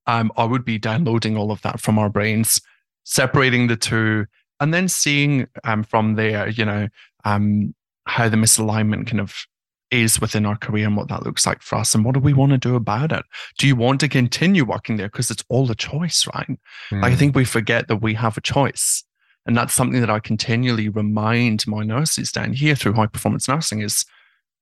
um, 0.08 0.32
I 0.38 0.46
would 0.46 0.66
be 0.66 0.78
downloading 0.78 1.36
all 1.36 1.52
of 1.52 1.62
that 1.64 1.80
from 1.80 1.98
our 1.98 2.10
brains, 2.10 2.62
separating 3.04 3.68
the 3.68 3.76
two, 3.76 4.26
and 4.60 4.74
then 4.74 4.88
seeing 4.88 5.48
um, 5.64 5.84
from 5.84 6.16
there, 6.16 6.48
you 6.48 6.66
know, 6.66 6.88
um, 7.24 7.74
how 8.06 8.30
the 8.30 8.38
misalignment 8.38 9.08
kind 9.08 9.20
of 9.20 9.46
is 9.92 10.20
within 10.20 10.46
our 10.46 10.58
career 10.58 10.88
and 10.88 10.98
what 10.98 11.08
that 11.10 11.24
looks 11.24 11.46
like 11.46 11.62
for 11.62 11.76
us 11.76 11.94
and 11.94 12.04
what 12.04 12.14
do 12.14 12.20
we 12.20 12.34
want 12.34 12.52
to 12.52 12.58
do 12.58 12.76
about 12.76 13.12
it? 13.12 13.24
Do 13.58 13.68
you 13.68 13.76
want 13.76 14.00
to 14.02 14.08
continue 14.08 14.66
working 14.66 14.98
there? 14.98 15.08
Because 15.08 15.32
it's 15.32 15.44
all 15.50 15.70
a 15.70 15.76
choice 15.76 16.28
right? 16.34 16.60
Mm. 16.92 17.04
i 17.04 17.16
think 17.16 17.36
we 17.36 17.46
forget 17.46 17.88
that 17.88 17.98
we 17.98 18.14
have 18.16 18.38
a 18.38 18.42
choice. 18.42 19.04
And 19.48 19.56
that's 19.56 19.74
something 19.74 20.02
that 20.02 20.10
i 20.10 20.20
continually 20.20 20.90
remind 20.90 21.68
my 21.68 21.84
nurses 21.84 22.32
down 22.32 22.54
here 22.54 22.76
through 22.76 22.94
high 22.94 23.08
performance 23.08 23.48
nursing 23.48 23.82
is 23.82 24.06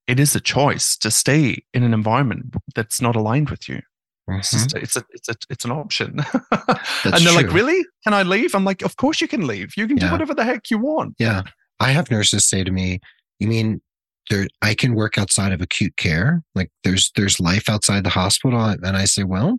it 0.06 0.20
is 0.20 0.36
a 0.36 0.40
choice 0.40 0.96
to 0.98 1.10
stay 1.10 1.64
in 1.72 1.82
an 1.82 1.94
environment 1.94 2.54
that's 2.74 3.00
not 3.00 3.16
aligned 3.16 3.48
with 3.48 3.68
you 3.68 3.80
Mm-hmm. 4.28 4.38
It's, 4.38 4.50
just, 4.50 4.74
it's 4.74 4.96
a 4.96 5.04
it's 5.10 5.28
a 5.28 5.34
it's 5.50 5.64
an 5.64 5.70
option. 5.70 6.20
and 6.50 6.78
they're 7.04 7.20
true. 7.20 7.32
like, 7.32 7.52
really? 7.52 7.84
Can 8.04 8.14
I 8.14 8.22
leave? 8.22 8.54
I'm 8.54 8.64
like, 8.64 8.82
of 8.82 8.96
course 8.96 9.20
you 9.20 9.28
can 9.28 9.46
leave. 9.46 9.76
You 9.76 9.86
can 9.86 9.96
yeah. 9.96 10.06
do 10.06 10.12
whatever 10.12 10.34
the 10.34 10.44
heck 10.44 10.70
you 10.70 10.78
want. 10.78 11.14
Yeah. 11.18 11.42
I 11.80 11.90
have 11.90 12.10
nurses 12.10 12.46
say 12.48 12.64
to 12.64 12.70
me, 12.70 13.00
You 13.38 13.48
mean 13.48 13.80
there 14.30 14.46
I 14.62 14.74
can 14.74 14.94
work 14.94 15.18
outside 15.18 15.52
of 15.52 15.60
acute 15.60 15.96
care. 15.96 16.42
Like 16.54 16.70
there's 16.84 17.12
there's 17.16 17.40
life 17.40 17.68
outside 17.68 18.04
the 18.04 18.10
hospital. 18.10 18.60
And 18.60 18.96
I 18.96 19.04
say, 19.04 19.24
well, 19.24 19.58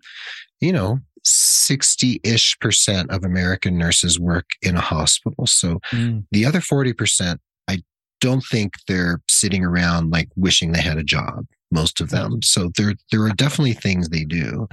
you 0.59 0.71
know, 0.71 0.99
60-ish 1.25 2.59
percent 2.59 3.09
of 3.11 3.23
American 3.23 3.77
nurses 3.77 4.19
work 4.19 4.45
in 4.61 4.75
a 4.75 4.81
hospital. 4.81 5.47
So 5.47 5.79
mm. 5.91 6.23
the 6.31 6.45
other 6.45 6.59
40%, 6.59 7.39
I 7.67 7.81
don't 8.21 8.43
think 8.43 8.73
they're 8.87 9.21
sitting 9.27 9.63
around 9.63 10.11
like 10.11 10.29
wishing 10.35 10.71
they 10.71 10.81
had 10.81 10.97
a 10.97 11.03
job, 11.03 11.45
most 11.71 12.01
of 12.01 12.09
them. 12.09 12.41
So 12.41 12.71
there 12.77 12.93
there 13.11 13.23
are 13.23 13.31
definitely 13.31 13.73
things 13.73 14.09
they 14.09 14.23
do. 14.23 14.67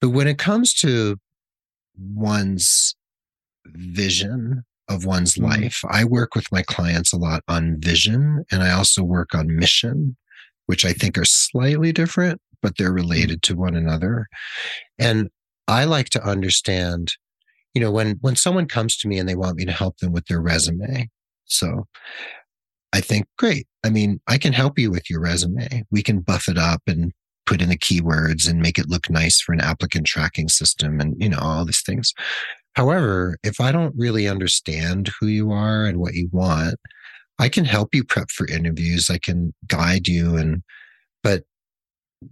But 0.00 0.10
when 0.10 0.26
it 0.26 0.38
comes 0.38 0.74
to 0.74 1.16
one's 1.96 2.94
vision 3.66 4.64
of 4.88 5.04
one's 5.04 5.34
mm-hmm. 5.34 5.62
life. 5.62 5.82
I 5.88 6.04
work 6.04 6.34
with 6.34 6.50
my 6.52 6.62
clients 6.62 7.12
a 7.12 7.18
lot 7.18 7.42
on 7.48 7.80
vision 7.80 8.44
and 8.50 8.62
I 8.62 8.72
also 8.72 9.02
work 9.02 9.34
on 9.34 9.56
mission, 9.56 10.16
which 10.66 10.84
I 10.84 10.92
think 10.92 11.16
are 11.18 11.24
slightly 11.24 11.92
different, 11.92 12.40
but 12.60 12.76
they're 12.76 12.88
mm-hmm. 12.88 12.96
related 12.96 13.42
to 13.44 13.56
one 13.56 13.74
another. 13.74 14.26
And 14.98 15.30
I 15.68 15.84
like 15.84 16.10
to 16.10 16.22
understand, 16.22 17.12
you 17.74 17.80
know, 17.80 17.90
when 17.90 18.18
when 18.20 18.36
someone 18.36 18.66
comes 18.66 18.96
to 18.98 19.08
me 19.08 19.18
and 19.18 19.28
they 19.28 19.36
want 19.36 19.56
me 19.56 19.64
to 19.64 19.72
help 19.72 19.98
them 19.98 20.12
with 20.12 20.26
their 20.26 20.40
resume. 20.40 21.08
So 21.44 21.86
I 22.92 23.00
think, 23.00 23.26
great. 23.38 23.66
I 23.84 23.90
mean, 23.90 24.20
I 24.28 24.38
can 24.38 24.52
help 24.52 24.78
you 24.78 24.90
with 24.90 25.08
your 25.08 25.20
resume. 25.20 25.84
We 25.90 26.02
can 26.02 26.20
buff 26.20 26.48
it 26.48 26.58
up 26.58 26.82
and 26.86 27.12
put 27.46 27.62
in 27.62 27.70
the 27.70 27.78
keywords 27.78 28.48
and 28.48 28.60
make 28.60 28.78
it 28.78 28.88
look 28.88 29.10
nice 29.10 29.40
for 29.40 29.52
an 29.52 29.60
applicant 29.60 30.06
tracking 30.06 30.48
system 30.48 31.00
and, 31.00 31.14
you 31.18 31.28
know, 31.28 31.38
all 31.40 31.64
these 31.64 31.82
things. 31.82 32.12
However, 32.74 33.36
if 33.42 33.60
I 33.60 33.72
don't 33.72 33.94
really 33.96 34.28
understand 34.28 35.10
who 35.18 35.26
you 35.26 35.50
are 35.52 35.84
and 35.84 35.98
what 35.98 36.14
you 36.14 36.28
want, 36.32 36.76
I 37.38 37.48
can 37.48 37.64
help 37.64 37.94
you 37.94 38.04
prep 38.04 38.30
for 38.30 38.46
interviews. 38.46 39.10
I 39.10 39.18
can 39.18 39.52
guide 39.66 40.06
you 40.06 40.36
and, 40.36 40.62
but 41.22 41.44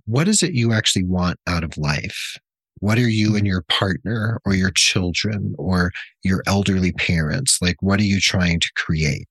what 0.04 0.28
is 0.28 0.42
it 0.42 0.54
you 0.54 0.72
actually 0.72 1.04
want 1.04 1.38
out 1.46 1.64
of 1.64 1.76
life? 1.76 2.36
What 2.80 2.98
are 2.98 3.08
you 3.08 3.28
and 3.28 3.36
mm-hmm. 3.36 3.46
your 3.46 3.62
partner 3.68 4.40
or 4.44 4.54
your 4.54 4.70
children 4.70 5.54
or 5.58 5.92
your 6.22 6.42
elderly 6.46 6.92
parents? 6.92 7.60
Like, 7.62 7.76
what 7.80 8.00
are 8.00 8.04
you 8.04 8.20
trying 8.20 8.60
to 8.60 8.70
create? 8.74 9.28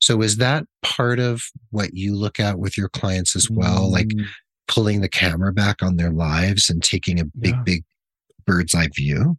So, 0.00 0.22
is 0.22 0.36
that 0.36 0.64
part 0.82 1.18
of 1.18 1.42
what 1.70 1.94
you 1.94 2.14
look 2.14 2.38
at 2.38 2.58
with 2.58 2.76
your 2.76 2.88
clients 2.88 3.34
as 3.34 3.48
well? 3.50 3.88
Mm. 3.88 3.92
Like 3.92 4.08
pulling 4.68 5.00
the 5.00 5.08
camera 5.08 5.52
back 5.52 5.82
on 5.82 5.96
their 5.96 6.10
lives 6.10 6.70
and 6.70 6.82
taking 6.82 7.18
a 7.18 7.24
big, 7.24 7.54
yeah. 7.54 7.62
big 7.64 7.84
bird's 8.46 8.74
eye 8.74 8.88
view? 8.94 9.36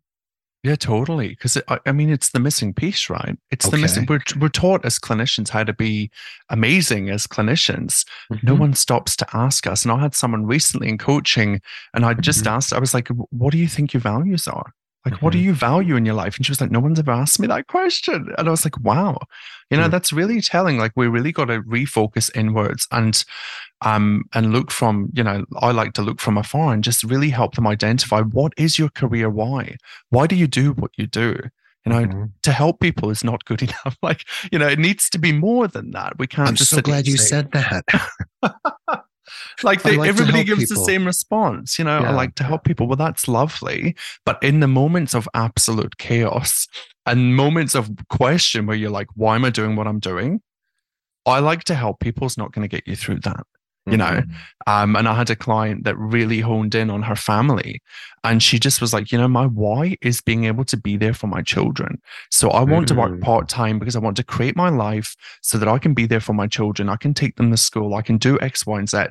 Yeah, 0.63 0.76
totally. 0.76 1.30
Because 1.30 1.58
I, 1.67 1.80
I, 1.88 1.91
mean, 1.91 2.12
it's 2.12 2.30
the 2.30 2.39
missing 2.39 2.74
piece, 2.74 3.10
right? 3.10 3.36
It's 3.50 3.65
okay. 3.65 3.78
the 3.78 3.82
missing. 3.82 4.06
We're 4.08 4.21
we're 4.39 4.50
taught 4.50 4.86
as 4.86 5.00
clinicians 5.00 5.50
how 5.50 5.63
to 5.63 5.74
be 5.74 6.12
amazing 6.50 7.10
as 7.10 7.26
clinicians. 7.26 8.06
Mm-hmm. 8.32 8.45
No 8.45 8.54
one 8.54 8.74
stops 8.76 9.15
to 9.17 9.28
ask 9.34 9.65
us. 9.65 9.84
And 9.84 9.91
I 9.91 10.00
had 10.00 10.13
someone 10.13 10.45
recently 10.45 10.88
in 10.88 11.00
coaching, 11.00 11.62
and 11.95 12.06
I 12.06 12.13
just 12.13 12.41
mm-hmm. 12.41 12.56
asked. 12.56 12.74
I 12.74 12.80
was 12.80 12.93
like, 12.93 13.08
"What 13.08 13.52
do 13.52 13.58
you 13.58 13.67
think 13.67 13.93
your 13.93 14.02
values 14.02 14.47
are?" 14.47 14.74
Like, 15.06 15.16
mm-hmm. 15.16 15.26
what 15.26 15.32
do 15.32 15.40
mm-hmm. 15.40 15.48
you 15.48 15.54
value 15.54 15.96
in 15.96 16.06
your 16.06 16.16
life? 16.16 16.38
And 16.38 16.46
she 16.46 16.52
was 16.52 16.62
like, 16.62 16.72
no 16.72 16.80
one's 16.80 17.00
ever 17.00 17.12
asked 17.12 17.40
me 17.40 17.48
that 17.48 17.68
question. 17.68 18.34
And 18.38 18.48
I 18.48 18.52
was 18.52 18.64
like, 18.66 18.80
wow, 18.82 19.18
you 19.70 19.78
know, 19.78 19.84
mm-hmm. 19.84 19.92
that's 19.92 20.14
really 20.14 20.42
telling. 20.42 20.78
Like, 20.78 20.92
we 20.96 21.08
really 21.08 21.32
got 21.32 21.46
to 21.46 21.62
refocus 21.64 22.30
inwards 22.36 22.88
and, 22.92 23.24
um, 23.82 24.26
and 24.34 24.54
look 24.54 24.70
from, 24.70 25.10
you 25.14 25.24
know, 25.24 25.46
I 25.60 25.72
like 25.72 25.94
to 25.94 26.04
look 26.04 26.20
from 26.20 26.38
afar 26.38 26.74
and 26.74 26.84
just 26.84 27.04
really 27.04 27.30
help 27.30 27.56
them 27.56 27.66
identify 27.66 28.22
what 28.22 28.54
is 28.58 28.78
your 28.78 28.90
career 28.90 29.30
why? 29.30 29.78
Why 30.10 30.28
do 30.28 30.36
you 30.36 30.48
do 30.48 30.74
what 30.74 30.92
you 30.98 31.08
do? 31.08 31.38
You 31.86 31.92
know, 31.92 32.06
mm-hmm. 32.06 32.24
to 32.44 32.52
help 32.52 32.80
people 32.80 33.10
is 33.10 33.24
not 33.24 33.46
good 33.46 33.62
enough. 33.64 33.98
Like, 34.04 34.26
you 34.52 34.60
know, 34.60 34.68
it 34.68 34.78
needs 34.78 35.10
to 35.10 35.18
be 35.18 35.32
more 35.32 35.68
than 35.68 35.92
that. 35.92 36.20
We 36.20 36.28
can't 36.28 36.50
I'm 36.50 36.56
just. 36.56 36.72
I'm 36.74 36.78
so 36.78 36.82
glad 36.84 37.08
you 37.08 37.18
said 37.18 37.52
that. 37.54 37.86
like, 39.64 39.84
they, 39.84 39.98
like 39.98 40.10
everybody 40.10 40.44
gives 40.44 40.62
people. 40.62 40.78
the 40.78 40.86
same 40.86 41.06
response 41.06 41.78
you 41.78 41.86
know 41.86 42.00
yeah. 42.00 42.10
i 42.10 42.14
like 42.14 42.36
to 42.36 42.44
help 42.44 42.64
people. 42.64 42.88
Well 42.88 42.98
that's 42.98 43.28
lovely. 43.28 43.96
But 44.26 44.42
in 44.44 44.60
the 44.60 44.68
moments 44.68 45.14
of 45.14 45.28
absolute 45.34 45.98
chaos 45.98 46.68
and 47.06 47.36
moments 47.36 47.76
of 47.76 47.90
question 48.10 48.66
where 48.66 48.76
you're 48.76 48.92
like 48.92 49.08
why 49.16 49.36
am 49.36 49.46
i 49.46 49.50
doing 49.50 49.76
what 49.76 49.88
i'm 49.88 50.00
doing? 50.00 50.42
I 51.26 51.40
like 51.40 51.64
to 51.66 51.76
help 51.76 52.00
people. 52.00 52.26
Is 52.26 52.38
not 52.38 52.52
going 52.52 52.68
to 52.68 52.76
get 52.76 52.88
you 52.88 52.96
through 52.96 53.20
that 53.20 53.46
you 53.88 53.98
know 53.98 54.06
mm-hmm. 54.06 54.32
um, 54.72 54.96
and 54.96 55.08
i 55.08 55.15
had 55.15 55.30
a 55.30 55.36
client 55.36 55.84
that 55.84 55.98
really 55.98 56.39
honed 56.39 56.76
in 56.76 56.89
on 56.89 57.02
her 57.02 57.15
family 57.15 57.82
and 58.24 58.44
she 58.44 58.60
just 58.60 58.80
was 58.80 58.94
like 58.94 59.12
you 59.12 59.17
know 59.17 59.28
my 59.28 59.46
why 59.48 59.96
is 60.02 60.22
being 60.22 60.46
able 60.46 60.63
to 60.63 60.78
be 60.78 60.98
there 60.98 61.13
for 61.13 61.28
my 61.28 61.41
children 61.41 62.00
so 62.30 62.50
i 62.52 62.62
want 62.62 62.86
mm-hmm. 62.86 62.96
to 62.96 63.02
work 63.02 63.12
mm. 63.12 63.22
part-time 63.22 63.80
because 63.80 63.96
i 63.96 64.00
want 64.00 64.15
to 64.15 64.24
create 64.24 64.56
my 64.56 64.70
life 64.70 65.15
so 65.41 65.58
that 65.58 65.67
i 65.67 65.80
can 65.80 65.94
be 65.94 66.06
there 66.06 66.20
for 66.20 66.34
my 66.34 66.48
children 66.48 66.89
i 66.89 66.96
can 66.96 67.13
take 67.13 67.36
them 67.38 67.50
to 67.50 67.58
school 67.58 67.96
i 67.96 68.02
can 68.02 68.17
do 68.17 68.39
x 68.39 68.65
y 68.65 68.78
and 68.78 68.89
z 68.89 69.04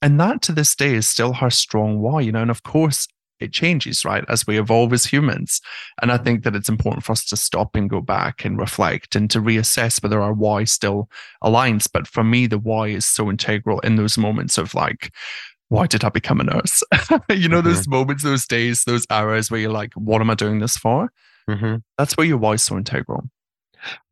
and 0.00 0.20
that 0.20 0.42
to 0.42 0.52
this 0.52 0.76
day 0.76 0.94
is 0.94 1.08
still 1.08 1.32
her 1.32 1.50
strong 1.50 1.98
why 1.98 2.20
you 2.20 2.30
know 2.30 2.42
and 2.42 2.50
of 2.50 2.62
course 2.62 3.08
it 3.40 3.52
changes, 3.52 4.04
right, 4.04 4.24
as 4.28 4.46
we 4.46 4.58
evolve 4.58 4.92
as 4.92 5.06
humans. 5.06 5.60
And 6.00 6.12
I 6.12 6.16
think 6.16 6.44
that 6.44 6.54
it's 6.54 6.68
important 6.68 7.04
for 7.04 7.12
us 7.12 7.24
to 7.26 7.36
stop 7.36 7.74
and 7.74 7.90
go 7.90 8.00
back 8.00 8.44
and 8.44 8.58
reflect 8.58 9.16
and 9.16 9.30
to 9.30 9.40
reassess 9.40 10.02
whether 10.02 10.20
our 10.20 10.32
why 10.32 10.64
still 10.64 11.08
aligns. 11.42 11.88
But 11.92 12.06
for 12.06 12.24
me, 12.24 12.46
the 12.46 12.58
why 12.58 12.88
is 12.88 13.06
so 13.06 13.30
integral 13.30 13.80
in 13.80 13.96
those 13.96 14.16
moments 14.16 14.58
of 14.58 14.74
like, 14.74 15.12
why 15.68 15.86
did 15.86 16.04
I 16.04 16.08
become 16.08 16.40
a 16.40 16.44
nurse? 16.44 16.82
you 17.30 17.48
know, 17.48 17.58
mm-hmm. 17.58 17.68
those 17.68 17.88
moments, 17.88 18.22
those 18.22 18.46
days, 18.46 18.84
those 18.84 19.06
hours 19.10 19.50
where 19.50 19.60
you're 19.60 19.72
like, 19.72 19.92
what 19.94 20.20
am 20.20 20.30
I 20.30 20.34
doing 20.34 20.60
this 20.60 20.76
for? 20.76 21.10
Mm-hmm. 21.48 21.76
That's 21.98 22.16
where 22.16 22.26
your 22.26 22.38
why 22.38 22.54
is 22.54 22.62
so 22.62 22.76
integral. 22.76 23.28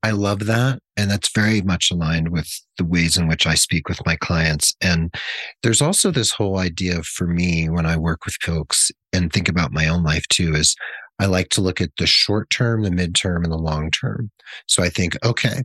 I 0.03 0.11
love 0.11 0.47
that. 0.47 0.81
And 0.97 1.11
that's 1.11 1.31
very 1.35 1.63
much 1.63 1.91
aligned 1.91 2.31
with 2.31 2.49
the 2.79 2.85
ways 2.85 3.17
in 3.17 3.29
which 3.29 3.47
I 3.47 3.55
speak 3.55 3.89
with 3.89 4.05
my 4.05 4.17
clients. 4.17 4.75
And 4.81 5.15
there's 5.63 5.83
also 5.83 6.11
this 6.11 6.33
whole 6.33 6.59
idea 6.59 7.03
for 7.03 7.27
me 7.27 7.69
when 7.69 7.87
I 7.87 7.97
work 7.97 8.25
with 8.25 8.35
folks 8.43 8.91
and 9.13 9.33
think 9.33 9.49
about 9.49 9.73
my 9.73 9.89
own 9.89 10.03
life 10.03 10.27
too 10.29 10.55
is 10.55 10.77
I 11.19 11.27
like 11.27 11.51
to 11.51 11.61
look 11.61 11.81
at 11.81 11.91
the 11.99 12.07
short 12.07 12.51
term, 12.51 12.83
the 12.83 12.91
midterm, 12.91 13.45
and 13.45 13.53
the 13.53 13.59
long 13.59 13.91
term. 13.91 14.31
So 14.67 14.83
I 14.83 14.89
think, 14.89 15.17
okay, 15.25 15.63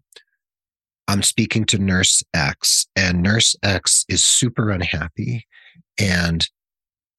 I'm 1.07 1.23
speaking 1.23 1.65
to 1.65 1.79
nurse 1.79 2.21
X, 2.33 2.85
and 2.95 3.23
nurse 3.23 3.55
X 3.63 4.05
is 4.09 4.25
super 4.25 4.69
unhappy. 4.69 5.45
And 5.99 6.47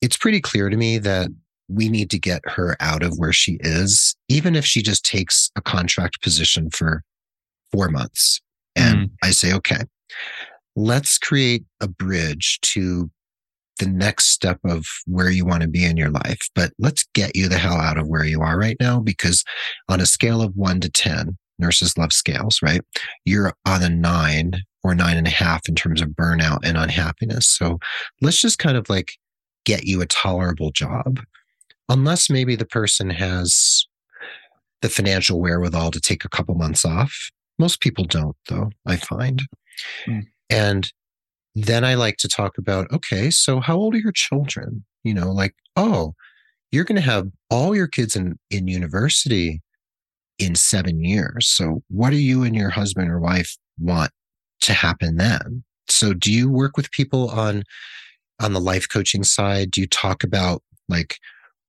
it's 0.00 0.16
pretty 0.16 0.40
clear 0.40 0.68
to 0.68 0.76
me 0.76 0.98
that 0.98 1.30
we 1.68 1.88
need 1.88 2.10
to 2.10 2.18
get 2.18 2.42
her 2.46 2.76
out 2.80 3.02
of 3.02 3.18
where 3.18 3.32
she 3.32 3.58
is, 3.60 4.16
even 4.28 4.56
if 4.56 4.64
she 4.64 4.82
just 4.82 5.04
takes 5.04 5.50
a 5.56 5.60
contract 5.60 6.22
position 6.22 6.70
for 6.70 7.02
four 7.70 7.88
months. 7.88 8.40
And 8.74 8.96
mm. 8.96 9.10
I 9.22 9.30
say, 9.30 9.52
okay, 9.54 9.82
let's 10.76 11.18
create 11.18 11.64
a 11.80 11.88
bridge 11.88 12.58
to 12.62 13.10
the 13.78 13.86
next 13.86 14.26
step 14.26 14.58
of 14.64 14.86
where 15.06 15.30
you 15.30 15.44
want 15.44 15.62
to 15.62 15.68
be 15.68 15.84
in 15.84 15.96
your 15.96 16.10
life. 16.10 16.48
But 16.54 16.72
let's 16.78 17.04
get 17.14 17.36
you 17.36 17.48
the 17.48 17.58
hell 17.58 17.76
out 17.76 17.98
of 17.98 18.08
where 18.08 18.24
you 18.24 18.40
are 18.40 18.58
right 18.58 18.76
now, 18.80 19.00
because 19.00 19.44
on 19.88 20.00
a 20.00 20.06
scale 20.06 20.42
of 20.42 20.56
one 20.56 20.80
to 20.80 20.90
10, 20.90 21.36
nurses 21.58 21.96
love 21.96 22.12
scales, 22.12 22.60
right? 22.62 22.82
You're 23.24 23.52
on 23.66 23.82
a 23.82 23.88
nine 23.88 24.62
or 24.82 24.94
nine 24.94 25.16
and 25.16 25.26
a 25.26 25.30
half 25.30 25.68
in 25.68 25.74
terms 25.74 26.00
of 26.00 26.08
burnout 26.10 26.60
and 26.64 26.76
unhappiness. 26.76 27.48
So 27.48 27.78
let's 28.20 28.40
just 28.40 28.58
kind 28.58 28.76
of 28.76 28.88
like 28.88 29.12
get 29.64 29.84
you 29.84 30.00
a 30.00 30.06
tolerable 30.06 30.70
job 30.70 31.20
unless 31.88 32.30
maybe 32.30 32.56
the 32.56 32.66
person 32.66 33.10
has 33.10 33.86
the 34.82 34.88
financial 34.88 35.40
wherewithal 35.40 35.90
to 35.90 36.00
take 36.00 36.24
a 36.24 36.28
couple 36.28 36.54
months 36.54 36.84
off. 36.84 37.30
Most 37.58 37.80
people 37.80 38.04
don't, 38.04 38.36
though, 38.48 38.70
I 38.86 38.96
find. 38.96 39.42
Mm. 40.06 40.26
And 40.50 40.92
then 41.54 41.84
I 41.84 41.94
like 41.94 42.16
to 42.18 42.28
talk 42.28 42.58
about 42.58 42.90
okay, 42.92 43.30
so 43.30 43.60
how 43.60 43.76
old 43.76 43.94
are 43.94 43.98
your 43.98 44.12
children? 44.12 44.84
You 45.02 45.14
know, 45.14 45.32
like, 45.32 45.54
oh, 45.76 46.14
you're 46.70 46.84
going 46.84 46.96
to 46.96 47.02
have 47.02 47.28
all 47.50 47.74
your 47.74 47.86
kids 47.86 48.14
in, 48.14 48.38
in 48.50 48.68
university 48.68 49.60
in 50.38 50.54
seven 50.54 51.02
years. 51.02 51.48
So, 51.48 51.82
what 51.88 52.10
do 52.10 52.16
you 52.16 52.44
and 52.44 52.54
your 52.54 52.70
husband 52.70 53.10
or 53.10 53.18
wife 53.18 53.56
want 53.78 54.12
to 54.60 54.72
happen 54.72 55.16
then? 55.16 55.64
So, 55.88 56.12
do 56.12 56.32
you 56.32 56.50
work 56.50 56.76
with 56.76 56.90
people 56.92 57.30
on 57.30 57.64
on 58.40 58.52
the 58.52 58.60
life 58.60 58.88
coaching 58.88 59.24
side? 59.24 59.70
Do 59.70 59.80
you 59.80 59.88
talk 59.88 60.22
about 60.22 60.62
like 60.88 61.16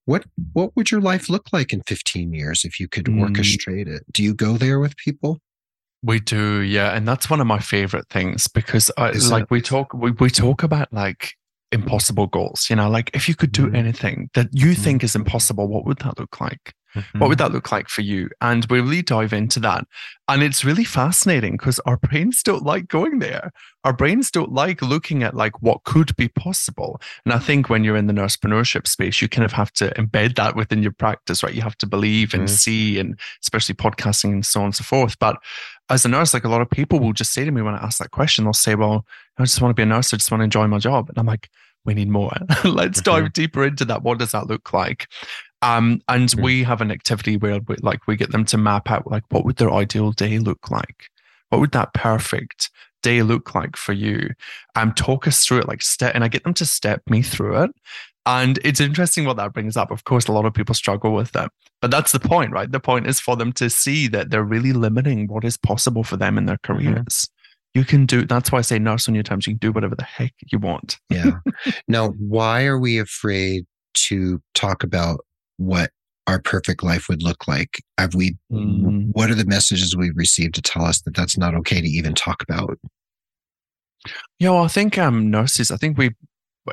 what 0.10 0.26
what 0.54 0.76
would 0.76 0.90
your 0.90 1.02
life 1.02 1.30
look 1.30 1.54
like 1.54 1.72
in 1.72 1.82
15 1.84 2.34
years 2.34 2.66
if 2.66 2.80
you 2.80 2.88
could 2.88 3.06
mm. 3.06 3.20
orchestrate 3.20 3.88
it 3.88 4.04
do 4.12 4.24
you 4.24 4.34
go 4.34 4.58
there 4.58 4.80
with 4.80 4.98
people 4.98 5.40
we 6.02 6.20
do 6.20 6.62
yeah 6.62 6.96
and 6.96 7.08
that's 7.08 7.30
one 7.30 7.40
of 7.40 7.46
my 7.46 7.60
favorite 7.60 8.08
things 8.10 8.48
because 8.48 8.90
I, 8.98 9.12
like 9.30 9.44
it? 9.44 9.52
we 9.52 9.62
talk 9.62 9.94
we, 9.94 10.12
we 10.12 10.32
talk 10.32 10.64
about 10.64 10.92
like 10.92 11.36
impossible 11.72 12.26
goals 12.26 12.68
you 12.72 12.76
know 12.76 12.90
like 12.90 13.12
if 13.14 13.30
you 13.30 13.36
could 13.36 13.52
do 13.52 13.68
mm. 13.68 13.78
anything 13.78 14.32
that 14.34 14.48
you 14.52 14.72
mm. 14.72 14.78
think 14.78 15.04
is 15.04 15.16
impossible 15.16 15.68
what 15.68 15.86
would 15.86 16.00
that 16.00 16.18
look 16.18 16.42
like 16.42 16.74
Mm-hmm. 16.96 17.20
What 17.20 17.30
would 17.30 17.38
that 17.38 17.52
look 17.52 17.72
like 17.72 17.88
for 17.88 18.02
you? 18.02 18.30
And 18.42 18.66
we 18.70 18.82
really 18.82 19.02
dive 19.02 19.34
into 19.34 19.60
that. 19.62 19.86
And 20.28 20.44
it's 20.44 20.64
really 20.64 20.84
fascinating 20.84 21.54
because 21.54 21.80
our 21.80 21.98
brains 21.98 22.44
don't 22.44 22.64
like 22.64 22.88
going 22.88 23.20
there. 23.20 23.52
Our 23.84 23.94
brains 23.94 24.30
don't 24.30 24.52
like 24.52 24.82
looking 24.82 25.24
at 25.24 25.36
like 25.36 25.62
what 25.62 25.84
could 25.84 26.16
be 26.16 26.28
possible. 26.28 27.02
And 27.26 27.34
I 27.34 27.40
think 27.40 27.70
when 27.70 27.84
you're 27.84 27.96
in 27.96 28.08
the 28.08 28.14
nursepreneurship 28.14 28.88
space, 28.88 29.22
you 29.22 29.30
kind 29.30 29.46
of 29.46 29.54
have 29.54 29.72
to 29.74 29.90
embed 29.96 30.36
that 30.36 30.56
within 30.56 30.84
your 30.84 30.92
practice, 30.92 31.44
right? 31.44 31.54
You 31.54 31.62
have 31.62 31.78
to 31.80 31.88
believe 31.88 32.34
and 32.34 32.44
mm-hmm. 32.44 32.54
see, 32.54 33.00
and 33.00 33.20
especially 33.42 33.76
podcasting 33.76 34.32
and 34.32 34.46
so 34.46 34.60
on 34.60 34.68
and 34.68 34.76
so 34.76 34.84
forth. 34.84 35.18
But 35.20 35.38
as 35.90 36.06
a 36.06 36.10
nurse, 36.10 36.34
like 36.34 36.44
a 36.44 36.50
lot 36.50 36.62
of 36.62 36.70
people 36.70 37.00
will 37.00 37.14
just 37.14 37.34
say 37.34 37.46
to 37.46 37.52
me 37.52 37.62
when 37.62 37.76
I 37.76 37.84
ask 37.84 37.98
that 38.00 38.12
question, 38.12 38.44
they'll 38.44 38.54
say, 38.54 38.76
Well, 38.76 39.06
I 39.38 39.44
just 39.44 39.62
want 39.62 39.72
to 39.72 39.80
be 39.80 39.84
a 39.84 39.88
nurse. 39.88 40.14
I 40.14 40.18
just 40.18 40.32
want 40.32 40.42
to 40.42 40.46
enjoy 40.46 40.68
my 40.68 40.80
job. 40.80 41.10
And 41.10 41.18
I'm 41.18 41.26
like, 41.26 41.50
we 41.86 41.94
need 41.94 42.10
more. 42.10 42.32
Let's 42.64 43.02
mm-hmm. 43.02 43.24
dive 43.24 43.34
deeper 43.34 43.66
into 43.66 43.86
that. 43.86 44.04
What 44.04 44.20
does 44.20 44.32
that 44.32 44.48
look 44.48 44.74
like? 44.74 45.08
Um, 45.62 46.02
and 46.08 46.30
mm-hmm. 46.30 46.42
we 46.42 46.64
have 46.64 46.82
an 46.82 46.92
activity 46.92 47.38
where 47.38 47.60
we, 47.68 47.76
like 47.82 48.08
we 48.08 48.16
get 48.16 48.32
them 48.32 48.46
to 48.46 48.58
map 48.58 48.90
out 48.90 49.10
like 49.10 49.24
what 49.30 49.46
would 49.46 49.58
their 49.58 49.72
ideal 49.72 50.12
day 50.12 50.40
look 50.40 50.72
like? 50.72 51.10
What 51.50 51.60
would 51.60 51.72
that 51.72 51.94
perfect 51.94 52.70
day 53.04 53.24
look 53.24 53.56
like 53.56 53.76
for 53.76 53.94
you? 53.94 54.30
Um, 54.76 54.94
talk 54.94 55.28
us 55.28 55.46
through 55.46 55.60
it 55.60 55.68
like 55.68 55.82
step 55.82 56.16
and 56.16 56.24
I 56.24 56.28
get 56.28 56.44
them 56.44 56.54
to 56.56 56.66
step 56.66 57.02
me 57.10 57.22
through 57.22 57.64
it. 57.64 57.72
And 58.26 58.60
it's 58.64 58.80
interesting 58.80 59.26
what 59.26 59.38
that 59.38 59.54
brings 59.54 59.76
up. 59.76 59.92
Of 59.92 60.04
course, 60.04 60.28
a 60.28 60.32
lot 60.32 60.46
of 60.46 60.54
people 60.54 60.76
struggle 60.76 61.14
with 61.14 61.32
that. 61.32 61.52
But 61.82 61.92
that's 61.92 62.12
the 62.12 62.20
point, 62.20 62.52
right? 62.52 62.72
The 62.72 62.80
point 62.80 63.08
is 63.08 63.20
for 63.20 63.36
them 63.36 63.52
to 63.54 63.70
see 63.70 64.08
that 64.10 64.30
they're 64.30 64.44
really 64.44 64.74
limiting 64.74 65.28
what 65.28 65.44
is 65.44 65.58
possible 65.58 66.04
for 66.04 66.18
them 66.18 66.38
in 66.38 66.46
their 66.46 66.58
mm-hmm. 66.58 66.86
careers. 66.86 66.96
Mm-hmm 66.96 67.34
you 67.76 67.86
can 67.86 68.06
do 68.06 68.26
that's 68.26 68.52
why 68.52 68.60
i 68.60 68.62
say 68.62 68.80
nurse 68.80 69.08
on 69.08 69.14
your 69.14 69.24
terms 69.24 69.46
you 69.46 69.54
can 69.54 69.60
do 69.60 69.72
whatever 69.72 69.96
the 69.96 70.04
heck 70.04 70.34
you 70.52 70.58
want 70.58 70.98
yeah 71.10 71.32
now 71.88 72.10
why 72.18 72.66
are 72.66 72.80
we 72.80 72.98
afraid 72.98 73.66
to 73.94 74.42
talk 74.54 74.84
about 74.84 75.20
what 75.60 75.92
our 76.28 76.40
perfect 76.40 76.84
life 76.84 77.10
would 77.10 77.24
look 77.24 77.48
like 77.48 77.82
have 77.98 78.14
we 78.16 78.38
mm. 78.52 79.10
what 79.14 79.30
are 79.30 79.36
the 79.36 79.46
messages 79.46 79.96
we've 79.96 80.16
received 80.16 80.56
to 80.56 80.62
tell 80.62 80.84
us 80.84 81.02
that 81.02 81.16
that's 81.16 81.38
not 81.38 81.56
okay 81.56 81.82
to 81.82 81.88
even 81.88 82.14
talk 82.14 82.44
about 82.44 82.78
yeah 84.40 84.50
well 84.50 84.64
i 84.64 84.68
think 84.68 84.98
um 84.98 85.30
nurses 85.30 85.72
i 85.72 85.78
think 85.78 85.98
we 85.98 86.12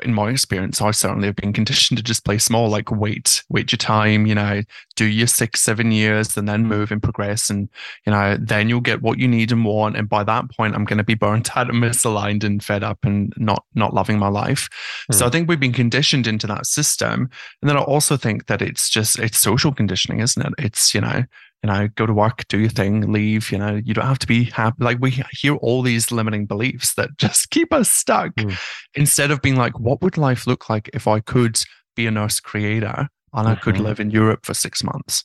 in 0.03 0.13
my 0.13 0.29
experience, 0.29 0.81
I 0.81 0.91
certainly 0.91 1.27
have 1.27 1.35
been 1.35 1.53
conditioned 1.53 1.97
to 1.97 2.03
just 2.03 2.25
play 2.25 2.37
small, 2.37 2.69
like 2.69 2.91
wait, 2.91 3.43
wait 3.49 3.71
your 3.71 3.77
time, 3.77 4.25
you 4.25 4.35
know, 4.35 4.61
do 4.95 5.05
your 5.05 5.27
six, 5.27 5.61
seven 5.61 5.91
years 5.91 6.35
and 6.37 6.47
then 6.47 6.65
move 6.65 6.91
and 6.91 7.01
progress. 7.01 7.49
And, 7.49 7.69
you 8.05 8.11
know, 8.11 8.37
then 8.39 8.69
you'll 8.69 8.81
get 8.81 9.01
what 9.01 9.19
you 9.19 9.27
need 9.27 9.51
and 9.51 9.65
want. 9.65 9.97
And 9.97 10.09
by 10.09 10.23
that 10.23 10.49
point, 10.51 10.75
I'm 10.75 10.85
going 10.85 10.97
to 10.97 11.03
be 11.03 11.15
burnt 11.15 11.55
out 11.57 11.69
and 11.69 11.81
misaligned 11.81 12.43
and 12.43 12.63
fed 12.63 12.83
up 12.83 12.99
and 13.03 13.33
not, 13.37 13.65
not 13.75 13.93
loving 13.93 14.19
my 14.19 14.29
life. 14.29 14.69
Mm. 15.11 15.15
So 15.15 15.25
I 15.25 15.27
hmm. 15.27 15.31
think 15.33 15.49
we've 15.49 15.59
been 15.59 15.73
conditioned 15.73 16.27
into 16.27 16.47
that 16.47 16.65
system. 16.65 17.29
And 17.61 17.69
then 17.69 17.77
I 17.77 17.81
also 17.81 18.17
think 18.17 18.47
that 18.47 18.61
it's 18.61 18.89
just, 18.89 19.19
it's 19.19 19.39
social 19.39 19.73
conditioning, 19.73 20.19
isn't 20.19 20.45
it? 20.45 20.53
It's, 20.57 20.93
you 20.93 21.01
know, 21.01 21.23
you 21.63 21.67
know, 21.67 21.87
go 21.95 22.05
to 22.05 22.13
work, 22.13 22.47
do 22.47 22.59
your 22.59 22.69
thing, 22.69 23.11
leave. 23.11 23.51
You 23.51 23.57
know, 23.57 23.81
you 23.83 23.93
don't 23.93 24.05
have 24.05 24.19
to 24.19 24.27
be 24.27 24.45
happy. 24.45 24.83
Like 24.83 24.99
we 24.99 25.21
hear 25.31 25.55
all 25.55 25.81
these 25.81 26.11
limiting 26.11 26.45
beliefs 26.45 26.93
that 26.95 27.09
just 27.17 27.49
keep 27.49 27.73
us 27.73 27.89
stuck 27.89 28.35
mm. 28.35 28.57
instead 28.95 29.31
of 29.31 29.41
being 29.41 29.55
like, 29.55 29.79
what 29.79 30.01
would 30.01 30.17
life 30.17 30.47
look 30.47 30.69
like 30.69 30.89
if 30.93 31.07
I 31.07 31.19
could 31.19 31.61
be 31.95 32.07
a 32.07 32.11
nurse 32.11 32.39
creator 32.39 33.07
and. 33.33 33.47
I 33.47 33.55
could 33.55 33.75
mm-hmm. 33.75 33.85
live 33.85 33.99
in 33.99 34.11
Europe 34.11 34.45
for 34.45 34.53
six 34.53 34.83
months? 34.83 35.23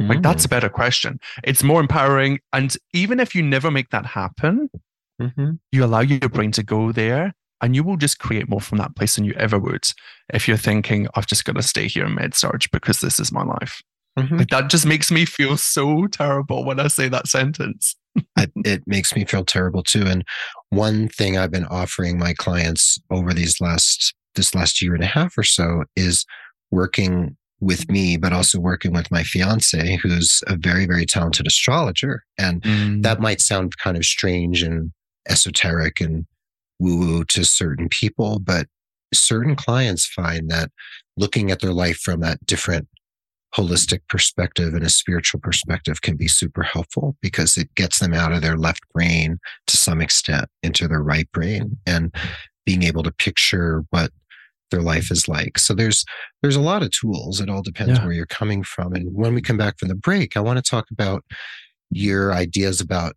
Mm. 0.00 0.08
Like 0.08 0.22
that's 0.22 0.44
a 0.44 0.48
mm. 0.48 0.52
better 0.52 0.68
question. 0.68 1.20
It's 1.44 1.62
more 1.62 1.80
empowering. 1.80 2.40
And 2.52 2.76
even 2.92 3.20
if 3.20 3.34
you 3.34 3.42
never 3.42 3.70
make 3.70 3.90
that 3.90 4.06
happen, 4.06 4.70
mm-hmm. 5.20 5.52
you 5.72 5.84
allow 5.84 6.00
your 6.00 6.28
brain 6.28 6.52
to 6.52 6.62
go 6.62 6.92
there 6.92 7.34
and 7.60 7.74
you 7.74 7.82
will 7.82 7.96
just 7.96 8.18
create 8.18 8.48
more 8.48 8.60
from 8.60 8.78
that 8.78 8.94
place 8.96 9.16
than 9.16 9.24
you 9.24 9.32
ever 9.34 9.58
would 9.58 9.84
if 10.32 10.46
you're 10.46 10.56
thinking, 10.56 11.08
I've 11.14 11.26
just 11.26 11.44
got 11.44 11.56
to 11.56 11.62
stay 11.62 11.88
here 11.88 12.04
in 12.04 12.14
med 12.14 12.34
surg 12.34 12.64
because 12.72 13.00
this 13.00 13.18
is 13.20 13.32
my 13.32 13.42
life. 13.42 13.82
Mm-hmm. 14.18 14.38
Like 14.38 14.48
that 14.48 14.70
just 14.70 14.86
makes 14.86 15.10
me 15.10 15.24
feel 15.24 15.56
so 15.56 16.06
terrible 16.06 16.64
when 16.64 16.80
I 16.80 16.88
say 16.88 17.08
that 17.08 17.28
sentence. 17.28 17.94
I, 18.38 18.48
it 18.64 18.82
makes 18.86 19.14
me 19.14 19.24
feel 19.24 19.44
terrible 19.44 19.82
too. 19.82 20.04
And 20.06 20.24
one 20.70 21.08
thing 21.08 21.36
I've 21.36 21.50
been 21.50 21.66
offering 21.66 22.18
my 22.18 22.32
clients 22.32 22.98
over 23.10 23.32
these 23.32 23.60
last 23.60 24.14
this 24.34 24.54
last 24.54 24.82
year 24.82 24.94
and 24.94 25.02
a 25.02 25.06
half 25.06 25.36
or 25.36 25.42
so 25.42 25.84
is 25.96 26.24
working 26.70 27.36
with 27.60 27.88
me, 27.90 28.16
but 28.16 28.32
also 28.32 28.60
working 28.60 28.92
with 28.92 29.10
my 29.10 29.22
fiance, 29.22 29.96
who's 29.96 30.42
a 30.46 30.56
very, 30.56 30.86
very 30.86 31.06
talented 31.06 31.46
astrologer. 31.46 32.22
And 32.38 32.62
mm. 32.62 33.02
that 33.02 33.20
might 33.20 33.40
sound 33.40 33.78
kind 33.78 33.96
of 33.96 34.04
strange 34.04 34.62
and 34.62 34.92
esoteric 35.28 36.00
and 36.00 36.26
woo 36.78 36.98
woo 36.98 37.24
to 37.24 37.44
certain 37.44 37.88
people, 37.88 38.38
but 38.38 38.66
certain 39.14 39.56
clients 39.56 40.06
find 40.06 40.50
that 40.50 40.70
looking 41.16 41.50
at 41.50 41.60
their 41.60 41.72
life 41.72 41.98
from 41.98 42.20
that 42.20 42.44
different 42.44 42.88
holistic 43.56 44.00
perspective 44.08 44.74
and 44.74 44.84
a 44.84 44.90
spiritual 44.90 45.40
perspective 45.40 46.02
can 46.02 46.16
be 46.16 46.28
super 46.28 46.62
helpful 46.62 47.16
because 47.22 47.56
it 47.56 47.74
gets 47.74 47.98
them 47.98 48.12
out 48.12 48.32
of 48.32 48.42
their 48.42 48.56
left 48.56 48.82
brain 48.92 49.38
to 49.66 49.76
some 49.76 50.00
extent 50.00 50.46
into 50.62 50.86
their 50.86 51.02
right 51.02 51.30
brain 51.32 51.76
and 51.86 52.14
being 52.66 52.82
able 52.82 53.02
to 53.02 53.12
picture 53.12 53.84
what 53.90 54.10
their 54.70 54.82
life 54.82 55.10
is 55.10 55.28
like. 55.28 55.58
So 55.58 55.74
there's 55.74 56.04
there's 56.42 56.56
a 56.56 56.60
lot 56.60 56.82
of 56.82 56.90
tools. 56.90 57.40
It 57.40 57.48
all 57.48 57.62
depends 57.62 57.98
yeah. 57.98 58.04
where 58.04 58.12
you're 58.12 58.26
coming 58.26 58.62
from. 58.62 58.94
And 58.94 59.08
when 59.14 59.34
we 59.34 59.40
come 59.40 59.56
back 59.56 59.78
from 59.78 59.88
the 59.88 59.94
break, 59.94 60.36
I 60.36 60.40
want 60.40 60.62
to 60.62 60.70
talk 60.70 60.86
about 60.90 61.24
your 61.90 62.32
ideas 62.32 62.80
about 62.80 63.14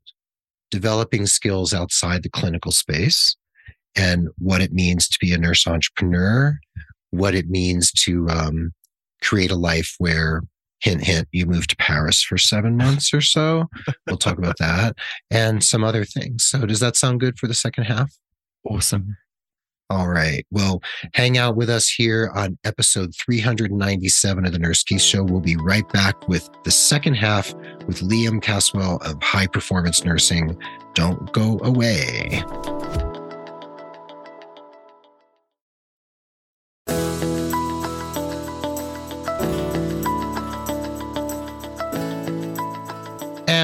developing 0.71 1.25
skills 1.25 1.73
outside 1.73 2.21
the 2.21 2.29
clinical 2.29 2.71
space 2.71 3.35
and 3.95 4.29
what 4.37 4.61
it 4.61 4.71
means 4.71 5.07
to 5.09 5.17
be 5.19 5.33
a 5.33 5.37
nurse 5.37 5.65
entrepreneur, 5.65 6.59
what 7.09 7.33
it 7.33 7.49
means 7.49 7.91
to 8.03 8.29
um, 8.29 8.71
create 9.21 9.51
a 9.51 9.55
life 9.55 9.95
where 9.97 10.41
hint 10.81 11.03
hint 11.03 11.27
you 11.31 11.45
move 11.45 11.67
to 11.67 11.75
paris 11.75 12.23
for 12.23 12.37
seven 12.37 12.77
months 12.77 13.13
or 13.13 13.21
so. 13.21 13.65
We'll 14.07 14.17
talk 14.17 14.37
about 14.37 14.57
that 14.59 14.95
and 15.29 15.63
some 15.63 15.83
other 15.83 16.05
things. 16.05 16.45
So 16.45 16.65
does 16.65 16.79
that 16.79 16.95
sound 16.95 17.19
good 17.19 17.37
for 17.37 17.47
the 17.47 17.53
second 17.53 17.85
half? 17.85 18.13
Awesome. 18.63 19.17
All 19.89 20.07
right. 20.07 20.45
Well 20.51 20.81
hang 21.13 21.37
out 21.37 21.55
with 21.55 21.69
us 21.69 21.89
here 21.89 22.31
on 22.35 22.57
episode 22.63 23.13
397 23.15 24.45
of 24.45 24.51
the 24.51 24.59
nurse 24.59 24.83
keith 24.83 25.01
show. 25.01 25.23
We'll 25.23 25.41
be 25.41 25.57
right 25.57 25.87
back 25.91 26.27
with 26.27 26.49
the 26.63 26.71
second 26.71 27.15
half 27.15 27.53
with 27.87 28.01
liam 28.01 28.41
caswell 28.41 28.97
of 28.97 29.21
high 29.21 29.47
performance 29.47 30.05
nursing. 30.05 30.57
Don't 30.93 31.31
go 31.33 31.59
away 31.63 32.43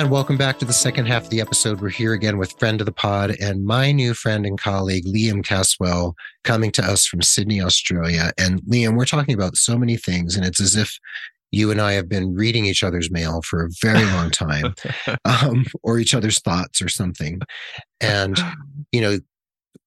And 0.06 0.12
welcome 0.12 0.38
back 0.38 0.60
to 0.60 0.66
the 0.66 0.72
second 0.72 1.08
half 1.08 1.24
of 1.24 1.30
the 1.32 1.42
episode. 1.42 1.82
We're 1.82 1.90
here 1.90 2.14
again 2.14 2.38
with 2.38 2.60
friend 2.60 2.80
of 2.80 2.86
the 2.86 2.92
pod 2.92 3.36
and 3.42 3.66
my 3.66 3.92
new 3.92 4.14
friend 4.14 4.46
and 4.46 4.56
colleague, 4.56 5.04
Liam 5.04 5.44
Caswell, 5.44 6.14
coming 6.44 6.72
to 6.74 6.84
us 6.84 7.08
from 7.08 7.24
Sydney, 7.24 7.60
Australia. 7.60 8.32
And 8.38 8.62
Liam, 8.66 8.98
we're 8.98 9.06
talking 9.06 9.34
about 9.34 9.58
so 9.58 9.80
many 9.80 9.98
things, 9.98 10.36
and 10.36 10.46
it's 10.46 10.62
as 10.62 10.76
if 10.76 11.00
you 11.50 11.72
and 11.72 11.82
I 11.82 11.94
have 11.94 12.08
been 12.08 12.36
reading 12.36 12.68
each 12.68 12.84
other's 12.84 13.10
mail 13.10 13.42
for 13.42 13.64
a 13.64 13.70
very 13.82 14.06
long 14.06 14.30
time, 14.30 14.76
um, 15.26 15.66
or 15.82 15.98
each 15.98 16.14
other's 16.14 16.40
thoughts 16.40 16.84
or 16.84 16.88
something. 16.88 17.42
And, 18.00 18.38
you 18.92 19.02
know, 19.02 19.18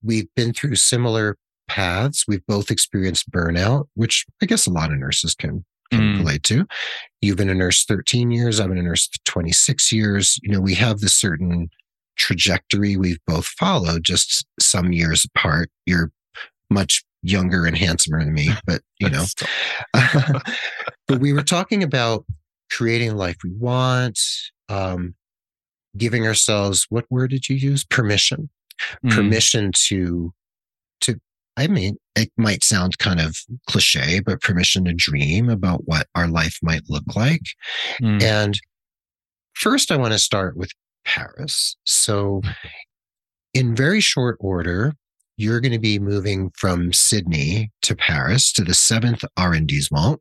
we've 0.03 0.35
been 0.35 0.53
through 0.53 0.75
similar 0.75 1.37
paths. 1.69 2.25
We've 2.27 2.45
both 2.49 2.73
experienced 2.73 3.31
burnout, 3.31 3.87
which 3.95 4.27
I 4.43 4.47
guess 4.47 4.67
a 4.67 4.73
lot 4.73 4.91
of 4.91 4.99
nurses 4.99 5.37
can 5.37 5.65
can 5.91 6.01
mm. 6.01 6.19
relate 6.19 6.43
to. 6.45 6.67
You've 7.21 7.37
been 7.37 7.51
a 7.51 7.55
nurse 7.55 7.85
13 7.85 8.31
years. 8.31 8.61
I've 8.61 8.69
been 8.69 8.79
a 8.79 8.83
nurse 8.83 9.09
26 9.25 9.93
years. 9.93 10.39
You 10.43 10.53
know, 10.53 10.61
we 10.61 10.75
have 10.75 11.01
this 11.01 11.15
certain 11.15 11.69
trajectory 12.17 12.97
we've 12.97 13.21
both 13.27 13.47
followed, 13.47 14.05
just 14.05 14.47
some 14.61 14.93
years 14.93 15.25
apart. 15.25 15.71
You're 15.87 16.11
much 16.71 17.05
younger 17.23 17.65
and 17.65 17.77
handsomer 17.77 18.23
than 18.23 18.35
me, 18.35 18.51
but 18.67 18.83
you 18.99 19.09
know. 19.09 19.25
but 21.09 21.21
we 21.21 21.33
were 21.33 21.43
talking 21.43 21.83
about 21.83 22.25
creating 22.71 23.11
a 23.11 23.17
life 23.17 23.37
we 23.43 23.53
want, 23.53 24.19
um, 24.69 25.15
giving 25.97 26.27
ourselves 26.27 26.87
what 26.91 27.07
word 27.11 27.31
did 27.31 27.49
you 27.49 27.57
use? 27.57 27.85
Permission. 27.85 28.51
Mm. 29.05 29.15
Permission 29.15 29.73
to 29.89 30.33
to 31.01 31.21
I 31.59 31.67
mean, 31.67 31.97
it 32.15 32.31
might 32.37 32.63
sound 32.63 32.99
kind 32.99 33.21
of 33.21 33.37
cliche, 33.67 34.21
but 34.21 34.41
permission 34.41 34.85
to 34.85 34.95
dream 34.95 35.49
about 35.49 35.83
what 35.87 36.07
our 36.15 36.29
life 36.29 36.57
might 36.63 36.83
look 36.89 37.17
like. 37.17 37.43
Mm. 38.01 38.23
And 38.23 38.61
first, 39.55 39.91
I 39.91 39.97
want 39.97 40.13
to 40.13 40.21
start 40.21 40.57
with 40.57 40.71
Paris. 41.05 41.77
So, 41.85 42.43
in 43.55 43.75
very 43.75 44.01
short 44.01 44.37
order, 44.39 44.93
you're 45.37 45.61
going 45.61 45.73
to 45.73 45.81
be 45.81 45.99
moving 45.99 46.53
from 46.57 46.93
Sydney 46.93 47.73
to 47.83 47.97
Paris 47.97 48.53
to 48.53 48.63
the 48.63 48.75
seventh 48.75 49.25
arrondissement 49.37 50.21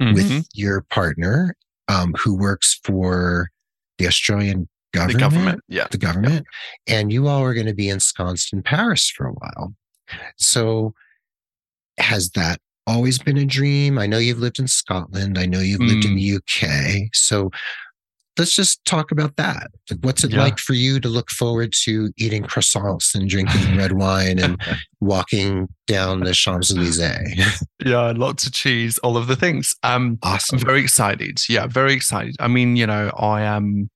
mm-hmm. 0.00 0.14
with 0.14 0.46
your 0.54 0.82
partner, 0.88 1.56
um, 1.88 2.14
who 2.18 2.34
works 2.34 2.80
for 2.84 3.50
the 3.98 4.06
Australian 4.06 4.66
government. 4.94 5.12
The 5.12 5.20
government, 5.20 5.60
yeah. 5.68 5.86
The 5.90 5.98
government. 5.98 6.46
And 6.86 7.12
you 7.12 7.28
all 7.28 7.42
are 7.42 7.52
going 7.52 7.66
to 7.66 7.74
be 7.74 7.90
ensconced 7.90 8.54
in 8.54 8.62
Paris 8.62 9.10
for 9.10 9.26
a 9.26 9.32
while. 9.32 9.74
So 10.36 10.94
has 11.98 12.30
that 12.30 12.60
always 12.86 13.18
been 13.18 13.38
a 13.38 13.44
dream? 13.44 13.98
I 13.98 14.06
know 14.06 14.18
you've 14.18 14.38
lived 14.38 14.58
in 14.58 14.68
Scotland. 14.68 15.38
I 15.38 15.46
know 15.46 15.60
you've 15.60 15.80
mm. 15.80 15.88
lived 15.88 16.04
in 16.04 16.16
the 16.16 16.36
UK. 16.36 17.10
So 17.12 17.50
let's 18.38 18.54
just 18.54 18.84
talk 18.84 19.12
about 19.12 19.36
that. 19.36 19.68
What's 20.00 20.24
it 20.24 20.32
yeah. 20.32 20.40
like 20.40 20.58
for 20.58 20.72
you 20.72 20.98
to 21.00 21.08
look 21.08 21.30
forward 21.30 21.74
to 21.84 22.10
eating 22.16 22.42
croissants 22.42 23.14
and 23.14 23.28
drinking 23.28 23.76
red 23.76 23.92
wine 23.92 24.38
and 24.38 24.60
walking 25.00 25.68
down 25.86 26.20
the 26.20 26.32
Champs 26.32 26.74
Elysees? 26.74 27.64
yeah, 27.84 28.12
lots 28.16 28.46
of 28.46 28.52
cheese, 28.52 28.98
all 28.98 29.16
of 29.16 29.26
the 29.26 29.36
things. 29.36 29.76
Um, 29.82 30.18
awesome. 30.22 30.58
I'm 30.58 30.64
very 30.64 30.80
excited. 30.80 31.48
Yeah, 31.48 31.66
very 31.66 31.92
excited. 31.92 32.36
I 32.40 32.48
mean, 32.48 32.76
you 32.76 32.86
know, 32.86 33.10
I 33.16 33.42
am. 33.42 33.56
Um, 33.56 33.90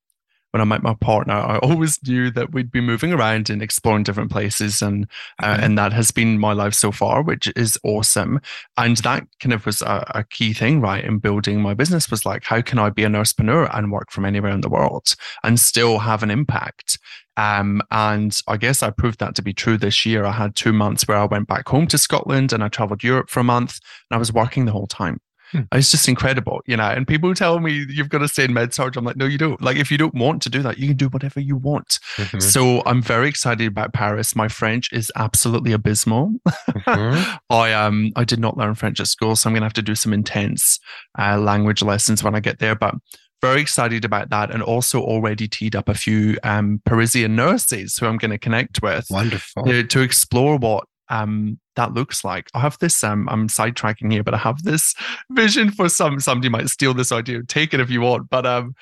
when 0.55 0.61
I 0.61 0.65
met 0.67 0.85
my 0.85 0.95
partner, 0.95 1.35
I 1.35 1.59
always 1.59 1.99
knew 2.07 2.31
that 2.31 2.53
we'd 2.53 2.71
be 2.71 2.81
moving 2.81 3.13
around 3.13 3.51
and 3.51 3.61
exploring 3.61 4.05
different 4.05 4.31
places, 4.31 4.83
and 4.83 5.09
uh, 5.43 5.59
and 5.61 5.77
that 5.77 5.93
has 5.93 6.13
been 6.13 6.39
my 6.39 6.53
life 6.53 6.75
so 6.75 6.93
far, 6.93 7.23
which 7.23 7.53
is 7.57 7.77
awesome. 7.83 8.41
And 8.77 8.97
that 8.99 9.27
kind 9.41 9.53
of 9.53 9.67
was 9.67 9.83
a, 9.83 10.09
a, 10.15 10.23
key 10.23 10.53
thing, 10.53 10.81
right, 10.81 11.05
in 11.05 11.19
building 11.19 11.61
my 11.61 11.75
business 11.75 12.09
was 12.09 12.25
like, 12.25 12.45
how 12.45 12.63
can 12.63 12.79
I 12.79 12.91
be 12.91 13.03
a 13.03 13.09
nursepreneur 13.09 13.69
and 13.77 13.91
work 13.91 14.13
from 14.13 14.25
anywhere 14.25 14.53
in 14.53 14.61
the 14.61 14.69
world 14.69 15.17
and 15.43 15.59
still 15.59 15.99
have 15.99 16.23
an 16.23 16.31
impact? 16.31 17.01
Um, 17.37 17.83
and 17.91 18.39
I 18.47 18.57
guess 18.57 18.81
I 18.81 18.91
proved 18.91 19.19
that 19.19 19.35
to 19.35 19.43
be 19.43 19.53
true 19.53 19.77
this 19.77 20.07
year. 20.07 20.25
I 20.25 20.31
had 20.31 20.55
two 20.55 20.73
months 20.73 21.09
where 21.09 21.19
I 21.19 21.25
went 21.25 21.49
back 21.49 21.69
home 21.69 21.89
to 21.89 21.99
Scotland 21.99 22.53
and 22.53 22.63
I 22.63 22.69
traveled 22.69 23.03
Europe 23.03 23.29
for 23.29 23.41
a 23.41 23.45
month, 23.45 23.81
and 24.09 24.15
I 24.15 24.21
was 24.21 24.33
working 24.33 24.67
the 24.67 24.73
whole 24.73 24.87
time. 24.87 25.19
Hmm. 25.55 25.63
It's 25.73 25.93
just 25.93 26.09
incredible, 26.09 26.61
you 26.67 26.77
know. 26.77 26.89
And 26.89 27.07
people 27.07 27.33
tell 27.35 27.61
me 27.61 27.87
you've 27.89 28.09
got 28.09 28.19
to 28.19 28.29
stay 28.29 28.45
in 28.45 28.53
med 28.53 28.75
surg. 28.75 28.97
I'm 28.97 29.05
like, 29.05 29.17
no, 29.17 29.25
you 29.25 29.39
don't. 29.39 29.61
Like, 29.63 29.77
if 29.77 29.91
you 29.91 29.97
don't 29.97 30.15
want 30.15 30.43
to 30.43 30.51
do 30.51 30.63
that, 30.63 30.79
you 30.79 30.89
can 30.89 30.97
do 30.97 31.09
whatever 31.09 31.39
you 31.39 31.57
want. 31.57 32.01
Mm-hmm. 32.17 32.41
So 32.41 32.83
I'm 32.87 33.01
very 33.01 33.29
excited 33.29 33.69
about 33.69 33.93
Paris. 33.93 34.35
My 34.35 34.49
French 34.49 34.93
is 34.93 35.13
absolutely 35.15 35.73
abysmal. 35.73 36.33
Mm-hmm. 36.49 37.37
I 37.51 37.73
um 37.73 38.11
I 38.17 38.25
did 38.25 38.41
not 38.41 38.57
learn 38.57 38.75
French 38.75 38.99
at 38.99 39.07
school, 39.07 39.37
so 39.37 39.49
I'm 39.49 39.55
gonna 39.55 39.67
have 39.67 39.73
to 39.75 39.83
do 39.83 39.95
some 39.95 40.13
intense 40.13 40.81
uh, 41.19 41.39
language 41.39 41.83
lessons 41.83 42.25
when 42.25 42.35
I 42.35 42.41
get 42.41 42.59
there. 42.59 42.75
But 42.75 42.97
very 43.45 43.61
excited 43.61 44.07
about 44.07 44.31
that 44.31 44.51
and 44.51 44.63
also 44.63 45.03
already 45.03 45.47
teed 45.47 45.77
up 45.77 45.89
a 45.91 45.95
few 45.95 46.39
um, 46.45 46.81
Parisian 46.87 47.37
nurses 47.37 47.99
who 47.99 48.07
I'm 48.07 48.17
going 48.17 48.31
to 48.31 48.39
connect 48.39 48.81
with. 48.81 49.07
Wonderful. 49.11 49.65
To, 49.65 49.85
to 49.85 50.01
explore 50.01 50.57
what 50.57 50.85
um, 51.09 51.59
that 51.77 51.93
looks 51.93 52.25
like. 52.25 52.49
I 52.55 52.61
have 52.61 52.79
this, 52.79 53.03
um, 53.05 53.29
I'm 53.29 53.49
sidetracking 53.49 54.13
here, 54.13 54.23
but 54.23 54.35
I 54.35 54.39
have 54.39 54.63
this 54.63 54.95
vision 55.31 55.71
for 55.71 55.89
some, 55.89 56.21
somebody 56.21 56.49
might 56.49 56.69
steal 56.69 56.95
this 56.95 57.13
idea, 57.13 57.43
take 57.45 57.75
it 57.75 57.81
if 57.81 57.91
you 57.91 58.01
want, 58.01 58.31
but 58.31 58.47
um, 58.47 58.75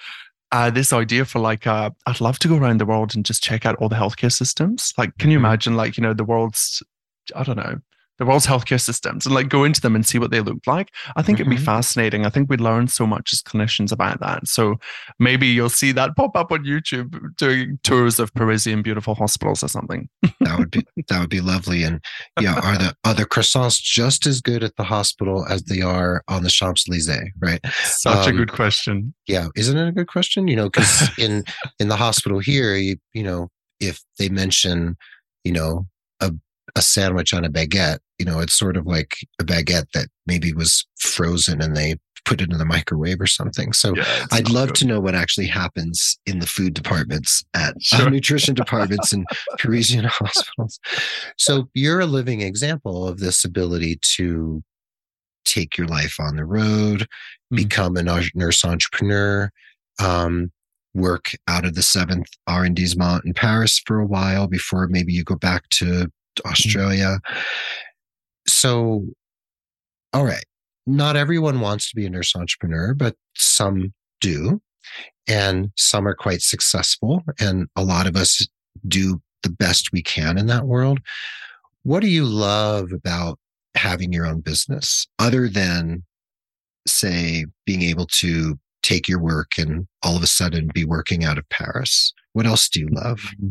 uh, 0.51 0.71
this 0.71 0.93
idea 0.93 1.25
for 1.25 1.39
like, 1.39 1.67
uh, 1.67 1.91
I'd 2.07 2.21
love 2.21 2.39
to 2.41 2.49
go 2.49 2.57
around 2.57 2.79
the 2.79 2.87
world 2.87 3.15
and 3.15 3.25
just 3.25 3.43
check 3.43 3.65
out 3.65 3.77
all 3.77 3.89
the 3.89 3.97
healthcare 3.97 4.33
systems. 4.33 4.93
Like, 4.99 5.17
can 5.19 5.31
you 5.31 5.39
mm-hmm. 5.39 5.47
imagine 5.47 5.77
like, 5.77 5.97
you 5.97 6.03
know, 6.03 6.15
the 6.15 6.25
world's, 6.25 6.83
I 7.35 7.43
don't 7.43 7.57
know, 7.57 7.81
the 8.19 8.27
world's 8.27 8.47
healthcare 8.47 8.81
systems 8.81 9.27
and 9.27 9.35
like 9.35 9.49
go 9.49 9.65
into 9.65 9.81
them 9.81 9.95
and 9.95 10.07
see 10.07 10.19
what 10.19 10.31
they 10.31 10.41
look 10.41 10.59
like. 10.67 10.91
I 11.17 11.23
think 11.23 11.37
mm-hmm. 11.39 11.43
it'd 11.43 11.51
be 11.51 11.57
mm-hmm. 11.57 11.65
fascinating. 11.65 12.27
I 12.27 12.31
think 12.31 12.51
we'd 12.51 12.61
learn 12.61 12.89
so 12.89 13.07
much 13.07 13.33
as 13.33 13.43
clinicians 13.43 13.91
about 13.91 14.21
that. 14.21 14.47
So 14.47 14.77
maybe 15.19 15.47
you'll 15.47 15.71
see 15.71 15.93
that 15.93 16.15
pop 16.17 16.37
up 16.37 16.53
on 16.53 16.65
YouTube 16.65 17.37
doing 17.37 17.79
tours 17.83 18.19
of 18.19 18.33
Parisian 18.35 18.83
beautiful 18.83 19.15
hospitals 19.15 19.63
or 19.63 19.69
something. 19.69 20.09
that 20.41 20.59
would 20.59 20.71
be 20.71 20.85
that 21.09 21.21
would 21.21 21.31
be 21.31 21.41
lovely. 21.41 21.83
And 21.83 22.01
yeah, 22.41 22.61
are 22.63 22.79
the 22.79 22.95
are 23.05 23.15
the 23.15 23.27
croissants 23.27 23.81
just 23.81 24.27
as 24.27 24.41
good 24.41 24.63
at 24.63 24.77
the 24.77 24.85
hospital 24.85 25.47
as 25.49 25.65
they 25.65 25.81
are 25.81 26.23
on 26.29 26.43
the 26.43 26.51
Champs 26.51 26.89
Elysees? 26.89 27.31
Right. 27.41 27.61
Such 27.83 28.29
um, 28.29 28.35
a 28.35 28.37
good 28.37 28.53
question. 28.53 29.15
Yeah, 29.27 29.49
isn't 29.57 29.77
it 29.77 29.89
a 29.89 29.93
good 29.93 30.09
question? 30.09 30.49
You 30.49 30.57
know, 30.57 30.71
because 30.71 31.09
in 31.19 31.45
in 31.79 31.89
the 31.89 31.97
hospital 31.97 32.39
here, 32.39 32.75
you 32.77 32.97
you 33.15 33.23
know, 33.23 33.49
if 33.81 34.03
they 34.19 34.29
mention, 34.29 34.97
you 35.45 35.53
know, 35.53 35.87
a 36.77 36.83
sandwich 36.83 37.35
on 37.35 37.45
a 37.45 37.51
baguette, 37.51 37.99
you 38.19 38.25
know, 38.25 38.41
it's 38.41 38.55
sort 38.55 38.77
of 38.77 38.87
like 38.87 39.17
a 39.41 39.45
baguette 39.45 39.91
that 39.95 40.09
maybe 40.27 40.53
was 40.53 40.87
frozen 40.99 41.61
and 41.61 41.77
they 41.77 41.97
put 42.25 42.41
it 42.41 42.53
in 42.53 42.59
the 42.59 42.65
microwave 42.65 43.21
or 43.21 43.27
something. 43.27 43.73
So 43.73 43.95
yeah, 43.97 44.27
I'd 44.31 44.51
love 44.51 44.69
good. 44.69 44.77
to 44.77 44.87
know 44.87 45.01
what 45.01 45.15
actually 45.15 45.49
happens 45.49 46.19
in 46.25 46.39
the 46.39 46.47
food 46.47 46.75
departments 46.75 47.45
at 47.55 47.75
sure. 47.83 48.11
nutrition 48.11 48.55
departments 48.63 49.13
in 49.13 49.25
Parisian 49.59 50.05
hospitals. 50.09 50.79
So 51.37 51.69
you're 51.75 52.01
a 52.01 52.07
living 52.07 52.41
example 52.41 53.09
of 53.09 53.19
this 53.19 53.45
ability 53.45 53.99
to 54.17 54.63
take 55.45 55.77
your 55.77 55.89
life 55.89 56.17
on 56.21 56.37
the 56.37 56.45
road, 56.45 57.01
mm-hmm. 57.01 57.57
become 57.57 57.97
a 57.97 58.03
nurse 58.03 58.65
entrepreneur, 58.65 59.51
um, 60.01 60.53
work 60.95 61.31
out 61.49 61.65
of 61.65 61.75
the 61.75 61.83
seventh 61.83 62.29
arrondissement 62.49 63.25
in 63.25 63.35
Paris 63.35 63.81
for 63.87 63.99
a 63.99 64.07
while 64.07 64.47
before 64.47 64.87
maybe 64.89 65.13
you 65.13 65.25
go 65.25 65.37
back 65.37 65.69
to. 65.71 66.09
Mm-hmm. 66.39 66.51
Australia. 66.51 67.21
So, 68.47 69.07
all 70.13 70.25
right, 70.25 70.45
not 70.87 71.17
everyone 71.17 71.61
wants 71.61 71.89
to 71.91 71.97
be 71.97 72.07
a 72.07 72.11
nurse 72.11 72.35
entrepreneur, 72.35 72.95
but 72.95 73.17
some 73.35 73.93
do. 74.21 74.61
And 75.29 75.71
some 75.77 76.07
are 76.09 76.15
quite 76.15 76.43
successful. 76.43 77.23
And 77.39 77.69
a 77.77 77.85
lot 77.85 78.07
of 78.07 78.17
us 78.17 78.47
do 78.89 79.21
the 79.43 79.51
best 79.51 79.91
we 79.93 80.03
can 80.03 80.39
in 80.39 80.47
that 80.47 80.67
world. 80.67 80.99
What 81.85 82.01
do 82.01 82.09
you 82.09 82.25
love 82.25 82.93
about 82.93 83.39
having 83.75 84.13
your 84.13 84.27
own 84.27 84.41
business 84.41 85.07
other 85.19 85.49
than, 85.49 86.05
say, 86.87 87.47
being 87.65 87.83
able 87.83 88.07
to 88.19 88.59
take 88.83 89.09
your 89.09 89.21
work 89.21 89.53
and 89.59 89.87
all 90.03 90.17
of 90.17 90.23
a 90.23 90.27
sudden 90.27 90.69
be 90.75 90.85
working 90.85 91.25
out 91.25 91.39
of 91.39 91.49
Paris? 91.49 92.13
What 92.33 92.47
else 92.47 92.69
do 92.69 92.81
you 92.81 92.89
love? 92.91 93.21
Mm-hmm. 93.21 93.49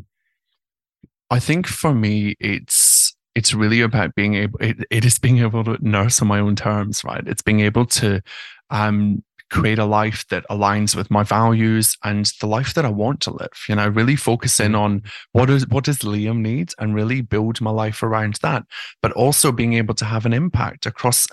I 1.32 1.40
think 1.40 1.66
for 1.66 1.96
me, 1.96 2.36
it's 2.40 3.16
it's 3.34 3.54
really 3.54 3.82
about 3.82 4.14
being 4.16 4.36
able. 4.36 4.60
It, 4.60 4.86
it 4.92 5.06
is 5.06 5.18
being 5.18 5.40
able 5.40 5.64
to 5.64 5.78
nurse 5.80 6.22
on 6.22 6.28
my 6.28 6.40
own 6.40 6.58
terms, 6.58 7.04
right? 7.06 7.26
It's 7.26 7.42
being 7.42 7.62
able 7.62 7.86
to 7.86 8.22
um, 8.70 9.24
create 9.52 9.78
a 9.78 9.86
life 9.86 10.26
that 10.30 10.46
aligns 10.50 10.96
with 10.96 11.12
my 11.12 11.24
values 11.24 11.98
and 12.04 12.32
the 12.40 12.48
life 12.48 12.74
that 12.74 12.86
I 12.86 12.90
want 12.90 13.20
to 13.22 13.32
live. 13.32 13.52
You 13.68 13.76
know, 13.76 13.88
really 13.90 14.16
focus 14.16 14.60
in 14.60 14.72
mm-hmm. 14.72 14.82
on 14.82 15.04
what 15.34 15.50
is 15.50 15.68
what 15.68 15.84
does 15.84 16.00
Liam 16.00 16.40
need 16.40 16.72
and 16.80 16.96
really 16.96 17.22
build 17.22 17.62
my 17.62 17.72
life 17.72 18.02
around 18.02 18.40
that. 18.42 18.64
But 19.02 19.12
also 19.12 19.52
being 19.52 19.74
able 19.74 19.94
to 19.96 20.06
have 20.06 20.26
an 20.26 20.34
impact 20.34 20.86
across 20.86 21.28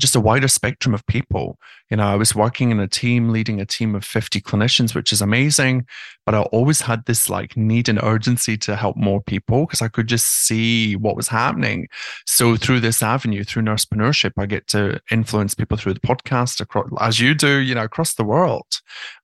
just 0.00 0.16
a 0.16 0.20
wider 0.20 0.48
spectrum 0.48 0.94
of 0.94 1.06
people. 1.06 1.58
You 1.90 1.98
know, 1.98 2.06
I 2.06 2.14
was 2.14 2.34
working 2.34 2.70
in 2.70 2.80
a 2.80 2.88
team, 2.88 3.28
leading 3.28 3.60
a 3.60 3.66
team 3.66 3.94
of 3.94 4.04
50 4.04 4.40
clinicians, 4.40 4.94
which 4.94 5.12
is 5.12 5.20
amazing. 5.20 5.86
But 6.24 6.34
I 6.34 6.42
always 6.44 6.80
had 6.80 7.04
this 7.04 7.28
like 7.28 7.56
need 7.56 7.88
and 7.88 8.02
urgency 8.02 8.56
to 8.58 8.76
help 8.76 8.96
more 8.96 9.20
people 9.20 9.66
because 9.66 9.82
I 9.82 9.88
could 9.88 10.06
just 10.06 10.26
see 10.26 10.96
what 10.96 11.16
was 11.16 11.28
happening. 11.28 11.88
So 12.26 12.56
through 12.56 12.80
this 12.80 13.02
avenue, 13.02 13.44
through 13.44 13.62
nursepreneurship, 13.62 14.32
I 14.38 14.46
get 14.46 14.66
to 14.68 15.00
influence 15.10 15.54
people 15.54 15.76
through 15.76 15.94
the 15.94 16.00
podcast 16.00 16.60
across, 16.60 16.88
as 17.00 17.20
you 17.20 17.34
do, 17.34 17.58
you 17.64 17.74
know, 17.74 17.84
across 17.84 18.14
the 18.14 18.24
world. 18.24 18.66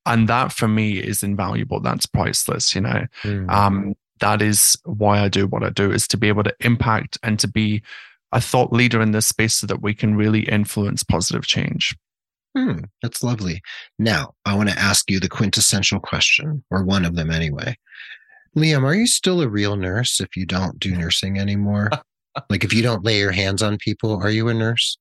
And 0.07 0.29
that 0.29 0.53
for 0.53 0.69
me 0.69 0.99
is 0.99 1.23
invaluable. 1.23 1.81
That's 1.81 2.07
priceless, 2.07 2.75
you 2.75 2.81
know. 2.81 3.07
Mm. 3.23 3.51
Um, 3.51 3.95
that 4.21 4.43
is 4.43 4.77
why 4.85 5.21
I 5.21 5.29
do 5.29 5.47
what 5.47 5.65
I 5.65 5.71
do 5.71 5.91
is 5.91 6.07
to 6.09 6.17
be 6.17 6.29
able 6.29 6.45
to 6.45 6.55
impact 6.61 7.19
and 7.23 7.39
to 7.41 7.49
be 7.49 7.83
a 8.33 8.41
thought 8.41 8.73
leader 8.73 9.01
in 9.01 9.13
this 9.13 9.27
space 9.27 9.55
so 9.55 9.67
that 9.67 9.83
we 9.83 9.95
can 9.95 10.15
really 10.15 10.43
influence 10.43 11.03
positive 11.03 11.47
change. 11.47 11.97
Hmm, 12.57 12.81
that's 13.03 13.23
lovely. 13.23 13.63
Now, 13.99 14.35
I 14.45 14.55
want 14.55 14.71
to 14.71 14.79
ask 14.79 15.11
you 15.11 15.21
the 15.21 15.29
quintessential 15.29 16.01
question, 16.01 16.65
or 16.71 16.85
one 16.85 17.05
of 17.05 17.15
them 17.15 17.31
anyway. 17.31 17.77
Liam, 18.57 18.83
are 18.83 18.95
you 18.95 19.07
still 19.07 19.41
a 19.41 19.49
real 19.49 19.77
nurse 19.77 20.21
if 20.21 20.37
you 20.37 20.47
don't 20.47 20.79
do 20.79 20.97
nursing 20.97 21.39
anymore? 21.39 21.91
like 22.51 22.65
if 22.65 22.73
you 22.73 22.83
don't 22.83 23.05
lay 23.05 23.19
your 23.19 23.31
hands 23.31 23.63
on 23.63 23.79
people, 23.79 24.21
are 24.21 24.31
you 24.31 24.49
a 24.49 24.55
nurse? 24.55 24.99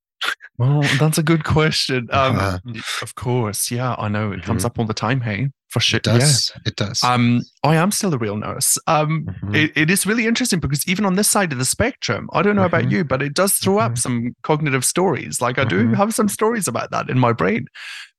Well, 0.58 0.82
that's 0.98 1.18
a 1.18 1.22
good 1.22 1.44
question. 1.44 2.08
Um, 2.20 2.38
uh, 2.38 2.58
of 3.02 3.14
course, 3.14 3.70
yeah, 3.70 3.94
I 3.96 4.08
know 4.08 4.32
it 4.32 4.36
mm-hmm. 4.36 4.46
comes 4.46 4.64
up 4.64 4.78
all 4.78 4.84
the 4.84 4.92
time. 4.92 5.20
Hey, 5.20 5.50
for 5.68 5.80
sure, 5.80 5.98
it 5.98 6.02
does. 6.02 6.52
Yeah. 6.54 6.62
It 6.66 6.76
does. 6.76 7.02
Um, 7.04 7.42
I 7.62 7.76
am 7.76 7.92
still 7.92 8.12
a 8.12 8.18
real 8.18 8.36
nurse. 8.36 8.76
Um, 8.86 9.26
mm-hmm. 9.26 9.54
it, 9.54 9.72
it 9.76 9.90
is 9.90 10.04
really 10.04 10.26
interesting 10.26 10.58
because 10.58 10.86
even 10.88 11.06
on 11.06 11.14
this 11.14 11.30
side 11.30 11.52
of 11.52 11.58
the 11.58 11.64
spectrum, 11.64 12.28
I 12.32 12.42
don't 12.42 12.56
know 12.56 12.66
mm-hmm. 12.66 12.74
about 12.74 12.90
you, 12.90 13.04
but 13.04 13.22
it 13.22 13.34
does 13.34 13.54
throw 13.54 13.78
up 13.78 13.92
mm-hmm. 13.92 13.98
some 13.98 14.36
cognitive 14.42 14.84
stories. 14.84 15.40
Like 15.40 15.58
I 15.58 15.64
do 15.64 15.84
mm-hmm. 15.84 15.94
have 15.94 16.12
some 16.12 16.28
stories 16.28 16.66
about 16.66 16.90
that 16.90 17.08
in 17.08 17.18
my 17.18 17.32
brain. 17.32 17.66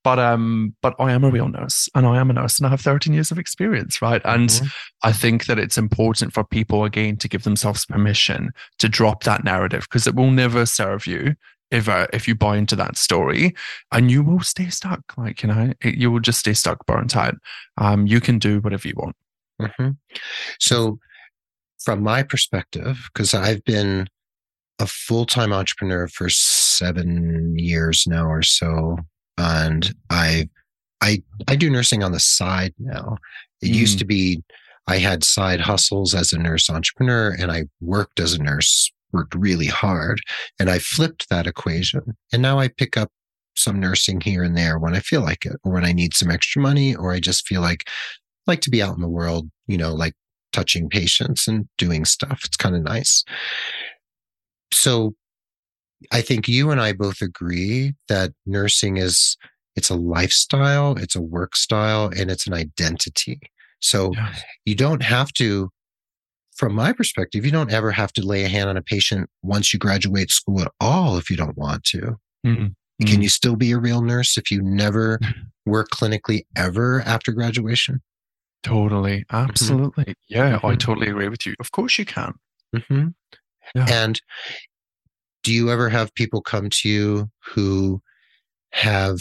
But 0.03 0.17
um, 0.17 0.75
but 0.81 0.95
I 0.97 1.11
am 1.11 1.23
a 1.23 1.29
real 1.29 1.47
nurse, 1.47 1.87
and 1.93 2.07
I 2.07 2.17
am 2.17 2.31
a 2.31 2.33
nurse, 2.33 2.57
and 2.57 2.65
I 2.65 2.71
have 2.71 2.81
13 2.81 3.13
years 3.13 3.29
of 3.29 3.37
experience, 3.37 4.01
right? 4.01 4.21
And 4.25 4.49
mm-hmm. 4.49 4.67
I 5.03 5.11
think 5.11 5.45
that 5.45 5.59
it's 5.59 5.77
important 5.77 6.33
for 6.33 6.43
people 6.43 6.85
again 6.85 7.17
to 7.17 7.27
give 7.27 7.43
themselves 7.43 7.85
permission 7.85 8.49
to 8.79 8.89
drop 8.89 9.23
that 9.23 9.43
narrative 9.43 9.81
because 9.81 10.07
it 10.07 10.15
will 10.15 10.31
never 10.31 10.65
serve 10.65 11.05
you 11.05 11.35
if 11.71 11.87
uh, 11.87 12.07
if 12.13 12.27
you 12.27 12.35
buy 12.35 12.57
into 12.57 12.75
that 12.75 12.97
story 12.97 13.55
and 13.91 14.11
you 14.11 14.21
will 14.21 14.41
stay 14.41 14.69
stuck 14.69 15.01
like 15.17 15.41
you 15.41 15.47
know 15.49 15.73
it, 15.81 15.95
you 15.95 16.11
will 16.11 16.19
just 16.19 16.39
stay 16.39 16.53
stuck 16.53 16.85
burnt 16.85 17.15
out 17.15 17.35
um 17.77 18.05
you 18.05 18.19
can 18.19 18.37
do 18.37 18.59
whatever 18.59 18.87
you 18.87 18.93
want 18.95 19.15
mm-hmm. 19.61 19.89
so 20.59 20.99
from 21.83 22.03
my 22.03 22.21
perspective 22.21 23.09
because 23.11 23.33
i've 23.33 23.63
been 23.63 24.07
a 24.79 24.87
full-time 24.87 25.53
entrepreneur 25.53 26.07
for 26.07 26.29
seven 26.29 27.57
years 27.57 28.05
now 28.07 28.25
or 28.25 28.41
so 28.41 28.97
and 29.37 29.93
i 30.09 30.47
i 31.01 31.21
i 31.47 31.55
do 31.55 31.69
nursing 31.69 32.03
on 32.03 32.11
the 32.11 32.19
side 32.19 32.73
now 32.77 33.17
it 33.61 33.67
mm. 33.67 33.75
used 33.75 33.97
to 33.99 34.05
be 34.05 34.43
i 34.87 34.97
had 34.97 35.23
side 35.23 35.61
hustles 35.61 36.13
as 36.13 36.33
a 36.33 36.37
nurse 36.37 36.69
entrepreneur 36.69 37.35
and 37.39 37.51
i 37.51 37.63
worked 37.79 38.19
as 38.19 38.33
a 38.33 38.41
nurse 38.41 38.91
worked 39.13 39.35
really 39.35 39.67
hard. 39.67 40.21
And 40.59 40.69
I 40.69 40.79
flipped 40.79 41.29
that 41.29 41.47
equation. 41.47 42.01
And 42.31 42.41
now 42.41 42.59
I 42.59 42.67
pick 42.67 42.97
up 42.97 43.09
some 43.55 43.79
nursing 43.79 44.21
here 44.21 44.43
and 44.43 44.57
there 44.57 44.79
when 44.79 44.95
I 44.95 44.99
feel 44.99 45.21
like 45.21 45.45
it, 45.45 45.57
or 45.63 45.73
when 45.73 45.85
I 45.85 45.91
need 45.91 46.15
some 46.15 46.31
extra 46.31 46.61
money, 46.61 46.95
or 46.95 47.11
I 47.11 47.19
just 47.19 47.47
feel 47.47 47.61
like 47.61 47.87
like 48.47 48.61
to 48.61 48.69
be 48.69 48.81
out 48.81 48.95
in 48.95 49.01
the 49.01 49.09
world, 49.09 49.49
you 49.67 49.77
know, 49.77 49.93
like 49.93 50.13
touching 50.51 50.89
patients 50.89 51.47
and 51.47 51.67
doing 51.77 52.05
stuff. 52.05 52.41
It's 52.45 52.57
kind 52.57 52.75
of 52.75 52.83
nice. 52.83 53.23
So 54.73 55.13
I 56.11 56.21
think 56.21 56.47
you 56.47 56.71
and 56.71 56.81
I 56.81 56.93
both 56.93 57.21
agree 57.21 57.93
that 58.07 58.31
nursing 58.45 58.97
is 58.97 59.37
it's 59.75 59.89
a 59.89 59.95
lifestyle, 59.95 60.97
it's 60.97 61.15
a 61.15 61.21
work 61.21 61.55
style, 61.55 62.11
and 62.17 62.31
it's 62.31 62.47
an 62.47 62.53
identity. 62.53 63.39
So 63.79 64.11
you 64.65 64.75
don't 64.75 65.03
have 65.03 65.31
to, 65.33 65.69
from 66.55 66.73
my 66.75 66.93
perspective, 66.93 67.45
you 67.45 67.51
don't 67.51 67.71
ever 67.71 67.91
have 67.91 68.13
to 68.13 68.25
lay 68.25 68.43
a 68.43 68.49
hand 68.49 68.69
on 68.69 68.77
a 68.77 68.81
patient 68.81 69.29
once 69.41 69.73
you 69.73 69.79
graduate 69.79 70.29
school 70.29 70.61
at 70.61 70.71
all 70.79 71.17
if 71.17 71.29
you 71.29 71.37
don't 71.37 71.57
want 71.57 71.83
to. 71.85 72.17
Mm-hmm. 72.45 72.53
Can 72.55 72.73
mm-hmm. 72.99 73.21
you 73.21 73.29
still 73.29 73.55
be 73.55 73.71
a 73.71 73.79
real 73.79 74.01
nurse 74.01 74.37
if 74.37 74.51
you 74.51 74.61
never 74.61 75.19
work 75.65 75.89
clinically 75.89 76.45
ever 76.55 77.01
after 77.01 77.31
graduation? 77.31 78.01
Totally. 78.63 79.25
Mm-hmm. 79.31 79.49
Absolutely. 79.49 80.03
Mm-hmm. 80.03 80.11
Yeah, 80.29 80.57
mm-hmm. 80.57 80.67
I 80.67 80.75
totally 80.75 81.07
agree 81.07 81.29
with 81.29 81.45
you. 81.45 81.55
Of 81.59 81.71
course 81.71 81.97
you 81.97 82.05
can. 82.05 82.33
Mm-hmm. 82.75 83.07
Yeah. 83.75 83.85
And 83.89 84.21
do 85.43 85.53
you 85.53 85.71
ever 85.71 85.89
have 85.89 86.13
people 86.13 86.41
come 86.41 86.69
to 86.69 86.89
you 86.89 87.29
who 87.43 88.01
have 88.73 89.19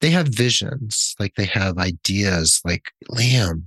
they 0.00 0.10
have 0.10 0.28
visions, 0.28 1.14
like 1.18 1.34
they 1.36 1.46
have 1.46 1.78
ideas, 1.78 2.60
like 2.64 2.90
Liam, 3.10 3.64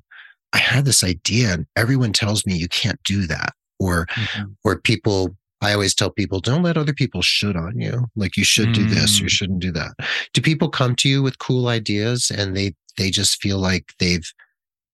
I 0.53 0.57
had 0.59 0.85
this 0.85 1.03
idea 1.03 1.53
and 1.53 1.65
everyone 1.75 2.13
tells 2.13 2.45
me 2.45 2.55
you 2.55 2.67
can't 2.69 3.01
do 3.03 3.27
that. 3.27 3.53
Or 3.79 4.07
mm-hmm. 4.07 4.51
or 4.63 4.79
people 4.79 5.35
I 5.61 5.73
always 5.73 5.95
tell 5.95 6.11
people, 6.11 6.39
don't 6.39 6.61
let 6.61 6.77
other 6.77 6.93
people 6.93 7.21
should 7.21 7.55
on 7.55 7.79
you. 7.79 8.05
Like 8.15 8.37
you 8.37 8.43
should 8.43 8.73
do 8.73 8.85
this, 8.85 9.19
you 9.19 9.25
mm. 9.25 9.29
shouldn't 9.29 9.59
do 9.59 9.71
that. 9.71 9.93
Do 10.33 10.41
people 10.41 10.69
come 10.69 10.95
to 10.97 11.09
you 11.09 11.23
with 11.23 11.39
cool 11.39 11.67
ideas 11.67 12.31
and 12.35 12.55
they 12.55 12.75
they 12.97 13.09
just 13.09 13.41
feel 13.41 13.57
like 13.57 13.93
they've 13.99 14.31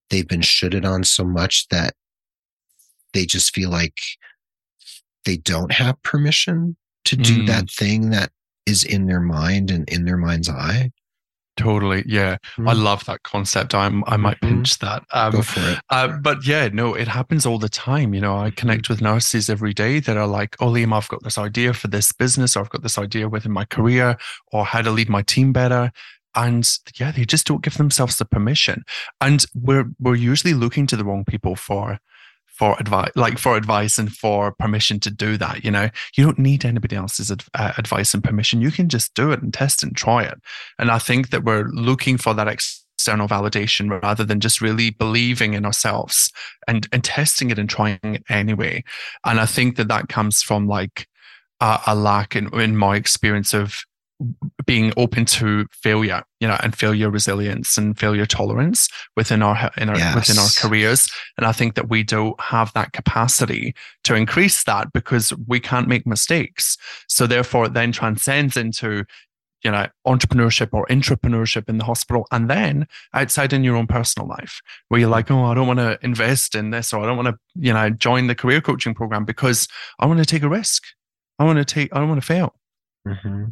they've 0.10 0.28
been 0.28 0.42
shitted 0.42 0.86
on 0.86 1.04
so 1.04 1.26
much 1.26 1.68
that 1.70 1.96
they 3.14 3.26
just 3.26 3.54
feel 3.54 3.70
like 3.70 3.98
they 5.26 5.38
don't 5.38 5.72
have 5.72 6.02
permission 6.04 6.78
to 7.06 7.16
do 7.18 7.44
mm. 7.44 7.48
that 7.48 7.70
thing 7.70 8.10
that 8.12 8.32
is 8.66 8.84
in 8.84 9.08
their 9.08 9.20
mind 9.20 9.70
and 9.70 9.88
in 9.90 10.06
their 10.06 10.18
mind's 10.18 10.50
eye. 10.50 10.92
Totally. 11.56 12.04
Yeah. 12.08 12.38
Mm. 12.58 12.70
I 12.70 12.74
love 12.74 13.06
that 13.06 13.22
concept. 13.24 13.76
I'm, 13.76 14.04
I 14.06 14.18
might 14.18 14.40
mm-hmm. 14.42 14.56
pinch 14.56 14.80
that. 14.80 15.04
Um, 15.12 15.32
Go 15.34 15.42
for 15.44 15.60
it. 15.60 15.80
Uh, 15.90 16.08
but 16.08 16.46
yeah, 16.48 16.70
no, 16.74 16.96
it 16.96 17.08
happens 17.08 17.46
all 17.46 17.60
the 17.60 17.70
time. 17.70 18.14
You 18.14 18.22
know, 18.22 18.38
I 18.38 18.50
connect 18.50 18.90
with 18.90 19.02
nurses 19.02 19.50
every 19.50 19.74
day 19.74 20.00
that 20.00 20.18
are 20.18 20.28
like, 20.28 20.56
oh, 20.60 20.68
Liam, 20.68 20.94
I've 20.94 21.08
got 21.10 21.24
this 21.24 21.38
idea 21.38 21.74
for 21.74 21.88
this 21.88 22.12
business, 22.12 22.56
or 22.56 22.62
I've 22.62 22.70
got 22.70 22.82
this 22.82 22.98
idea 22.98 23.30
within 23.30 23.52
my 23.52 23.66
career, 23.66 24.18
or 24.52 24.66
how 24.66 24.82
to 24.82 24.90
lead 24.90 25.10
my 25.10 25.22
team 25.22 25.54
better. 25.54 25.92
And 26.36 26.68
yeah, 27.00 27.12
they 27.12 27.26
just 27.26 27.46
don't 27.46 27.64
give 27.64 27.78
themselves 27.78 28.18
the 28.18 28.26
permission. 28.26 28.84
And 29.22 29.46
we're, 29.54 29.86
we're 30.00 30.16
usually 30.16 30.56
looking 30.56 30.88
to 30.88 30.98
the 30.98 31.06
wrong 31.06 31.24
people 31.24 31.56
for 31.56 32.00
for 32.64 32.80
advice, 32.80 33.12
like 33.16 33.38
for 33.38 33.58
advice 33.58 33.98
and 33.98 34.16
for 34.16 34.54
permission 34.54 34.98
to 35.02 35.12
do 35.12 35.36
that. 35.36 35.66
You 35.66 35.72
know, 35.72 35.90
you 36.16 36.24
don't 36.24 36.40
need 36.40 36.64
anybody 36.64 36.96
else's 36.96 37.30
uh, 37.30 37.74
advice 37.78 38.14
and 38.14 38.24
permission. 38.24 38.62
You 38.62 38.72
can 38.72 38.88
just 38.88 39.14
do 39.16 39.32
it 39.32 39.42
and 39.42 39.54
test 39.54 39.84
and 39.84 39.94
try 39.94 40.24
it. 40.24 40.36
And 40.80 40.90
I 40.90 40.98
think 40.98 41.30
that 41.32 41.44
we're 41.44 41.68
looking 41.74 42.18
for 42.18 42.34
that 42.34 42.48
external 42.48 43.28
validation 43.28 44.02
rather 44.02 44.24
than 44.24 44.40
just 44.40 44.62
really 44.62 44.92
believing 44.92 45.56
in 45.56 45.66
ourselves 45.66 46.32
and 46.66 46.88
and 46.94 47.04
testing 47.04 47.50
it 47.50 47.60
and 47.60 47.70
trying 47.70 48.00
it 48.02 48.24
anyway. 48.30 48.82
And 49.26 49.42
I 49.42 49.46
think 49.46 49.76
that 49.76 49.90
that 49.90 50.08
comes 50.08 50.42
from 50.42 50.66
like 50.66 51.08
a, 51.60 51.82
a 51.88 51.96
lack 51.96 52.34
in 52.34 52.48
in 52.58 52.78
my 52.78 52.96
experience 52.96 53.54
of 53.54 53.84
being 54.66 54.94
open 54.98 55.26
to 55.26 55.66
failure, 55.72 56.24
you 56.40 56.48
know, 56.48 56.58
and 56.62 56.76
failure 56.76 57.10
resilience 57.10 57.78
and 57.78 57.98
failure 57.98 58.26
tolerance 58.26 58.90
within 59.16 59.42
our 59.42 59.72
in 59.78 59.90
our 59.90 59.98
yes. 59.98 60.16
within 60.16 60.38
our 60.38 60.50
careers. 60.58 61.10
And 61.38 61.46
I 61.46 61.52
think 61.52 61.76
that 61.76 61.90
we 61.90 62.04
don't 62.04 62.40
have 62.40 62.74
that 62.74 62.94
capacity 62.94 63.76
to 64.04 64.16
increase 64.16 64.64
that 64.64 64.94
because 64.94 65.34
we 65.48 65.60
can't 65.60 65.88
make 65.88 66.08
mistakes. 66.08 66.78
So 67.08 67.28
therefore, 67.28 67.66
it 67.66 67.74
then 67.74 67.92
transcends 67.92 68.58
into 68.58 69.06
you 69.64 69.72
know 69.72 69.88
entrepreneurship 70.06 70.70
or 70.74 70.86
entrepreneurship 70.88 71.70
in 71.70 71.78
the 71.78 71.86
hospital 71.86 72.28
and 72.32 72.50
then 72.50 72.88
outside 73.14 73.54
in 73.54 73.64
your 73.64 73.76
own 73.76 73.88
personal 73.88 74.28
life 74.28 74.62
where 74.90 75.00
you're 75.00 75.10
like 75.10 75.32
oh 75.32 75.46
i 75.46 75.54
don't 75.54 75.68
want 75.68 75.80
to 75.80 75.98
invest 76.02 76.54
in 76.54 76.70
this 76.70 76.94
or 76.94 77.02
i 77.02 77.06
don't 77.06 77.18
want 77.18 77.28
to 77.30 77.36
you 77.56 77.74
know 77.74 77.90
join 77.90 78.28
the 78.28 78.36
career 78.36 78.62
coaching 78.62 78.94
program 78.94 79.26
because 79.26 79.68
i 80.00 80.06
want 80.06 80.20
to 80.20 80.26
take 80.26 80.44
a 80.44 80.50
risk 80.50 80.84
i 81.40 81.44
want 81.44 81.58
to 81.58 81.66
take 81.66 81.94
i 81.96 82.00
don't 82.00 82.10
want 82.10 82.22
to 82.22 82.26
fail 82.26 82.54
mm-hmm. 83.08 83.46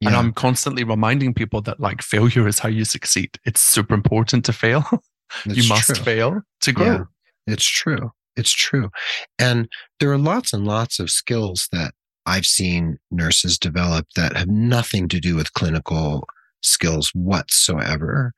Yeah. 0.00 0.08
And 0.08 0.16
I'm 0.16 0.32
constantly 0.32 0.84
reminding 0.84 1.34
people 1.34 1.60
that 1.62 1.80
like 1.80 2.02
failure 2.02 2.46
is 2.46 2.58
how 2.58 2.68
you 2.68 2.84
succeed. 2.84 3.30
It's 3.44 3.60
super 3.60 3.94
important 3.94 4.44
to 4.46 4.52
fail. 4.52 4.84
you 5.46 5.68
must 5.68 5.86
true. 5.86 6.04
fail 6.04 6.42
to 6.62 6.72
grow. 6.72 6.86
Yeah, 6.86 7.04
it's 7.46 7.64
true. 7.64 8.12
It's 8.36 8.52
true. 8.52 8.90
And 9.38 9.68
there 10.00 10.10
are 10.10 10.18
lots 10.18 10.52
and 10.52 10.66
lots 10.66 10.98
of 10.98 11.10
skills 11.10 11.68
that 11.72 11.94
I've 12.26 12.46
seen 12.46 12.98
nurses 13.10 13.58
develop 13.58 14.06
that 14.16 14.36
have 14.36 14.48
nothing 14.48 15.08
to 15.08 15.20
do 15.20 15.36
with 15.36 15.52
clinical 15.52 16.26
skills 16.62 17.10
whatsoever. 17.14 18.32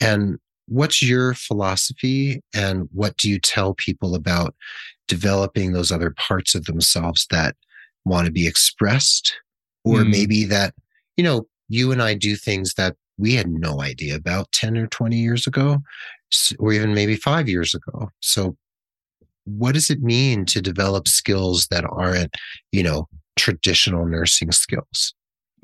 And 0.00 0.38
what's 0.66 1.02
your 1.02 1.34
philosophy 1.34 2.40
and 2.54 2.88
what 2.92 3.16
do 3.16 3.28
you 3.28 3.38
tell 3.38 3.74
people 3.74 4.14
about 4.14 4.54
developing 5.08 5.72
those 5.72 5.92
other 5.92 6.14
parts 6.16 6.54
of 6.54 6.64
themselves 6.64 7.26
that 7.30 7.56
want 8.04 8.26
to 8.26 8.32
be 8.32 8.46
expressed 8.46 9.36
or 9.84 9.98
mm. 9.98 10.10
maybe 10.10 10.44
that 10.44 10.74
you 11.16 11.24
know, 11.24 11.46
you 11.68 11.92
and 11.92 12.02
I 12.02 12.14
do 12.14 12.36
things 12.36 12.74
that 12.74 12.96
we 13.16 13.34
had 13.34 13.48
no 13.48 13.80
idea 13.80 14.16
about 14.16 14.50
10 14.52 14.76
or 14.76 14.86
20 14.88 15.16
years 15.16 15.46
ago, 15.46 15.78
or 16.58 16.72
even 16.72 16.94
maybe 16.94 17.16
five 17.16 17.48
years 17.48 17.74
ago. 17.74 18.10
So, 18.20 18.56
what 19.44 19.74
does 19.74 19.90
it 19.90 20.02
mean 20.02 20.46
to 20.46 20.62
develop 20.62 21.06
skills 21.06 21.66
that 21.70 21.84
aren't, 21.84 22.34
you 22.72 22.82
know, 22.82 23.08
traditional 23.36 24.06
nursing 24.06 24.52
skills? 24.52 25.14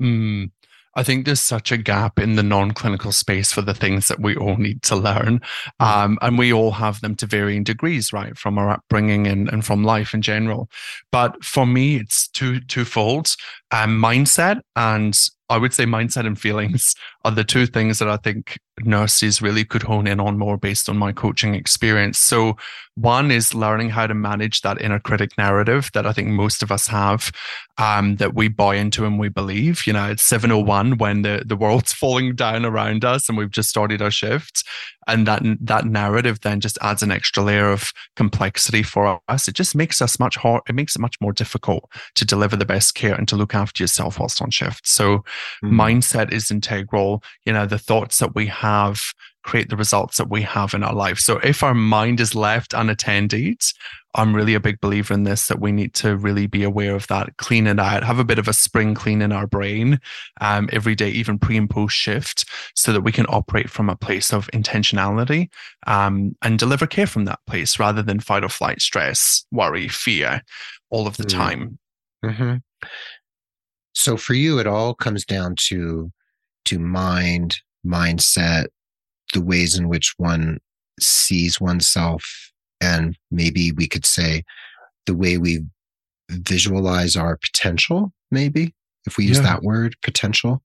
Mm, 0.01 0.51
I 0.95 1.03
think 1.03 1.25
there's 1.25 1.41
such 1.41 1.71
a 1.71 1.77
gap 1.77 2.19
in 2.19 2.35
the 2.35 2.43
non 2.43 2.71
clinical 2.71 3.11
space 3.11 3.51
for 3.51 3.61
the 3.61 3.73
things 3.73 4.07
that 4.07 4.19
we 4.19 4.35
all 4.35 4.57
need 4.57 4.81
to 4.83 4.95
learn. 4.95 5.41
Um, 5.79 6.17
and 6.21 6.37
we 6.37 6.51
all 6.51 6.71
have 6.71 7.01
them 7.01 7.15
to 7.17 7.25
varying 7.25 7.63
degrees, 7.63 8.11
right, 8.11 8.37
from 8.37 8.57
our 8.57 8.69
upbringing 8.69 9.25
and, 9.25 9.47
and 9.49 9.65
from 9.65 9.83
life 9.83 10.13
in 10.13 10.21
general. 10.21 10.69
But 11.11 11.43
for 11.43 11.65
me, 11.65 11.95
it's 11.95 12.27
two 12.27 12.59
twofold 12.61 13.35
um, 13.71 14.01
mindset 14.01 14.61
and 14.75 15.17
I 15.51 15.57
would 15.57 15.73
say 15.73 15.83
mindset 15.83 16.25
and 16.25 16.39
feelings 16.39 16.95
are 17.25 17.31
the 17.31 17.43
two 17.43 17.65
things 17.65 17.99
that 17.99 18.07
I 18.07 18.15
think 18.15 18.57
nurses 18.85 19.41
really 19.41 19.65
could 19.65 19.83
hone 19.83 20.07
in 20.07 20.21
on 20.21 20.37
more 20.37 20.57
based 20.57 20.87
on 20.87 20.97
my 20.97 21.11
coaching 21.11 21.55
experience. 21.55 22.17
So, 22.17 22.55
one 22.95 23.31
is 23.31 23.53
learning 23.53 23.89
how 23.89 24.05
to 24.05 24.13
manage 24.13 24.61
that 24.61 24.81
inner 24.81 24.99
critic 24.99 25.37
narrative 25.37 25.89
that 25.93 26.05
I 26.05 26.11
think 26.11 26.27
most 26.27 26.61
of 26.61 26.71
us 26.71 26.87
have, 26.87 27.31
um, 27.77 28.17
that 28.17 28.35
we 28.35 28.49
buy 28.49 28.75
into 28.75 29.05
and 29.05 29.17
we 29.17 29.29
believe. 29.29 29.87
You 29.87 29.93
know, 29.93 30.09
it's 30.09 30.23
701 30.23 30.97
when 30.97 31.21
the, 31.21 31.43
the 31.45 31.55
world's 31.55 31.93
falling 32.01 32.35
down 32.35 32.65
around 32.65 33.05
us 33.05 33.29
and 33.29 33.37
we've 33.37 33.51
just 33.51 33.69
started 33.69 34.01
our 34.01 34.11
shift. 34.11 34.63
And 35.07 35.25
that, 35.25 35.41
that 35.61 35.85
narrative 35.85 36.41
then 36.41 36.59
just 36.59 36.77
adds 36.81 37.01
an 37.01 37.11
extra 37.11 37.43
layer 37.43 37.71
of 37.71 37.91
complexity 38.15 38.83
for 38.83 39.21
us. 39.27 39.47
It 39.47 39.55
just 39.55 39.73
makes 39.73 40.01
us 40.01 40.19
much 40.19 40.35
hard, 40.35 40.61
it 40.67 40.75
makes 40.75 40.95
it 40.95 40.99
much 40.99 41.15
more 41.21 41.33
difficult 41.33 41.89
to 42.15 42.25
deliver 42.25 42.55
the 42.55 42.65
best 42.65 42.93
care 42.93 43.15
and 43.15 43.27
to 43.29 43.35
look 43.35 43.55
after 43.55 43.81
yourself 43.81 44.19
whilst 44.19 44.41
on 44.41 44.51
shift. 44.51 44.85
So, 44.85 45.23
mm. 45.63 45.71
mindset 45.71 46.31
is 46.31 46.51
integral. 46.51 47.23
You 47.45 47.53
know, 47.53 47.65
the 47.65 47.79
thoughts 47.79 48.19
that 48.19 48.35
we 48.35 48.47
have 48.47 49.01
create 49.43 49.69
the 49.69 49.75
results 49.75 50.17
that 50.17 50.29
we 50.29 50.41
have 50.43 50.73
in 50.73 50.83
our 50.83 50.93
life. 50.93 51.17
So 51.17 51.37
if 51.39 51.63
our 51.63 51.73
mind 51.73 52.19
is 52.19 52.35
left 52.35 52.73
unattended, 52.73 53.61
I'm 54.13 54.35
really 54.35 54.53
a 54.53 54.59
big 54.59 54.81
believer 54.81 55.13
in 55.13 55.23
this 55.23 55.47
that 55.47 55.61
we 55.61 55.71
need 55.71 55.93
to 55.95 56.17
really 56.17 56.45
be 56.45 56.63
aware 56.63 56.95
of 56.95 57.07
that, 57.07 57.37
clean 57.37 57.65
it 57.65 57.79
out, 57.79 58.03
have 58.03 58.19
a 58.19 58.25
bit 58.25 58.39
of 58.39 58.47
a 58.47 58.53
spring 58.53 58.93
clean 58.93 59.21
in 59.21 59.31
our 59.31 59.47
brain 59.47 59.99
um, 60.41 60.69
every 60.71 60.95
day, 60.95 61.09
even 61.09 61.39
pre 61.39 61.57
and 61.57 61.69
post 61.69 61.95
shift, 61.95 62.45
so 62.75 62.91
that 62.91 63.01
we 63.01 63.11
can 63.11 63.25
operate 63.27 63.69
from 63.69 63.89
a 63.89 63.95
place 63.95 64.33
of 64.33 64.47
intentionality 64.51 65.49
um, 65.87 66.35
and 66.41 66.59
deliver 66.59 66.85
care 66.85 67.07
from 67.07 67.25
that 67.25 67.39
place 67.47 67.79
rather 67.79 68.01
than 68.01 68.19
fight 68.19 68.43
or 68.43 68.49
flight, 68.49 68.81
stress, 68.81 69.45
worry, 69.51 69.87
fear 69.87 70.41
all 70.89 71.07
of 71.07 71.17
the 71.17 71.23
mm. 71.23 71.29
time. 71.29 71.79
Mm-hmm. 72.23 72.57
So 73.93 74.17
for 74.17 74.33
you, 74.33 74.59
it 74.59 74.67
all 74.67 74.93
comes 74.93 75.25
down 75.25 75.55
to 75.67 76.11
to 76.65 76.79
mind, 76.79 77.57
mindset, 77.85 78.67
the 79.33 79.41
ways 79.41 79.77
in 79.77 79.87
which 79.87 80.13
one 80.17 80.59
sees 80.99 81.59
oneself, 81.59 82.51
and 82.79 83.17
maybe 83.31 83.71
we 83.71 83.87
could 83.87 84.05
say 84.05 84.43
the 85.05 85.15
way 85.15 85.37
we 85.37 85.61
visualize 86.29 87.15
our 87.15 87.37
potential, 87.37 88.13
maybe 88.29 88.73
if 89.05 89.17
we 89.17 89.25
use 89.25 89.37
yeah. 89.37 89.43
that 89.43 89.63
word, 89.63 89.95
potential. 90.03 90.61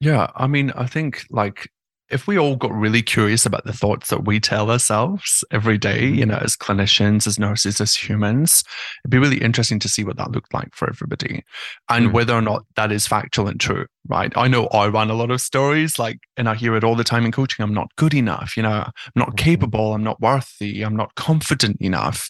Yeah. 0.00 0.30
I 0.34 0.46
mean, 0.46 0.70
I 0.72 0.86
think 0.86 1.24
like 1.30 1.70
if 2.14 2.28
we 2.28 2.38
all 2.38 2.54
got 2.54 2.72
really 2.72 3.02
curious 3.02 3.44
about 3.44 3.64
the 3.64 3.72
thoughts 3.72 4.08
that 4.08 4.24
we 4.24 4.38
tell 4.38 4.70
ourselves 4.70 5.42
every 5.50 5.76
day, 5.76 6.06
you 6.06 6.24
know, 6.24 6.38
as 6.40 6.56
clinicians, 6.56 7.26
as 7.26 7.40
nurses, 7.40 7.80
as 7.80 7.96
humans, 7.96 8.62
it'd 9.02 9.10
be 9.10 9.18
really 9.18 9.38
interesting 9.38 9.80
to 9.80 9.88
see 9.88 10.04
what 10.04 10.16
that 10.16 10.30
looked 10.30 10.54
like 10.54 10.72
for 10.76 10.88
everybody 10.88 11.42
and 11.90 12.10
mm. 12.10 12.12
whether 12.12 12.32
or 12.32 12.40
not 12.40 12.64
that 12.76 12.92
is 12.92 13.04
factual 13.04 13.48
and 13.48 13.58
true, 13.58 13.86
right? 14.08 14.32
I 14.36 14.48
know 14.48 14.66
I 14.68 14.88
run 14.88 15.10
a 15.10 15.14
lot 15.14 15.30
of 15.30 15.40
stories 15.40 15.98
like, 15.98 16.18
and 16.36 16.48
I 16.48 16.54
hear 16.54 16.76
it 16.76 16.84
all 16.84 16.94
the 16.94 17.04
time 17.04 17.24
in 17.24 17.32
coaching. 17.32 17.62
I'm 17.62 17.74
not 17.74 17.94
good 17.96 18.14
enough, 18.14 18.56
you 18.56 18.62
know, 18.62 18.84
I'm 18.86 18.92
not 19.14 19.28
mm-hmm. 19.28 19.36
capable, 19.36 19.94
I'm 19.94 20.04
not 20.04 20.20
worthy, 20.20 20.82
I'm 20.82 20.96
not 20.96 21.14
confident 21.14 21.80
enough. 21.80 22.28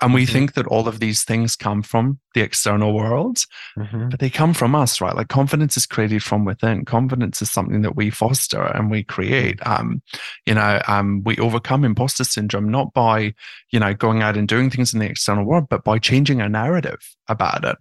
And 0.00 0.12
we 0.12 0.24
mm-hmm. 0.24 0.32
think 0.32 0.54
that 0.54 0.66
all 0.66 0.86
of 0.86 1.00
these 1.00 1.24
things 1.24 1.56
come 1.56 1.82
from 1.82 2.18
the 2.34 2.42
external 2.42 2.94
world, 2.94 3.38
mm-hmm. 3.78 4.08
but 4.10 4.20
they 4.20 4.28
come 4.28 4.52
from 4.52 4.74
us, 4.74 5.00
right? 5.00 5.14
Like 5.14 5.28
confidence 5.28 5.76
is 5.76 5.86
created 5.86 6.22
from 6.22 6.44
within. 6.44 6.84
Confidence 6.84 7.40
is 7.40 7.50
something 7.50 7.82
that 7.82 7.96
we 7.96 8.10
foster 8.10 8.62
and 8.62 8.90
we 8.90 9.02
create. 9.02 9.64
Um, 9.66 10.02
you 10.44 10.54
know, 10.54 10.82
um, 10.88 11.22
we 11.24 11.38
overcome 11.38 11.84
imposter 11.84 12.24
syndrome 12.24 12.68
not 12.68 12.92
by, 12.92 13.34
you 13.70 13.80
know, 13.80 13.94
going 13.94 14.22
out 14.22 14.36
and 14.36 14.48
doing 14.48 14.68
things 14.68 14.92
in 14.92 15.00
the 15.00 15.08
external 15.08 15.44
world, 15.44 15.68
but 15.70 15.84
by 15.84 15.98
changing 15.98 16.42
our 16.42 16.48
narrative 16.48 16.98
about 17.28 17.64
it. 17.64 17.76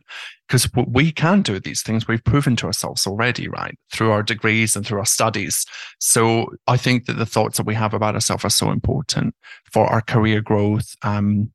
Because 0.47 0.69
we 0.87 1.11
can 1.11 1.41
do 1.41 1.59
these 1.59 1.81
things. 1.81 2.07
We've 2.07 2.23
proven 2.23 2.55
to 2.57 2.67
ourselves 2.67 3.07
already, 3.07 3.47
right? 3.47 3.77
Through 3.91 4.11
our 4.11 4.21
degrees 4.21 4.75
and 4.75 4.85
through 4.85 4.99
our 4.99 5.05
studies. 5.05 5.65
So 5.99 6.47
I 6.67 6.77
think 6.77 7.05
that 7.05 7.13
the 7.13 7.25
thoughts 7.25 7.57
that 7.57 7.65
we 7.65 7.75
have 7.75 7.93
about 7.93 8.15
ourselves 8.15 8.45
are 8.45 8.49
so 8.49 8.69
important 8.69 9.35
for 9.71 9.85
our 9.87 10.01
career 10.01 10.41
growth, 10.41 10.95
um, 11.01 11.51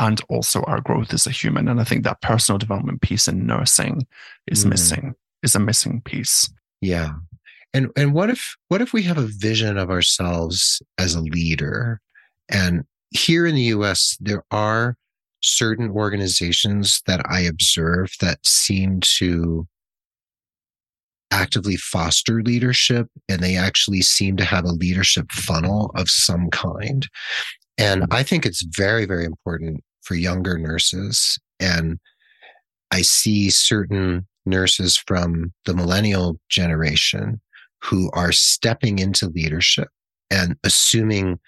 and 0.00 0.22
also 0.30 0.62
our 0.62 0.80
growth 0.80 1.12
as 1.12 1.26
a 1.26 1.30
human. 1.30 1.68
And 1.68 1.80
I 1.80 1.84
think 1.84 2.04
that 2.04 2.22
personal 2.22 2.58
development 2.58 3.02
piece 3.02 3.28
in 3.28 3.46
nursing 3.46 4.06
is 4.46 4.64
mm. 4.64 4.70
missing, 4.70 5.14
is 5.42 5.54
a 5.54 5.60
missing 5.60 6.00
piece. 6.04 6.50
Yeah. 6.80 7.10
And 7.72 7.90
and 7.96 8.12
what 8.14 8.30
if 8.30 8.56
what 8.68 8.80
if 8.80 8.92
we 8.92 9.02
have 9.04 9.18
a 9.18 9.28
vision 9.28 9.76
of 9.76 9.90
ourselves 9.90 10.82
as 10.98 11.14
a 11.14 11.20
leader? 11.20 12.00
And 12.48 12.84
here 13.10 13.46
in 13.46 13.54
the 13.54 13.62
US, 13.74 14.16
there 14.20 14.42
are 14.50 14.96
certain 15.42 15.90
organizations 15.90 17.02
that 17.06 17.22
I 17.28 17.40
observe 17.40 18.12
that 18.20 18.38
seem 18.44 19.00
to 19.18 19.66
actively 21.30 21.76
foster 21.76 22.42
leadership 22.42 23.06
and 23.28 23.40
they 23.40 23.56
actually 23.56 24.02
seem 24.02 24.36
to 24.36 24.44
have 24.44 24.64
a 24.64 24.72
leadership 24.72 25.30
funnel 25.30 25.92
of 25.94 26.08
some 26.08 26.50
kind. 26.50 27.08
And 27.78 28.04
I 28.10 28.22
think 28.22 28.44
it's 28.44 28.62
very, 28.76 29.06
very 29.06 29.24
important 29.24 29.82
for 30.02 30.14
younger 30.14 30.58
nurses. 30.58 31.38
And 31.60 31.98
I 32.90 33.02
see 33.02 33.50
certain 33.50 34.26
nurses 34.44 34.96
from 34.96 35.52
the 35.66 35.74
millennial 35.74 36.40
generation 36.48 37.40
who 37.82 38.10
are 38.12 38.32
stepping 38.32 38.98
into 38.98 39.28
leadership 39.28 39.88
and 40.30 40.56
assuming 40.64 41.38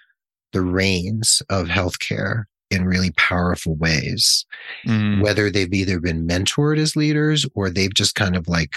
the 0.52 0.62
reins 0.62 1.42
of 1.50 1.66
healthcare 1.66 2.44
in 2.72 2.84
really 2.84 3.10
powerful 3.12 3.76
ways. 3.76 4.46
Mm. 4.86 5.22
Whether 5.22 5.50
they've 5.50 5.72
either 5.72 6.00
been 6.00 6.26
mentored 6.26 6.78
as 6.78 6.96
leaders 6.96 7.46
or 7.54 7.70
they've 7.70 7.94
just 7.94 8.14
kind 8.14 8.36
of 8.36 8.48
like 8.48 8.76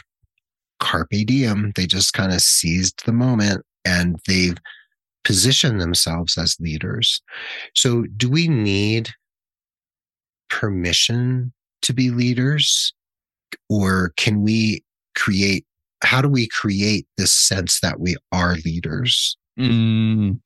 carpe 0.79 1.25
diem, 1.25 1.71
they 1.75 1.85
just 1.85 2.13
kind 2.13 2.33
of 2.33 2.41
seized 2.41 3.05
the 3.05 3.13
moment 3.13 3.63
and 3.85 4.19
they've 4.27 4.57
positioned 5.23 5.81
themselves 5.81 6.37
as 6.37 6.57
leaders. 6.59 7.21
So, 7.73 8.03
do 8.17 8.29
we 8.29 8.47
need 8.47 9.09
permission 10.49 11.53
to 11.81 11.93
be 11.93 12.09
leaders? 12.09 12.93
Or 13.69 14.13
can 14.17 14.41
we 14.41 14.83
create, 15.15 15.65
how 16.03 16.21
do 16.21 16.29
we 16.29 16.47
create 16.47 17.07
this 17.17 17.33
sense 17.33 17.79
that 17.79 17.99
we 17.99 18.15
are 18.31 18.55
leaders? 18.65 19.37
Mm, 19.59 20.39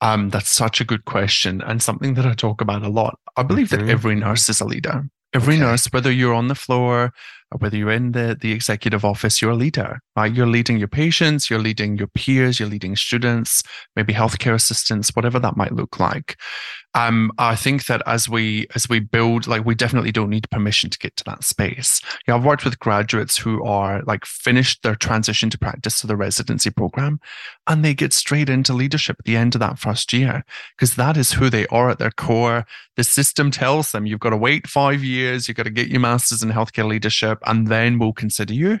um, 0.00 0.30
that's 0.30 0.50
such 0.50 0.80
a 0.80 0.84
good 0.84 1.04
question 1.04 1.62
and 1.62 1.82
something 1.82 2.14
that 2.14 2.26
I 2.26 2.34
talk 2.34 2.60
about 2.60 2.82
a 2.82 2.88
lot. 2.88 3.18
I 3.36 3.42
believe 3.42 3.68
mm-hmm. 3.68 3.86
that 3.86 3.92
every 3.92 4.14
nurse 4.14 4.48
is 4.48 4.60
a 4.60 4.64
leader. 4.64 5.08
Every 5.34 5.54
okay. 5.54 5.64
nurse, 5.64 5.86
whether 5.86 6.10
you're 6.10 6.34
on 6.34 6.48
the 6.48 6.54
floor 6.54 7.12
or 7.45 7.45
whether 7.58 7.76
you're 7.76 7.92
in 7.92 8.12
the, 8.12 8.36
the 8.40 8.52
executive 8.52 9.04
office, 9.04 9.40
you're 9.40 9.52
a 9.52 9.56
leader, 9.56 10.00
right? 10.16 10.32
You're 10.32 10.46
leading 10.46 10.78
your 10.78 10.88
patients, 10.88 11.48
you're 11.48 11.60
leading 11.60 11.96
your 11.96 12.08
peers, 12.08 12.58
you're 12.58 12.68
leading 12.68 12.96
students, 12.96 13.62
maybe 13.94 14.12
healthcare 14.12 14.54
assistants, 14.54 15.10
whatever 15.14 15.38
that 15.38 15.56
might 15.56 15.72
look 15.72 16.00
like 16.00 16.36
um, 16.96 17.30
I 17.36 17.56
think 17.56 17.84
that 17.86 18.00
as 18.06 18.26
we 18.26 18.66
as 18.74 18.88
we 18.88 19.00
build, 19.00 19.46
like 19.46 19.66
we 19.66 19.74
definitely 19.74 20.12
don't 20.12 20.30
need 20.30 20.48
permission 20.50 20.88
to 20.88 20.98
get 20.98 21.14
to 21.16 21.24
that 21.24 21.44
space. 21.44 22.00
Yeah, 22.26 22.36
I've 22.36 22.44
worked 22.44 22.64
with 22.64 22.78
graduates 22.78 23.36
who 23.36 23.62
are 23.64 24.02
like 24.04 24.24
finished 24.24 24.82
their 24.82 24.94
transition 24.94 25.50
to 25.50 25.58
practice 25.58 26.00
to 26.00 26.06
the 26.06 26.16
residency 26.16 26.70
program, 26.70 27.20
and 27.66 27.84
they 27.84 27.92
get 27.92 28.14
straight 28.14 28.48
into 28.48 28.72
leadership 28.72 29.16
at 29.18 29.26
the 29.26 29.36
end 29.36 29.54
of 29.54 29.58
that 29.60 29.78
first 29.78 30.10
year 30.14 30.42
because 30.74 30.96
that 30.96 31.18
is 31.18 31.32
who 31.32 31.50
they 31.50 31.66
are 31.66 31.90
at 31.90 31.98
their 31.98 32.10
core. 32.10 32.64
The 32.96 33.04
system 33.04 33.50
tells 33.50 33.92
them 33.92 34.06
you've 34.06 34.20
got 34.20 34.30
to 34.30 34.36
wait 34.38 34.66
five 34.66 35.04
years, 35.04 35.48
you've 35.48 35.58
got 35.58 35.64
to 35.64 35.70
get 35.70 35.88
your 35.88 36.00
masters 36.00 36.42
in 36.42 36.48
healthcare 36.48 36.88
leadership, 36.88 37.35
and 37.46 37.68
then 37.68 37.98
we'll 37.98 38.12
consider 38.12 38.54
you. 38.54 38.78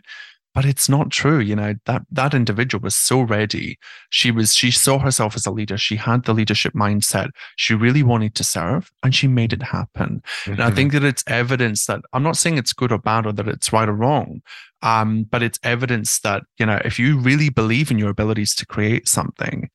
But 0.54 0.64
it's 0.64 0.88
not 0.88 1.10
true 1.10 1.38
you 1.38 1.54
know 1.54 1.74
that 1.84 2.02
that 2.10 2.32
individual 2.32 2.80
was 2.80 2.96
so 2.96 3.20
ready. 3.20 3.78
She 4.08 4.30
was 4.30 4.54
she 4.54 4.70
saw 4.70 4.98
herself 4.98 5.36
as 5.36 5.44
a 5.44 5.50
leader. 5.50 5.76
She 5.76 5.96
had 5.96 6.24
the 6.24 6.32
leadership 6.32 6.72
mindset. 6.72 7.28
She 7.56 7.74
really 7.74 8.02
wanted 8.02 8.34
to 8.36 8.44
serve 8.44 8.90
and 9.02 9.14
she 9.14 9.28
made 9.28 9.52
it 9.52 9.62
happen. 9.62 10.22
Mm-hmm. 10.46 10.52
and 10.52 10.62
i 10.62 10.70
think 10.70 10.92
that 10.92 11.04
it's 11.04 11.24
evidence 11.26 11.86
that 11.86 12.00
i'm 12.12 12.22
not 12.22 12.36
saying 12.36 12.56
it's 12.56 12.72
good 12.72 12.92
or 12.92 12.98
bad 12.98 13.26
or 13.26 13.32
that 13.32 13.48
it's 13.48 13.72
right 13.72 13.88
or 13.88 13.92
wrong 13.92 14.40
um, 14.82 15.24
but 15.24 15.42
it's 15.42 15.58
evidence 15.62 16.20
that 16.20 16.44
you 16.58 16.66
know 16.66 16.80
if 16.84 16.98
you 16.98 17.18
really 17.18 17.50
believe 17.50 17.90
in 17.90 17.98
your 17.98 18.10
abilities 18.10 18.54
to 18.54 18.66
create 18.66 19.08
something 19.08 19.68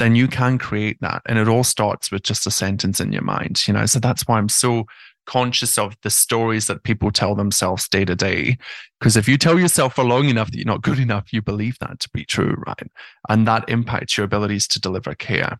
then 0.00 0.16
you 0.16 0.26
can 0.26 0.58
create 0.58 1.00
that. 1.02 1.22
And 1.26 1.38
it 1.38 1.46
all 1.46 1.62
starts 1.62 2.10
with 2.10 2.24
just 2.24 2.48
a 2.48 2.50
sentence 2.50 2.98
in 2.98 3.12
your 3.12 3.22
mind 3.22 3.66
you 3.68 3.74
know? 3.74 3.86
So 3.86 3.98
that's 3.98 4.26
why 4.26 4.38
i'm 4.38 4.48
so 4.48 4.86
conscious 5.26 5.78
of 5.78 5.96
the 6.02 6.10
stories 6.10 6.66
that 6.66 6.82
people 6.82 7.10
tell 7.10 7.34
themselves 7.34 7.88
day 7.88 8.04
to 8.04 8.14
day. 8.14 8.58
Because 8.98 9.16
if 9.16 9.28
you 9.28 9.36
tell 9.36 9.58
yourself 9.58 9.94
for 9.94 10.04
long 10.04 10.28
enough 10.28 10.50
that 10.50 10.56
you're 10.56 10.66
not 10.66 10.82
good 10.82 10.98
enough, 10.98 11.32
you 11.32 11.42
believe 11.42 11.78
that 11.80 12.00
to 12.00 12.08
be 12.12 12.24
true, 12.24 12.56
right? 12.66 12.90
And 13.28 13.46
that 13.46 13.68
impacts 13.68 14.16
your 14.16 14.24
abilities 14.24 14.66
to 14.68 14.80
deliver 14.80 15.14
care. 15.14 15.58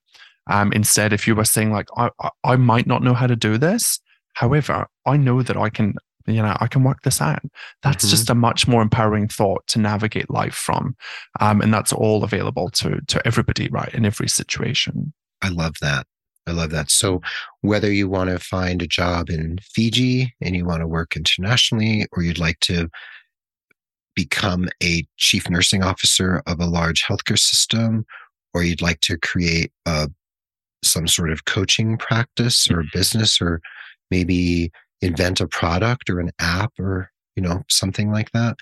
Um, 0.51 0.73
instead, 0.73 1.13
if 1.13 1.27
you 1.27 1.35
were 1.35 1.45
saying 1.45 1.73
like, 1.73 1.89
I, 1.97 2.11
I 2.43 2.57
might 2.57 2.87
not 2.87 3.03
know 3.03 3.15
how 3.15 3.27
to 3.27 3.37
do 3.37 3.59
this, 3.59 4.01
however, 4.35 4.87
I 5.07 5.17
know 5.17 5.43
that 5.43 5.57
I 5.57 5.71
can, 5.71 5.95
you 6.27 6.43
know, 6.43 6.57
I 6.61 6.67
can 6.67 6.85
work 6.85 7.03
this 7.03 7.21
out. 7.21 7.43
That's 7.83 8.05
mm-hmm. 8.05 8.11
just 8.11 8.31
a 8.31 8.35
much 8.35 8.69
more 8.69 8.83
empowering 8.83 9.29
thought 9.29 9.67
to 9.69 9.79
navigate 9.79 10.31
life 10.31 10.55
from, 10.55 10.97
um, 11.41 11.61
and 11.61 11.73
that's 11.73 11.93
all 11.93 12.25
available 12.25 12.69
to 12.71 13.01
to 13.09 13.27
everybody, 13.27 13.69
right, 13.69 13.93
in 13.95 14.05
every 14.05 14.29
situation. 14.29 15.13
I 15.43 15.49
love 15.49 15.75
that. 15.81 16.07
I 16.47 16.53
love 16.53 16.71
that. 16.71 16.91
So, 16.91 17.21
whether 17.63 17.91
you 17.91 18.09
want 18.09 18.31
to 18.31 18.39
find 18.39 18.83
a 18.83 18.87
job 18.87 19.31
in 19.31 19.59
Fiji 19.63 20.35
and 20.41 20.55
you 20.55 20.65
want 20.65 20.81
to 20.81 20.87
work 20.87 21.17
internationally, 21.17 22.07
or 22.13 22.23
you'd 22.23 22.39
like 22.39 22.61
to 22.61 22.89
become 24.15 24.69
a 24.83 25.07
chief 25.17 25.49
nursing 25.51 25.83
officer 25.83 26.43
of 26.47 26.61
a 26.61 26.67
large 26.67 27.05
healthcare 27.05 27.39
system, 27.39 28.05
or 28.53 28.63
you'd 28.63 28.83
like 28.83 29.01
to 29.01 29.19
create 29.19 29.73
a, 29.87 30.09
some 30.85 31.09
sort 31.09 31.31
of 31.31 31.47
coaching 31.47 31.97
practice 31.97 32.71
or 32.71 32.79
mm-hmm. 32.79 32.99
business, 32.99 33.41
or 33.41 33.61
maybe 34.11 34.71
invent 35.01 35.41
a 35.41 35.49
product 35.49 36.09
or 36.09 36.21
an 36.21 36.31
app 36.39 36.73
or 36.79 37.11
you 37.37 37.43
know 37.43 37.63
something 37.69 38.13
like 38.13 38.31
that 38.33 38.57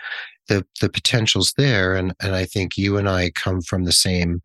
the 0.49 0.67
the 0.81 0.89
potential's 0.89 1.53
there 1.57 1.95
and 1.95 2.15
and 2.21 2.35
i 2.35 2.45
think 2.45 2.77
you 2.77 2.97
and 2.97 3.09
i 3.09 3.31
come 3.31 3.61
from 3.61 3.85
the 3.85 3.93
same 3.93 4.41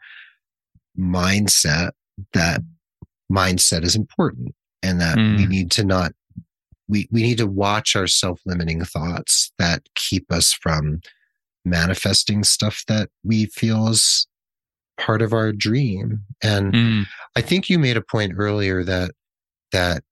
mindset 0.98 1.92
that 2.34 2.62
mindset 3.32 3.84
is 3.84 3.96
important 3.96 4.54
and 4.84 5.02
that 5.02 5.18
mm. 5.18 5.38
we 5.38 5.46
need 5.46 5.72
to 5.72 5.84
not 5.84 6.12
we 6.88 7.08
we 7.12 7.22
need 7.22 7.38
to 7.38 7.48
watch 7.48 7.96
our 7.96 8.08
self-limiting 8.08 8.84
thoughts 8.84 9.52
that 9.60 9.84
keep 9.96 10.32
us 10.32 10.54
from 10.54 11.02
manifesting 11.66 12.44
stuff 12.44 12.84
that 12.88 13.10
we 13.24 13.46
feel 13.48 13.88
is 13.88 14.28
part 14.98 15.22
of 15.22 15.34
our 15.34 15.52
dream 15.52 16.22
and 16.42 16.74
mm. 16.74 17.04
i 17.36 17.42
think 17.42 17.70
you 17.70 17.78
made 17.78 17.98
a 17.98 18.02
point 18.02 18.34
earlier 18.38 18.84
that 18.84 19.12
that 19.72 20.04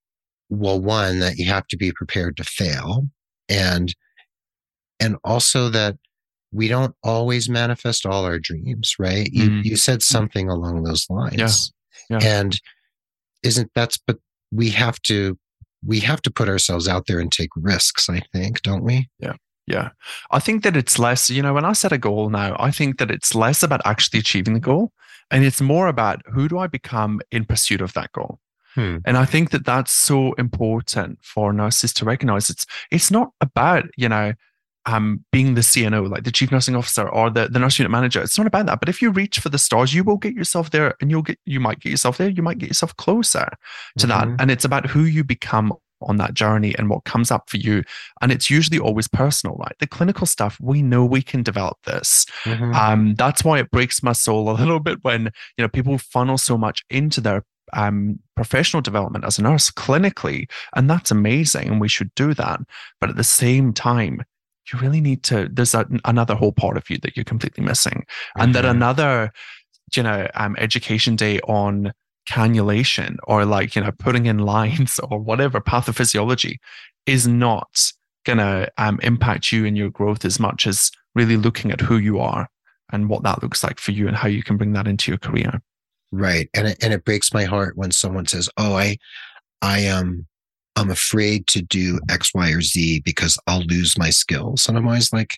well 0.49 0.79
one 0.79 1.19
that 1.19 1.37
you 1.37 1.45
have 1.45 1.65
to 1.67 1.77
be 1.77 1.91
prepared 1.91 2.35
to 2.37 2.43
fail 2.43 3.03
and 3.49 3.95
and 4.99 5.15
also 5.23 5.69
that 5.69 5.95
we 6.51 6.67
don't 6.67 6.95
always 7.03 7.49
manifest 7.49 8.05
all 8.05 8.25
our 8.25 8.37
dreams 8.37 8.95
right 8.99 9.29
you 9.31 9.49
mm. 9.49 9.63
you 9.63 9.75
said 9.75 10.03
something 10.03 10.49
along 10.49 10.83
those 10.83 11.09
lines 11.09 11.71
yeah. 12.09 12.19
Yeah. 12.19 12.39
and 12.39 12.59
isn't 13.45 13.71
that's 13.75 13.97
but 13.97 14.17
we 14.51 14.69
have 14.69 15.01
to 15.03 15.37
we 15.85 15.99
have 15.99 16.21
to 16.23 16.31
put 16.31 16.49
ourselves 16.49 16.87
out 16.87 17.05
there 17.07 17.19
and 17.19 17.31
take 17.31 17.49
risks 17.55 18.09
i 18.09 18.21
think 18.33 18.61
don't 18.61 18.83
we? 18.83 19.09
Yeah 19.19 19.33
yeah. 19.67 19.89
I 20.31 20.39
think 20.39 20.63
that 20.63 20.77
it's 20.77 20.99
less 20.99 21.29
you 21.29 21.41
know 21.41 21.53
when 21.53 21.65
i 21.65 21.73
set 21.73 21.91
a 21.91 21.97
goal 21.97 22.29
now 22.29 22.55
i 22.59 22.71
think 22.71 22.99
that 22.99 23.11
it's 23.11 23.33
less 23.35 23.63
about 23.63 23.81
actually 23.85 24.19
achieving 24.19 24.53
the 24.53 24.59
goal 24.59 24.91
and 25.31 25.43
it's 25.43 25.61
more 25.61 25.87
about 25.87 26.21
who 26.27 26.47
do 26.47 26.57
i 26.57 26.67
become 26.67 27.19
in 27.31 27.45
pursuit 27.45 27.81
of 27.81 27.93
that 27.93 28.11
goal. 28.11 28.39
Hmm. 28.75 28.97
and 29.05 29.17
i 29.17 29.25
think 29.25 29.51
that 29.51 29.65
that's 29.65 29.91
so 29.91 30.33
important 30.33 31.19
for 31.21 31.53
nurses 31.53 31.93
to 31.93 32.05
recognize 32.05 32.49
it's 32.49 32.65
it's 32.91 33.09
not 33.09 33.31
about 33.41 33.85
you 33.97 34.09
know 34.09 34.33
um, 34.85 35.23
being 35.31 35.55
the 35.55 35.61
CNO, 35.61 36.09
like 36.09 36.23
the 36.23 36.31
chief 36.31 36.51
nursing 36.51 36.75
officer 36.75 37.07
or 37.09 37.29
the, 37.29 37.47
the 37.47 37.59
nurse 37.59 37.79
unit 37.79 37.91
manager. 37.91 38.21
It's 38.21 38.37
not 38.37 38.47
about 38.47 38.67
that. 38.67 38.79
But 38.79 38.89
if 38.89 39.01
you 39.01 39.09
reach 39.09 39.39
for 39.39 39.49
the 39.49 39.57
stars, 39.57 39.93
you 39.93 40.03
will 40.03 40.17
get 40.17 40.33
yourself 40.33 40.71
there 40.71 40.95
and 41.01 41.09
you'll 41.09 41.23
get, 41.23 41.39
you 41.45 41.59
might 41.59 41.79
get 41.79 41.89
yourself 41.89 42.17
there. 42.17 42.29
You 42.29 42.43
might 42.43 42.59
get 42.59 42.69
yourself 42.69 42.95
closer 42.97 43.49
to 43.97 44.07
mm-hmm. 44.07 44.09
that. 44.09 44.41
And 44.41 44.51
it's 44.51 44.65
about 44.65 44.87
who 44.87 45.01
you 45.01 45.23
become 45.23 45.73
on 46.01 46.17
that 46.17 46.33
journey 46.33 46.75
and 46.77 46.89
what 46.89 47.05
comes 47.05 47.31
up 47.31 47.49
for 47.49 47.57
you. 47.57 47.83
And 48.21 48.31
it's 48.31 48.49
usually 48.49 48.79
always 48.79 49.07
personal, 49.07 49.55
right? 49.55 49.75
The 49.79 49.87
clinical 49.87 50.27
stuff, 50.27 50.57
we 50.61 50.81
know 50.81 51.05
we 51.05 51.21
can 51.21 51.41
develop 51.41 51.77
this. 51.85 52.25
Mm-hmm. 52.43 52.73
Um, 52.73 53.15
that's 53.15 53.43
why 53.43 53.59
it 53.59 53.71
breaks 53.71 54.03
my 54.03 54.13
soul 54.13 54.49
a 54.49 54.53
little 54.59 54.79
bit 54.79 54.99
when, 55.03 55.31
you 55.57 55.63
know, 55.63 55.69
people 55.69 55.97
funnel 55.97 56.37
so 56.37 56.57
much 56.57 56.83
into 56.89 57.21
their 57.21 57.43
um, 57.73 58.19
professional 58.35 58.81
development 58.81 59.25
as 59.25 59.39
a 59.39 59.41
nurse 59.41 59.71
clinically. 59.71 60.49
And 60.75 60.89
that's 60.89 61.11
amazing. 61.11 61.67
And 61.67 61.81
we 61.81 61.87
should 61.87 62.13
do 62.15 62.33
that. 62.35 62.59
But 63.01 63.09
at 63.09 63.15
the 63.15 63.23
same 63.23 63.73
time, 63.73 64.21
you 64.71 64.79
really 64.79 65.01
need 65.01 65.23
to 65.23 65.49
there's 65.51 65.73
a, 65.73 65.85
another 66.05 66.35
whole 66.35 66.51
part 66.51 66.77
of 66.77 66.89
you 66.89 66.97
that 66.99 67.15
you're 67.15 67.23
completely 67.23 67.63
missing 67.63 68.03
mm-hmm. 68.07 68.41
and 68.41 68.55
that 68.55 68.63
mm-hmm. 68.63 68.75
another 68.75 69.31
you 69.95 70.03
know 70.03 70.27
um, 70.35 70.55
education 70.57 71.15
day 71.15 71.39
on 71.41 71.93
cannulation 72.29 73.17
or 73.27 73.45
like 73.45 73.75
you 73.75 73.81
know 73.81 73.91
putting 73.99 74.25
in 74.25 74.39
lines 74.39 74.99
or 75.09 75.19
whatever 75.19 75.61
pathophysiology 75.61 76.57
is 77.05 77.27
not 77.27 77.91
going 78.25 78.39
to 78.39 78.67
um, 78.79 78.99
impact 79.03 79.51
you 79.51 79.65
and 79.65 79.77
your 79.77 79.91
growth 79.91 80.25
as 80.25 80.39
much 80.39 80.65
as 80.65 80.89
really 81.13 81.37
looking 81.37 81.71
at 81.71 81.79
who 81.79 81.97
you 81.97 82.19
are 82.19 82.49
and 82.91 83.07
what 83.07 83.21
that 83.21 83.43
looks 83.43 83.63
like 83.63 83.79
for 83.79 83.91
you 83.91 84.07
and 84.07 84.17
how 84.17 84.27
you 84.27 84.41
can 84.41 84.57
bring 84.57 84.73
that 84.73 84.87
into 84.87 85.11
your 85.11 85.19
career 85.19 85.61
right 86.11 86.49
and 86.55 86.67
it, 86.67 86.77
and 86.83 86.93
it 86.93 87.05
breaks 87.05 87.33
my 87.33 87.43
heart 87.43 87.77
when 87.77 87.91
someone 87.91 88.25
says 88.25 88.49
oh 88.57 88.75
i 88.75 88.97
i 89.61 89.87
um 89.87 90.25
I'm 90.75 90.91
afraid 90.91 91.47
to 91.47 91.61
do 91.61 91.99
X, 92.09 92.31
Y, 92.33 92.51
or 92.51 92.61
Z 92.61 93.01
because 93.01 93.37
I'll 93.47 93.63
lose 93.63 93.97
my 93.97 94.09
skills. 94.09 94.67
And 94.67 94.77
I'm 94.77 94.87
always 94.87 95.13
like, 95.13 95.37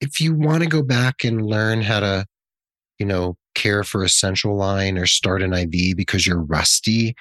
if 0.00 0.20
you 0.20 0.34
want 0.34 0.62
to 0.62 0.68
go 0.68 0.82
back 0.82 1.24
and 1.24 1.46
learn 1.46 1.82
how 1.82 2.00
to, 2.00 2.26
you 2.98 3.06
know, 3.06 3.36
care 3.54 3.84
for 3.84 4.02
a 4.02 4.08
central 4.08 4.56
line 4.56 4.96
or 4.96 5.06
start 5.06 5.42
an 5.42 5.52
IV 5.52 5.96
because 5.96 6.26
you're 6.26 6.42
rusty, 6.42 7.14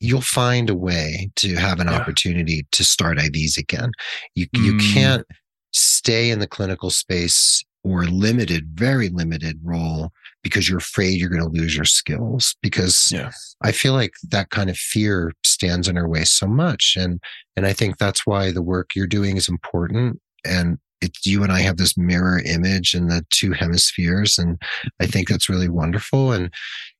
you'll 0.00 0.20
find 0.20 0.68
a 0.68 0.74
way 0.74 1.30
to 1.36 1.54
have 1.54 1.80
an 1.80 1.88
yeah. 1.88 1.94
opportunity 1.94 2.66
to 2.72 2.84
start 2.84 3.18
IVs 3.18 3.56
again. 3.56 3.92
You, 4.34 4.46
mm. 4.48 4.64
you 4.64 4.94
can't 4.94 5.26
stay 5.72 6.30
in 6.30 6.38
the 6.38 6.46
clinical 6.46 6.90
space 6.90 7.64
or 7.86 8.04
limited, 8.04 8.66
very 8.74 9.08
limited 9.08 9.60
role 9.62 10.10
because 10.46 10.68
you're 10.68 10.78
afraid 10.78 11.18
you're 11.18 11.28
going 11.28 11.42
to 11.42 11.60
lose 11.60 11.74
your 11.74 11.84
skills 11.84 12.54
because 12.62 13.08
yeah. 13.12 13.32
i 13.62 13.72
feel 13.72 13.94
like 13.94 14.12
that 14.28 14.50
kind 14.50 14.70
of 14.70 14.76
fear 14.76 15.32
stands 15.44 15.88
in 15.88 15.98
our 15.98 16.08
way 16.08 16.22
so 16.22 16.46
much 16.46 16.94
and 16.96 17.20
and 17.56 17.66
i 17.66 17.72
think 17.72 17.98
that's 17.98 18.24
why 18.24 18.52
the 18.52 18.62
work 18.62 18.90
you're 18.94 19.08
doing 19.08 19.36
is 19.36 19.48
important 19.48 20.20
and 20.44 20.78
it's 21.00 21.26
you 21.26 21.42
and 21.42 21.50
i 21.50 21.58
have 21.58 21.78
this 21.78 21.98
mirror 21.98 22.40
image 22.44 22.94
in 22.94 23.08
the 23.08 23.26
two 23.30 23.50
hemispheres 23.50 24.38
and 24.38 24.56
i 25.00 25.06
think 25.06 25.28
that's 25.28 25.48
really 25.48 25.68
wonderful 25.68 26.30
and 26.30 26.54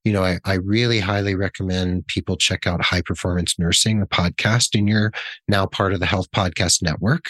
you 0.05 0.13
know 0.13 0.25
i, 0.25 0.41
I 0.45 0.55
really 0.55 0.99
highly 0.99 1.37
recommend 1.37 2.09
people 2.09 2.37
check 2.37 2.67
out 2.67 2.83
high 2.83 3.03
performance 3.03 3.57
nursing 3.61 4.01
the 4.01 4.07
podcast 4.07 4.77
and 4.77 4.89
you're 4.89 5.13
now 5.47 5.67
part 5.67 5.93
of 5.93 6.01
the 6.01 6.07
health 6.07 6.31
podcast 6.33 6.83
network 6.83 7.27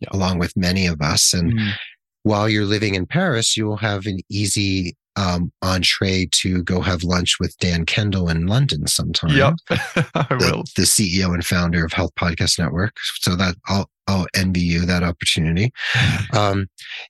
yeah. 0.00 0.08
along 0.10 0.40
with 0.40 0.56
many 0.56 0.88
of 0.88 1.00
us 1.00 1.32
and 1.32 1.52
mm 1.52 1.72
while 2.26 2.48
you're 2.48 2.64
living 2.64 2.96
in 2.96 3.06
Paris, 3.06 3.56
you 3.56 3.66
will 3.66 3.76
have 3.76 4.04
an 4.04 4.18
easy 4.28 4.96
um, 5.14 5.52
entree 5.62 6.26
to 6.32 6.60
go 6.64 6.80
have 6.80 7.04
lunch 7.04 7.36
with 7.38 7.56
Dan 7.58 7.86
Kendall 7.86 8.28
in 8.28 8.48
London 8.48 8.88
sometime. 8.88 9.30
Yep, 9.30 9.54
I 9.70 10.26
the, 10.30 10.36
will. 10.40 10.64
The 10.74 10.82
CEO 10.82 11.32
and 11.32 11.46
founder 11.46 11.84
of 11.84 11.92
Health 11.92 12.10
Podcast 12.18 12.58
Network. 12.58 12.96
So 13.20 13.36
that 13.36 13.54
I'll 13.68 13.88
I'll 14.08 14.26
envy 14.34 14.60
you 14.60 14.84
that 14.86 15.04
opportunity. 15.04 15.70
Um, 16.32 16.66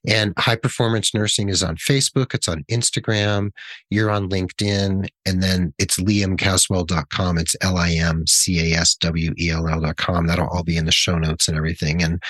and 0.07 0.33
High 0.37 0.55
Performance 0.55 1.13
Nursing 1.13 1.49
is 1.49 1.63
on 1.63 1.75
Facebook. 1.75 2.33
It's 2.33 2.47
on 2.47 2.63
Instagram. 2.71 3.49
You're 3.89 4.11
on 4.11 4.29
LinkedIn, 4.29 5.07
and 5.25 5.43
then 5.43 5.73
it's 5.79 5.99
liamcaswell.com. 5.99 7.37
It's 7.39 7.55
L 7.61 7.77
I 7.77 7.91
M 7.91 8.25
C 8.27 8.73
A 8.73 8.77
S 8.77 8.95
W 8.95 9.33
E 9.37 9.49
L 9.49 9.67
L.com. 9.67 10.27
That'll 10.27 10.47
all 10.47 10.63
be 10.63 10.77
in 10.77 10.85
the 10.85 10.91
show 10.91 11.17
notes 11.17 11.47
and 11.47 11.57
everything. 11.57 12.03
And 12.03 12.21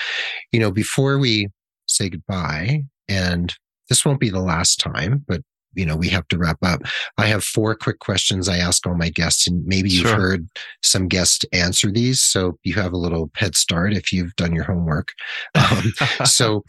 you 0.50 0.58
know, 0.58 0.72
before 0.72 1.18
we 1.18 1.48
say 1.88 2.08
goodbye, 2.08 2.84
and 3.08 3.54
this 3.88 4.04
won't 4.04 4.20
be 4.20 4.30
the 4.30 4.40
last 4.40 4.78
time, 4.78 5.24
but 5.26 5.42
you 5.74 5.86
know, 5.86 5.96
we 5.96 6.08
have 6.08 6.26
to 6.28 6.38
wrap 6.38 6.58
up. 6.62 6.82
I 7.18 7.26
have 7.26 7.44
four 7.44 7.74
quick 7.74 8.00
questions 8.00 8.48
I 8.48 8.56
ask 8.56 8.86
all 8.86 8.96
my 8.96 9.10
guests, 9.10 9.46
and 9.46 9.64
maybe 9.66 9.90
you've 9.90 10.08
sure. 10.08 10.16
heard 10.16 10.48
some 10.82 11.08
guests 11.08 11.44
answer 11.52 11.90
these. 11.90 12.20
So 12.20 12.58
you 12.64 12.74
have 12.74 12.92
a 12.92 12.98
little 12.98 13.30
head 13.36 13.54
start 13.54 13.92
if 13.92 14.12
you've 14.12 14.34
done 14.36 14.54
your 14.54 14.64
homework. 14.64 15.12
Um, 15.54 15.92
so 16.24 16.64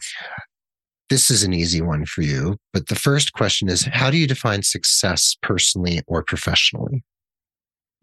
this 1.08 1.30
is 1.30 1.42
an 1.42 1.52
easy 1.52 1.80
one 1.80 2.06
for 2.06 2.22
you. 2.22 2.56
But 2.72 2.86
the 2.86 2.94
first 2.94 3.32
question 3.32 3.68
is 3.68 3.84
How 3.84 4.10
do 4.10 4.16
you 4.16 4.26
define 4.26 4.62
success 4.62 5.36
personally 5.42 6.02
or 6.06 6.22
professionally? 6.22 7.02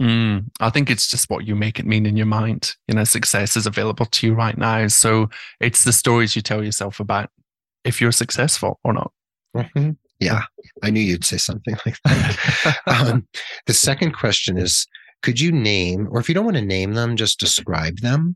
Mm, 0.02 0.46
I 0.60 0.70
think 0.70 0.90
it's 0.90 1.10
just 1.10 1.30
what 1.30 1.48
you 1.48 1.56
make 1.56 1.80
it 1.80 1.86
mean 1.86 2.06
in 2.06 2.18
your 2.18 2.28
mind. 2.28 2.76
You 2.88 2.96
know, 2.96 3.04
success 3.04 3.58
is 3.58 3.66
available 3.66 4.06
to 4.06 4.28
you 4.28 4.34
right 4.34 4.58
now. 4.58 4.88
So 4.88 5.30
it's 5.60 5.84
the 5.84 5.94
stories 5.94 6.36
you 6.36 6.42
tell 6.42 6.64
yourself 6.64 7.00
about 7.00 7.30
if 7.84 8.00
you're 8.00 8.12
successful 8.12 8.80
or 8.84 8.94
not. 8.94 9.12
Mm-hmm. 9.56 9.92
Yeah, 10.20 10.44
I 10.84 10.90
knew 10.90 11.02
you'd 11.02 11.26
say 11.26 11.38
something 11.38 11.76
like 11.86 11.98
that. 12.06 12.78
um, 12.88 13.28
the 13.66 13.74
second 13.74 14.12
question 14.12 14.58
is 14.58 14.86
Could 15.24 15.40
you 15.40 15.52
name, 15.52 16.08
or 16.12 16.20
if 16.20 16.30
you 16.30 16.36
don't 16.36 16.46
want 16.46 16.58
to 16.58 16.66
name 16.66 16.94
them, 16.94 17.16
just 17.16 17.40
describe 17.40 18.00
them, 18.00 18.36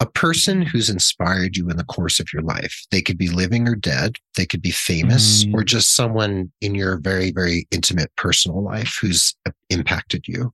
a 0.00 0.06
person 0.06 0.62
who's 0.62 0.90
inspired 0.90 1.56
you 1.56 1.68
in 1.68 1.76
the 1.76 1.84
course 1.84 2.20
of 2.20 2.32
your 2.32 2.42
life? 2.42 2.86
They 2.90 3.02
could 3.02 3.18
be 3.18 3.28
living 3.28 3.68
or 3.68 3.74
dead, 3.74 4.16
they 4.36 4.46
could 4.46 4.62
be 4.62 4.70
famous, 4.70 5.44
mm. 5.44 5.54
or 5.54 5.64
just 5.64 5.94
someone 5.94 6.52
in 6.60 6.74
your 6.74 6.98
very, 6.98 7.32
very 7.32 7.66
intimate 7.70 8.14
personal 8.16 8.62
life 8.62 8.98
who's 9.00 9.34
uh, 9.46 9.52
impacted 9.70 10.26
you. 10.26 10.52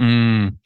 Mm. 0.00 0.56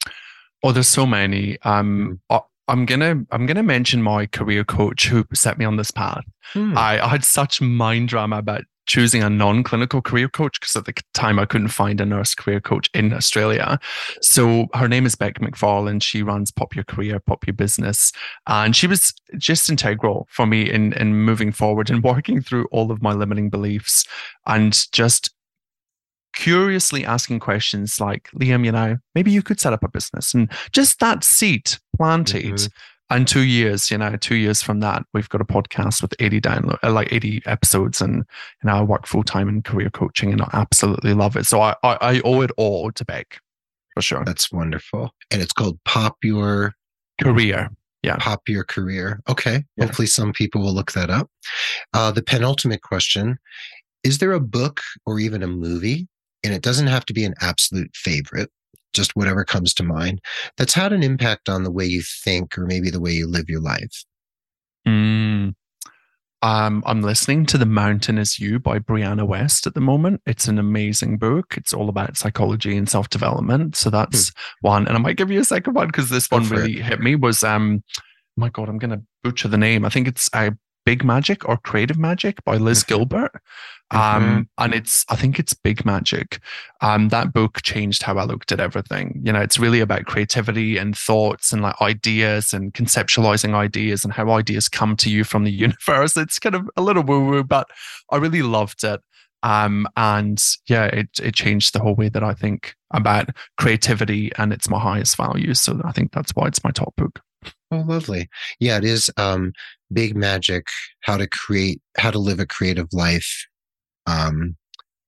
Oh, 0.63 0.71
there's 0.71 0.87
so 0.87 1.05
many. 1.05 1.57
Um, 1.63 2.19
mm. 2.31 2.41
I'm 2.67 2.85
gonna 2.85 3.23
I'm 3.31 3.45
gonna 3.45 3.63
mention 3.63 4.01
my 4.01 4.25
career 4.25 4.63
coach 4.63 5.07
who 5.07 5.25
set 5.33 5.57
me 5.57 5.65
on 5.65 5.77
this 5.77 5.91
path. 5.91 6.23
Hmm. 6.53 6.77
I, 6.77 6.99
I, 7.03 7.07
had 7.07 7.23
such 7.23 7.61
mind 7.61 8.09
drama 8.09 8.37
about 8.37 8.63
choosing 8.85 9.23
a 9.23 9.29
non-clinical 9.29 10.01
career 10.01 10.29
coach 10.29 10.59
because 10.59 10.75
at 10.75 10.85
the 10.85 10.93
time 11.13 11.39
I 11.39 11.45
couldn't 11.45 11.69
find 11.69 11.99
a 11.99 12.05
nurse 12.05 12.35
career 12.35 12.59
coach 12.59 12.89
in 12.93 13.13
Australia. 13.13 13.79
So 14.21 14.67
her 14.73 14.87
name 14.87 15.05
is 15.05 15.15
Beck 15.15 15.39
McFarlane. 15.39 16.01
She 16.01 16.21
runs 16.21 16.51
Pop 16.51 16.75
Your 16.75 16.83
Career, 16.83 17.19
Pop 17.19 17.45
Your 17.47 17.55
Business. 17.55 18.11
And 18.47 18.75
she 18.75 18.87
was 18.87 19.13
just 19.37 19.69
integral 19.69 20.27
for 20.29 20.45
me 20.45 20.69
in, 20.69 20.93
in 20.93 21.15
moving 21.15 21.51
forward 21.51 21.89
and 21.89 22.03
working 22.03 22.41
through 22.41 22.67
all 22.71 22.91
of 22.91 23.01
my 23.01 23.13
limiting 23.13 23.49
beliefs 23.49 24.05
and 24.45 24.91
just 24.91 25.34
curiously 26.35 27.05
asking 27.05 27.39
questions 27.39 27.99
like, 27.99 28.29
Liam, 28.31 28.65
you 28.65 28.71
know, 28.71 28.97
maybe 29.15 29.31
you 29.31 29.41
could 29.41 29.59
set 29.59 29.73
up 29.73 29.83
a 29.83 29.89
business. 29.89 30.33
And 30.33 30.51
just 30.71 30.99
that 30.99 31.23
seed 31.23 31.71
planted 31.97 32.43
mm-hmm 32.45 32.73
and 33.09 33.27
two 33.27 33.43
years, 33.43 33.91
you 33.91 33.97
know, 33.97 34.15
two 34.15 34.35
years 34.35 34.61
from 34.61 34.79
that, 34.79 35.03
we've 35.13 35.29
got 35.29 35.41
a 35.41 35.45
podcast 35.45 36.01
with 36.01 36.13
80 36.19 36.41
download, 36.41 36.79
uh, 36.83 36.91
like 36.91 37.11
80 37.13 37.43
episodes, 37.45 38.01
and 38.01 38.17
you 38.17 38.67
know, 38.67 38.75
I 38.75 38.81
work 38.81 39.05
full 39.05 39.23
time 39.23 39.47
in 39.47 39.61
career 39.61 39.89
coaching, 39.89 40.31
and 40.31 40.41
I 40.41 40.49
absolutely 40.53 41.13
love 41.13 41.35
it. 41.35 41.45
So 41.45 41.61
I, 41.61 41.75
I, 41.83 41.97
I 42.01 42.21
owe 42.25 42.41
it 42.41 42.51
all 42.57 42.91
to 42.91 43.05
Beck, 43.05 43.39
for 43.93 44.01
sure. 44.01 44.23
That's 44.25 44.51
wonderful, 44.51 45.11
and 45.29 45.41
it's 45.41 45.53
called 45.53 45.79
Pop 45.85 46.17
Your 46.23 46.73
Career. 47.21 47.69
Yeah, 48.01 48.17
Pop 48.17 48.41
Your 48.47 48.63
Career. 48.63 49.21
Okay, 49.29 49.63
yeah. 49.77 49.85
hopefully 49.85 50.07
some 50.07 50.33
people 50.33 50.61
will 50.61 50.73
look 50.73 50.93
that 50.93 51.09
up. 51.09 51.29
Uh, 51.93 52.09
the 52.09 52.23
penultimate 52.23 52.81
question: 52.81 53.37
Is 54.03 54.17
there 54.17 54.31
a 54.31 54.39
book 54.39 54.81
or 55.05 55.19
even 55.19 55.43
a 55.43 55.47
movie? 55.47 56.07
And 56.45 56.53
it 56.53 56.61
doesn't 56.61 56.87
have 56.87 57.05
to 57.05 57.13
be 57.13 57.25
an 57.25 57.33
absolute 57.41 57.95
favorite 57.95 58.51
just 58.95 59.15
whatever 59.15 59.43
comes 59.43 59.73
to 59.75 59.83
mind, 59.83 60.21
that's 60.57 60.73
had 60.73 60.93
an 60.93 61.03
impact 61.03 61.49
on 61.49 61.63
the 61.63 61.71
way 61.71 61.85
you 61.85 62.01
think 62.01 62.57
or 62.57 62.65
maybe 62.65 62.89
the 62.89 63.01
way 63.01 63.11
you 63.11 63.27
live 63.27 63.49
your 63.49 63.59
life? 63.59 64.05
Mm. 64.87 65.53
Um, 66.41 66.83
I'm 66.85 67.01
listening 67.01 67.45
to 67.47 67.57
The 67.57 67.65
Mountain 67.65 68.17
Is 68.17 68.39
You 68.39 68.59
by 68.59 68.79
Brianna 68.79 69.27
West 69.27 69.67
at 69.67 69.73
the 69.73 69.81
moment. 69.81 70.21
It's 70.25 70.47
an 70.47 70.57
amazing 70.57 71.17
book. 71.17 71.55
It's 71.57 71.73
all 71.73 71.89
about 71.89 72.17
psychology 72.17 72.77
and 72.77 72.89
self 72.89 73.09
development. 73.09 73.75
So 73.75 73.89
that's 73.89 74.29
hmm. 74.29 74.67
one. 74.67 74.87
And 74.87 74.95
I 74.95 74.99
might 74.99 75.17
give 75.17 75.31
you 75.31 75.39
a 75.39 75.45
second 75.45 75.73
one 75.73 75.87
because 75.87 76.09
this 76.09 76.27
Go 76.27 76.37
one 76.37 76.49
really 76.49 76.79
it. 76.79 76.85
hit 76.85 76.99
me. 76.99 77.15
Was 77.15 77.43
um, 77.43 77.83
my 78.37 78.49
God, 78.49 78.69
I'm 78.69 78.77
gonna 78.77 79.01
butcher 79.23 79.47
the 79.47 79.57
name. 79.57 79.85
I 79.85 79.89
think 79.89 80.07
it's 80.07 80.29
uh, 80.33 80.51
Big 80.85 81.03
Magic 81.03 81.49
or 81.49 81.57
Creative 81.57 81.97
Magic 81.97 82.43
by 82.45 82.57
Liz. 82.57 82.83
Gilbert. 82.83 83.31
Um, 83.91 83.99
mm-hmm. 83.99 84.41
and 84.57 84.73
it's, 84.73 85.05
I 85.09 85.15
think 85.15 85.37
it's 85.37 85.53
Big 85.53 85.85
Magic. 85.85 86.39
Um, 86.81 87.09
that 87.09 87.33
book 87.33 87.61
changed 87.61 88.03
how 88.03 88.17
I 88.17 88.23
looked 88.23 88.51
at 88.51 88.59
everything. 88.59 89.21
You 89.23 89.31
know, 89.31 89.41
it's 89.41 89.59
really 89.59 89.79
about 89.79 90.05
creativity 90.05 90.77
and 90.77 90.97
thoughts 90.97 91.53
and 91.53 91.61
like 91.61 91.79
ideas 91.81 92.51
and 92.53 92.73
conceptualizing 92.73 93.53
ideas 93.53 94.03
and 94.03 94.11
how 94.11 94.31
ideas 94.31 94.67
come 94.67 94.95
to 94.97 95.09
you 95.09 95.23
from 95.23 95.43
the 95.43 95.51
universe. 95.67 96.17
It's 96.17 96.39
kind 96.39 96.55
of 96.55 96.69
a 96.75 96.81
little 96.81 97.03
woo 97.03 97.25
woo, 97.25 97.43
but 97.43 97.67
I 98.11 98.17
really 98.17 98.41
loved 98.41 98.83
it. 98.83 99.01
Um, 99.43 99.87
and 99.95 100.43
yeah, 100.67 100.85
it, 100.85 101.09
it 101.21 101.35
changed 101.35 101.73
the 101.73 101.79
whole 101.79 101.93
way 101.93 102.09
that 102.09 102.23
I 102.23 102.33
think 102.33 102.75
about 102.91 103.29
creativity 103.57 104.31
and 104.39 104.51
it's 104.51 104.69
my 104.69 104.79
highest 104.79 105.15
value. 105.17 105.53
So 105.53 105.79
I 105.85 105.91
think 105.91 106.11
that's 106.11 106.31
why 106.35 106.47
it's 106.47 106.63
my 106.63 106.71
top 106.71 106.95
book. 106.95 107.21
Oh, 107.71 107.83
lovely. 107.85 108.27
Yeah, 108.59 108.77
it 108.77 108.85
is. 108.85 109.11
Um, 109.17 109.53
Big 109.93 110.15
Magic: 110.15 110.67
How 111.01 111.17
to 111.17 111.27
Create, 111.27 111.79
How 111.97 112.09
to 112.09 112.17
Live 112.17 112.39
a 112.39 112.47
Creative 112.47 112.87
Life, 112.91 113.45
um, 114.05 114.55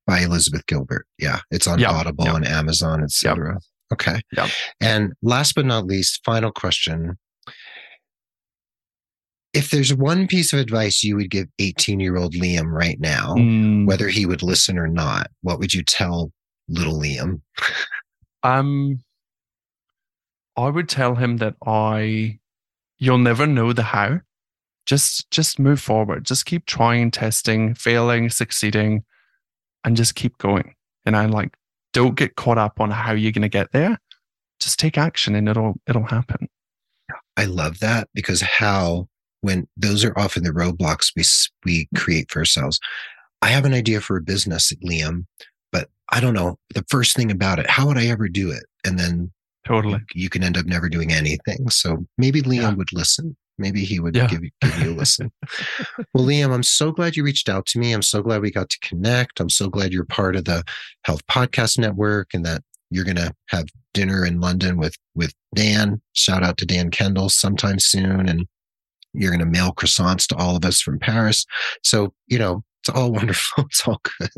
by 0.05 0.19
Elizabeth 0.21 0.65
Gilbert. 0.67 1.05
Yeah, 1.19 1.39
it's 1.51 1.67
on 1.67 1.79
Yep, 1.79 1.89
Audible 1.89 2.25
yep. 2.25 2.35
on 2.35 2.43
Amazon, 2.45 3.03
etc. 3.03 3.59
Okay. 3.93 4.21
Yep. 4.35 4.49
And 4.81 5.13
last 5.21 5.55
but 5.55 5.65
not 5.65 5.85
least, 5.85 6.21
final 6.25 6.51
question. 6.51 7.17
If 9.53 9.71
there's 9.71 9.93
one 9.93 10.27
piece 10.27 10.53
of 10.53 10.59
advice 10.59 11.03
you 11.03 11.15
would 11.15 11.31
give 11.31 11.47
18 11.59 11.99
year 11.99 12.17
old 12.17 12.33
Liam 12.35 12.71
right 12.71 12.99
now, 12.99 13.33
Mm, 13.35 13.87
whether 13.87 14.07
he 14.07 14.25
would 14.25 14.43
listen 14.43 14.77
or 14.77 14.87
not, 14.87 15.29
what 15.41 15.57
would 15.59 15.73
you 15.73 15.83
tell 15.83 16.31
little 16.67 16.99
Liam? 16.99 17.41
Um, 18.43 18.99
I 20.57 20.69
would 20.69 20.89
tell 20.89 21.15
him 21.15 21.37
that 21.37 21.55
I, 21.65 22.39
you'll 22.99 23.17
never 23.17 23.47
know 23.47 23.73
the 23.73 23.83
how. 23.83 24.19
Just, 24.87 25.29
just 25.29 25.59
move 25.59 25.79
forward. 25.79 26.25
Just 26.25 26.45
keep 26.45 26.65
trying, 26.65 27.11
testing, 27.11 27.75
failing, 27.75 28.29
succeeding, 28.29 29.03
and 29.83 29.95
just 29.95 30.15
keep 30.15 30.37
going. 30.39 30.73
And 31.05 31.15
i'm 31.15 31.31
like, 31.31 31.55
don't 31.93 32.15
get 32.15 32.35
caught 32.35 32.57
up 32.57 32.79
on 32.81 32.89
how 32.91 33.11
you're 33.13 33.31
going 33.31 33.41
to 33.43 33.49
get 33.49 33.71
there. 33.71 33.99
Just 34.59 34.79
take 34.79 34.97
action, 34.97 35.35
and 35.35 35.47
it'll, 35.47 35.75
it'll 35.87 36.03
happen. 36.07 36.47
I 37.37 37.45
love 37.45 37.79
that 37.79 38.09
because 38.15 38.41
how 38.41 39.07
when 39.41 39.67
those 39.77 40.03
are 40.03 40.17
often 40.17 40.43
the 40.43 40.49
roadblocks 40.49 41.11
we 41.15 41.23
we 41.63 41.87
create 41.95 42.31
for 42.31 42.39
ourselves. 42.39 42.79
I 43.43 43.47
have 43.49 43.65
an 43.65 43.73
idea 43.73 44.01
for 44.01 44.17
a 44.17 44.21
business, 44.21 44.73
Liam, 44.83 45.25
but 45.71 45.89
I 46.11 46.19
don't 46.19 46.33
know 46.33 46.57
the 46.73 46.83
first 46.89 47.15
thing 47.15 47.29
about 47.31 47.59
it. 47.59 47.69
How 47.69 47.85
would 47.87 47.97
I 47.97 48.07
ever 48.07 48.27
do 48.27 48.49
it? 48.51 48.63
And 48.83 48.97
then 48.97 49.31
Totally. 49.65 50.01
you, 50.15 50.23
you 50.23 50.29
can 50.29 50.43
end 50.43 50.57
up 50.57 50.65
never 50.65 50.89
doing 50.89 51.13
anything. 51.13 51.69
So 51.69 52.05
maybe 52.17 52.41
Liam 52.41 52.61
Yeah. 52.61 52.73
would 52.73 52.91
listen. 52.93 53.37
Maybe 53.57 53.83
he 53.83 53.99
would 53.99 54.15
Yeah. 54.15 54.27
give, 54.27 54.43
you- 54.43 54.51
give 54.61 54.79
you 54.79 54.91
a 54.91 54.95
listen. 54.95 55.31
well, 56.13 56.25
Liam, 56.25 56.53
I'm 56.53 56.63
so 56.63 56.91
glad 56.91 57.15
you 57.15 57.23
reached 57.23 57.49
out 57.49 57.65
to 57.67 57.79
me. 57.79 57.91
I'm 57.93 58.01
so 58.01 58.21
glad 58.21 58.41
we 58.41 58.51
got 58.51 58.69
to 58.69 58.79
connect. 58.81 59.39
I'm 59.39 59.49
so 59.49 59.67
glad 59.69 59.91
you're 59.93 60.05
part 60.05 60.35
of 60.35 60.45
the 60.45 60.63
Health 61.03 61.25
Podcast 61.27 61.77
Network 61.79 62.29
and 62.33 62.45
that 62.45 62.61
you're 62.89 63.03
going 63.05 63.17
to 63.17 63.33
have 63.49 63.65
dinner 63.93 64.25
in 64.25 64.39
London 64.39 64.77
with 64.77 64.95
with 65.15 65.33
Dan. 65.55 66.01
Shout 66.13 66.43
out 66.43 66.57
to 66.57 66.65
Dan 66.65 66.89
Kendall 66.91 67.29
sometime 67.29 67.79
soon, 67.79 68.29
and 68.29 68.45
you're 69.13 69.31
going 69.31 69.39
to 69.39 69.45
mail 69.45 69.73
croissants 69.73 70.27
to 70.27 70.35
all 70.37 70.55
of 70.55 70.63
us 70.63 70.79
from 70.81 70.99
Paris. 70.99 71.45
So 71.83 72.13
you 72.27 72.39
know 72.39 72.63
it's 72.81 72.89
all 72.95 73.11
wonderful. 73.19 73.65
It's 73.65 73.85
all 73.87 73.99
good. 74.19 74.29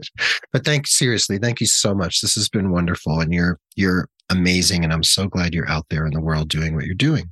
But 0.52 0.66
thank 0.66 0.88
seriously, 0.88 1.38
thank 1.38 1.60
you 1.60 1.68
so 1.68 1.94
much. 1.94 2.22
This 2.22 2.34
has 2.36 2.50
been 2.50 2.72
wonderful, 2.72 3.20
and 3.20 3.32
you're 3.34 3.60
you're 3.76 4.08
amazing, 4.32 4.84
and 4.84 4.94
I'm 4.94 5.04
so 5.04 5.28
glad 5.28 5.54
you're 5.54 5.70
out 5.70 5.86
there 5.90 6.06
in 6.08 6.14
the 6.14 6.22
world 6.22 6.50
doing 6.50 6.74
what 6.76 6.86
you're 6.86 6.96
doing. 6.96 7.32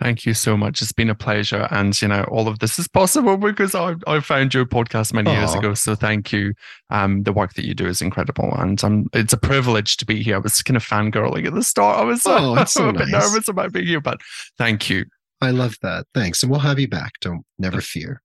Thank 0.00 0.24
you 0.24 0.34
so 0.34 0.56
much. 0.56 0.80
It's 0.80 0.92
been 0.92 1.10
a 1.10 1.14
pleasure. 1.14 1.66
And, 1.70 2.00
you 2.00 2.08
know, 2.08 2.22
all 2.30 2.46
of 2.46 2.60
this 2.60 2.78
is 2.78 2.86
possible 2.86 3.36
because 3.36 3.74
I, 3.74 3.94
I 4.06 4.20
found 4.20 4.54
your 4.54 4.64
podcast 4.64 5.12
many 5.12 5.32
years 5.32 5.54
ago. 5.54 5.74
So 5.74 5.94
thank 5.94 6.32
you. 6.32 6.54
Um, 6.90 7.24
the 7.24 7.32
work 7.32 7.54
that 7.54 7.64
you 7.64 7.74
do 7.74 7.86
is 7.86 8.00
incredible. 8.00 8.52
And 8.54 8.82
um, 8.84 9.06
it's 9.12 9.32
a 9.32 9.38
privilege 9.38 9.96
to 9.96 10.06
be 10.06 10.22
here. 10.22 10.36
I 10.36 10.38
was 10.38 10.62
kind 10.62 10.76
of 10.76 10.84
fangirling 10.84 11.46
at 11.46 11.54
the 11.54 11.64
start. 11.64 11.98
I 11.98 12.04
was 12.04 12.22
Oh, 12.26 12.54
that's 12.54 12.74
so 12.74 12.88
a 12.88 12.92
bit 12.92 13.08
nice. 13.08 13.32
nervous 13.32 13.48
about 13.48 13.72
being 13.72 13.86
here, 13.86 14.00
but 14.00 14.20
thank 14.56 14.88
you. 14.88 15.04
I 15.40 15.50
love 15.50 15.76
that. 15.82 16.06
Thanks, 16.14 16.42
and 16.42 16.50
we'll 16.50 16.60
have 16.60 16.78
you 16.80 16.88
back. 16.88 17.12
Don't 17.20 17.44
never 17.58 17.80
fear. 17.80 18.22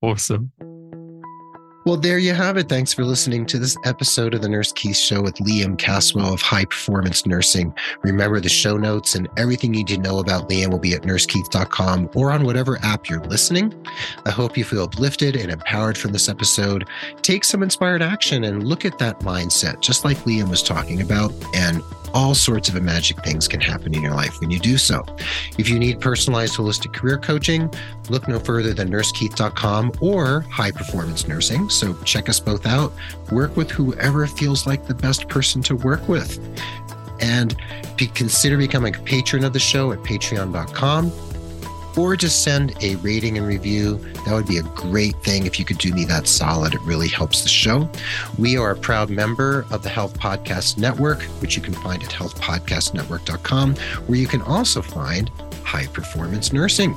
Awesome. 0.00 0.52
Well, 1.84 1.98
there 1.98 2.16
you 2.16 2.32
have 2.32 2.56
it. 2.56 2.70
Thanks 2.70 2.94
for 2.94 3.04
listening 3.04 3.44
to 3.44 3.58
this 3.58 3.76
episode 3.84 4.32
of 4.32 4.40
the 4.40 4.48
Nurse 4.48 4.72
Keith 4.72 4.96
Show 4.96 5.20
with 5.20 5.34
Liam 5.34 5.76
Caswell 5.76 6.32
of 6.32 6.40
High 6.40 6.64
Performance 6.64 7.26
Nursing. 7.26 7.74
Remember 8.00 8.40
the 8.40 8.48
show 8.48 8.78
notes 8.78 9.14
and 9.14 9.28
everything 9.36 9.74
you 9.74 9.80
need 9.80 9.88
to 9.88 9.98
know 9.98 10.18
about 10.18 10.48
Liam 10.48 10.70
will 10.70 10.78
be 10.78 10.94
at 10.94 11.02
nursekeith.com 11.02 12.08
or 12.14 12.30
on 12.30 12.44
whatever 12.44 12.78
app 12.82 13.10
you're 13.10 13.20
listening. 13.24 13.74
I 14.24 14.30
hope 14.30 14.56
you 14.56 14.64
feel 14.64 14.84
uplifted 14.84 15.36
and 15.36 15.52
empowered 15.52 15.98
from 15.98 16.12
this 16.12 16.30
episode. 16.30 16.88
Take 17.20 17.44
some 17.44 17.62
inspired 17.62 18.00
action 18.00 18.44
and 18.44 18.66
look 18.66 18.86
at 18.86 18.98
that 19.00 19.20
mindset, 19.20 19.80
just 19.80 20.06
like 20.06 20.16
Liam 20.20 20.48
was 20.48 20.62
talking 20.62 21.02
about, 21.02 21.34
and 21.54 21.82
all 22.14 22.34
sorts 22.34 22.68
of 22.68 22.80
magic 22.80 23.22
things 23.24 23.48
can 23.48 23.60
happen 23.60 23.92
in 23.92 24.00
your 24.00 24.14
life 24.14 24.40
when 24.40 24.50
you 24.50 24.58
do 24.60 24.78
so. 24.78 25.04
If 25.58 25.68
you 25.68 25.78
need 25.78 26.00
personalized 26.00 26.54
holistic 26.54 26.94
career 26.94 27.18
coaching, 27.18 27.68
look 28.08 28.28
no 28.28 28.38
further 28.38 28.72
than 28.72 28.88
nursekeith.com 28.88 29.92
or 30.00 30.42
High 30.42 30.70
Performance 30.70 31.26
Nursing. 31.26 31.68
So 31.74 31.94
check 32.04 32.28
us 32.28 32.40
both 32.40 32.66
out. 32.66 32.92
Work 33.30 33.56
with 33.56 33.70
whoever 33.70 34.26
feels 34.26 34.66
like 34.66 34.86
the 34.86 34.94
best 34.94 35.28
person 35.28 35.62
to 35.64 35.76
work 35.76 36.08
with. 36.08 36.38
And 37.20 37.56
be, 37.96 38.06
consider 38.08 38.56
becoming 38.56 38.94
a 38.94 38.98
patron 39.00 39.44
of 39.44 39.52
the 39.52 39.60
show 39.60 39.92
at 39.92 39.98
patreon.com 40.00 41.12
or 41.96 42.16
just 42.16 42.42
send 42.42 42.74
a 42.82 42.96
rating 42.96 43.38
and 43.38 43.46
review. 43.46 43.98
That 44.26 44.34
would 44.34 44.46
be 44.46 44.58
a 44.58 44.62
great 44.62 45.16
thing 45.22 45.46
if 45.46 45.58
you 45.58 45.64
could 45.64 45.78
do 45.78 45.92
me 45.92 46.04
that 46.06 46.26
solid. 46.26 46.74
It 46.74 46.80
really 46.82 47.08
helps 47.08 47.42
the 47.42 47.48
show. 47.48 47.88
We 48.38 48.56
are 48.56 48.72
a 48.72 48.76
proud 48.76 49.10
member 49.10 49.64
of 49.70 49.82
the 49.82 49.88
Health 49.88 50.18
Podcast 50.18 50.76
Network, 50.78 51.22
which 51.40 51.56
you 51.56 51.62
can 51.62 51.74
find 51.74 52.02
at 52.02 52.10
healthpodcastnetwork.com, 52.10 53.76
where 54.06 54.18
you 54.18 54.26
can 54.26 54.42
also 54.42 54.82
find 54.82 55.30
high 55.64 55.86
performance 55.86 56.52
nursing. 56.52 56.96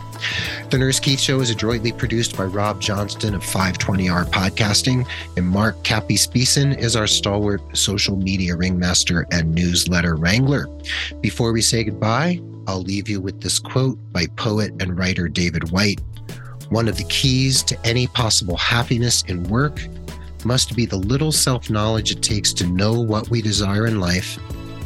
The 0.70 0.78
Nurse 0.78 1.00
Keith 1.00 1.20
Show 1.20 1.40
is 1.40 1.50
adroitly 1.50 1.92
produced 1.92 2.38
by 2.38 2.44
Rob 2.44 2.82
Johnston 2.82 3.34
of 3.34 3.42
520R 3.42 4.26
Podcasting, 4.26 5.08
and 5.36 5.48
Mark 5.48 5.82
Capispisan 5.84 6.78
is 6.78 6.96
our 6.96 7.08
stalwart 7.08 7.62
social 7.76 8.18
media 8.18 8.56
ringmaster 8.56 9.26
and 9.32 9.56
newsletter 9.56 10.16
wrangler. 10.16 10.68
Before 11.22 11.54
we 11.54 11.62
say 11.62 11.84
goodbye, 11.84 12.42
I'll 12.68 12.82
leave 12.82 13.08
you 13.08 13.22
with 13.22 13.42
this 13.42 13.60
quote 13.60 13.98
by 14.12 14.28
poet 14.36 14.74
and 14.82 14.98
writer 14.98 15.30
David 15.30 15.72
Whyte. 15.72 16.02
One 16.70 16.90
of 16.90 16.98
the 16.98 17.06
keys 17.06 17.64
to 17.64 17.80
any 17.86 18.08
possible 18.08 18.58
happiness 18.58 19.24
in 19.24 19.44
work 19.44 19.80
must 20.44 20.76
be 20.76 20.86
the 20.86 20.98
little 20.98 21.32
self 21.32 21.70
knowledge 21.70 22.12
it 22.12 22.22
takes 22.22 22.54
to 22.54 22.68
know 22.68 23.00
what 23.00 23.30
we 23.30 23.42
desire 23.42 23.88
in 23.88 24.00
life, 24.00 24.38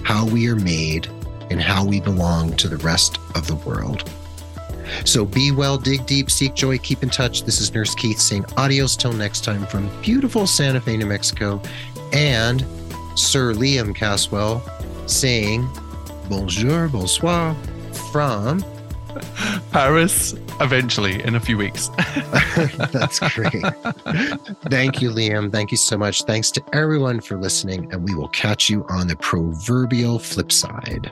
how 0.03 0.25
we 0.27 0.47
are 0.47 0.55
made, 0.55 1.07
and 1.51 1.61
how 1.61 1.85
we 1.85 1.99
belong 1.99 2.55
to 2.55 2.67
the 2.67 2.77
rest 2.77 3.19
of 3.35 3.45
the 3.45 3.55
world. 3.55 4.09
So 5.05 5.25
be 5.25 5.51
well, 5.51 5.77
dig 5.77 6.05
deep, 6.05 6.31
seek 6.31 6.53
joy, 6.53 6.77
keep 6.77 7.03
in 7.03 7.09
touch. 7.09 7.43
This 7.43 7.61
is 7.61 7.73
Nurse 7.73 7.93
Keith 7.95 8.19
saying 8.19 8.45
adios 8.57 8.95
till 8.95 9.13
next 9.13 9.43
time 9.43 9.65
from 9.67 9.89
beautiful 10.01 10.47
Santa 10.47 10.81
Fe, 10.81 10.97
New 10.97 11.05
Mexico, 11.05 11.61
and 12.13 12.61
Sir 13.15 13.53
Liam 13.53 13.95
Caswell 13.95 14.61
saying 15.07 15.67
bonjour, 16.29 16.87
bonsoir 16.87 17.55
from. 18.11 18.63
Paris, 19.71 20.33
eventually, 20.61 21.21
in 21.23 21.35
a 21.35 21.39
few 21.39 21.57
weeks. 21.57 21.89
That's 22.91 23.19
great. 23.19 23.51
Thank 24.69 25.01
you, 25.01 25.09
Liam. 25.09 25.51
Thank 25.51 25.71
you 25.71 25.77
so 25.77 25.97
much. 25.97 26.23
Thanks 26.23 26.49
to 26.51 26.63
everyone 26.73 27.19
for 27.19 27.37
listening, 27.37 27.91
and 27.91 28.07
we 28.07 28.15
will 28.15 28.29
catch 28.29 28.69
you 28.69 28.85
on 28.89 29.07
the 29.07 29.17
proverbial 29.17 30.19
flip 30.19 30.51
side. 30.51 31.11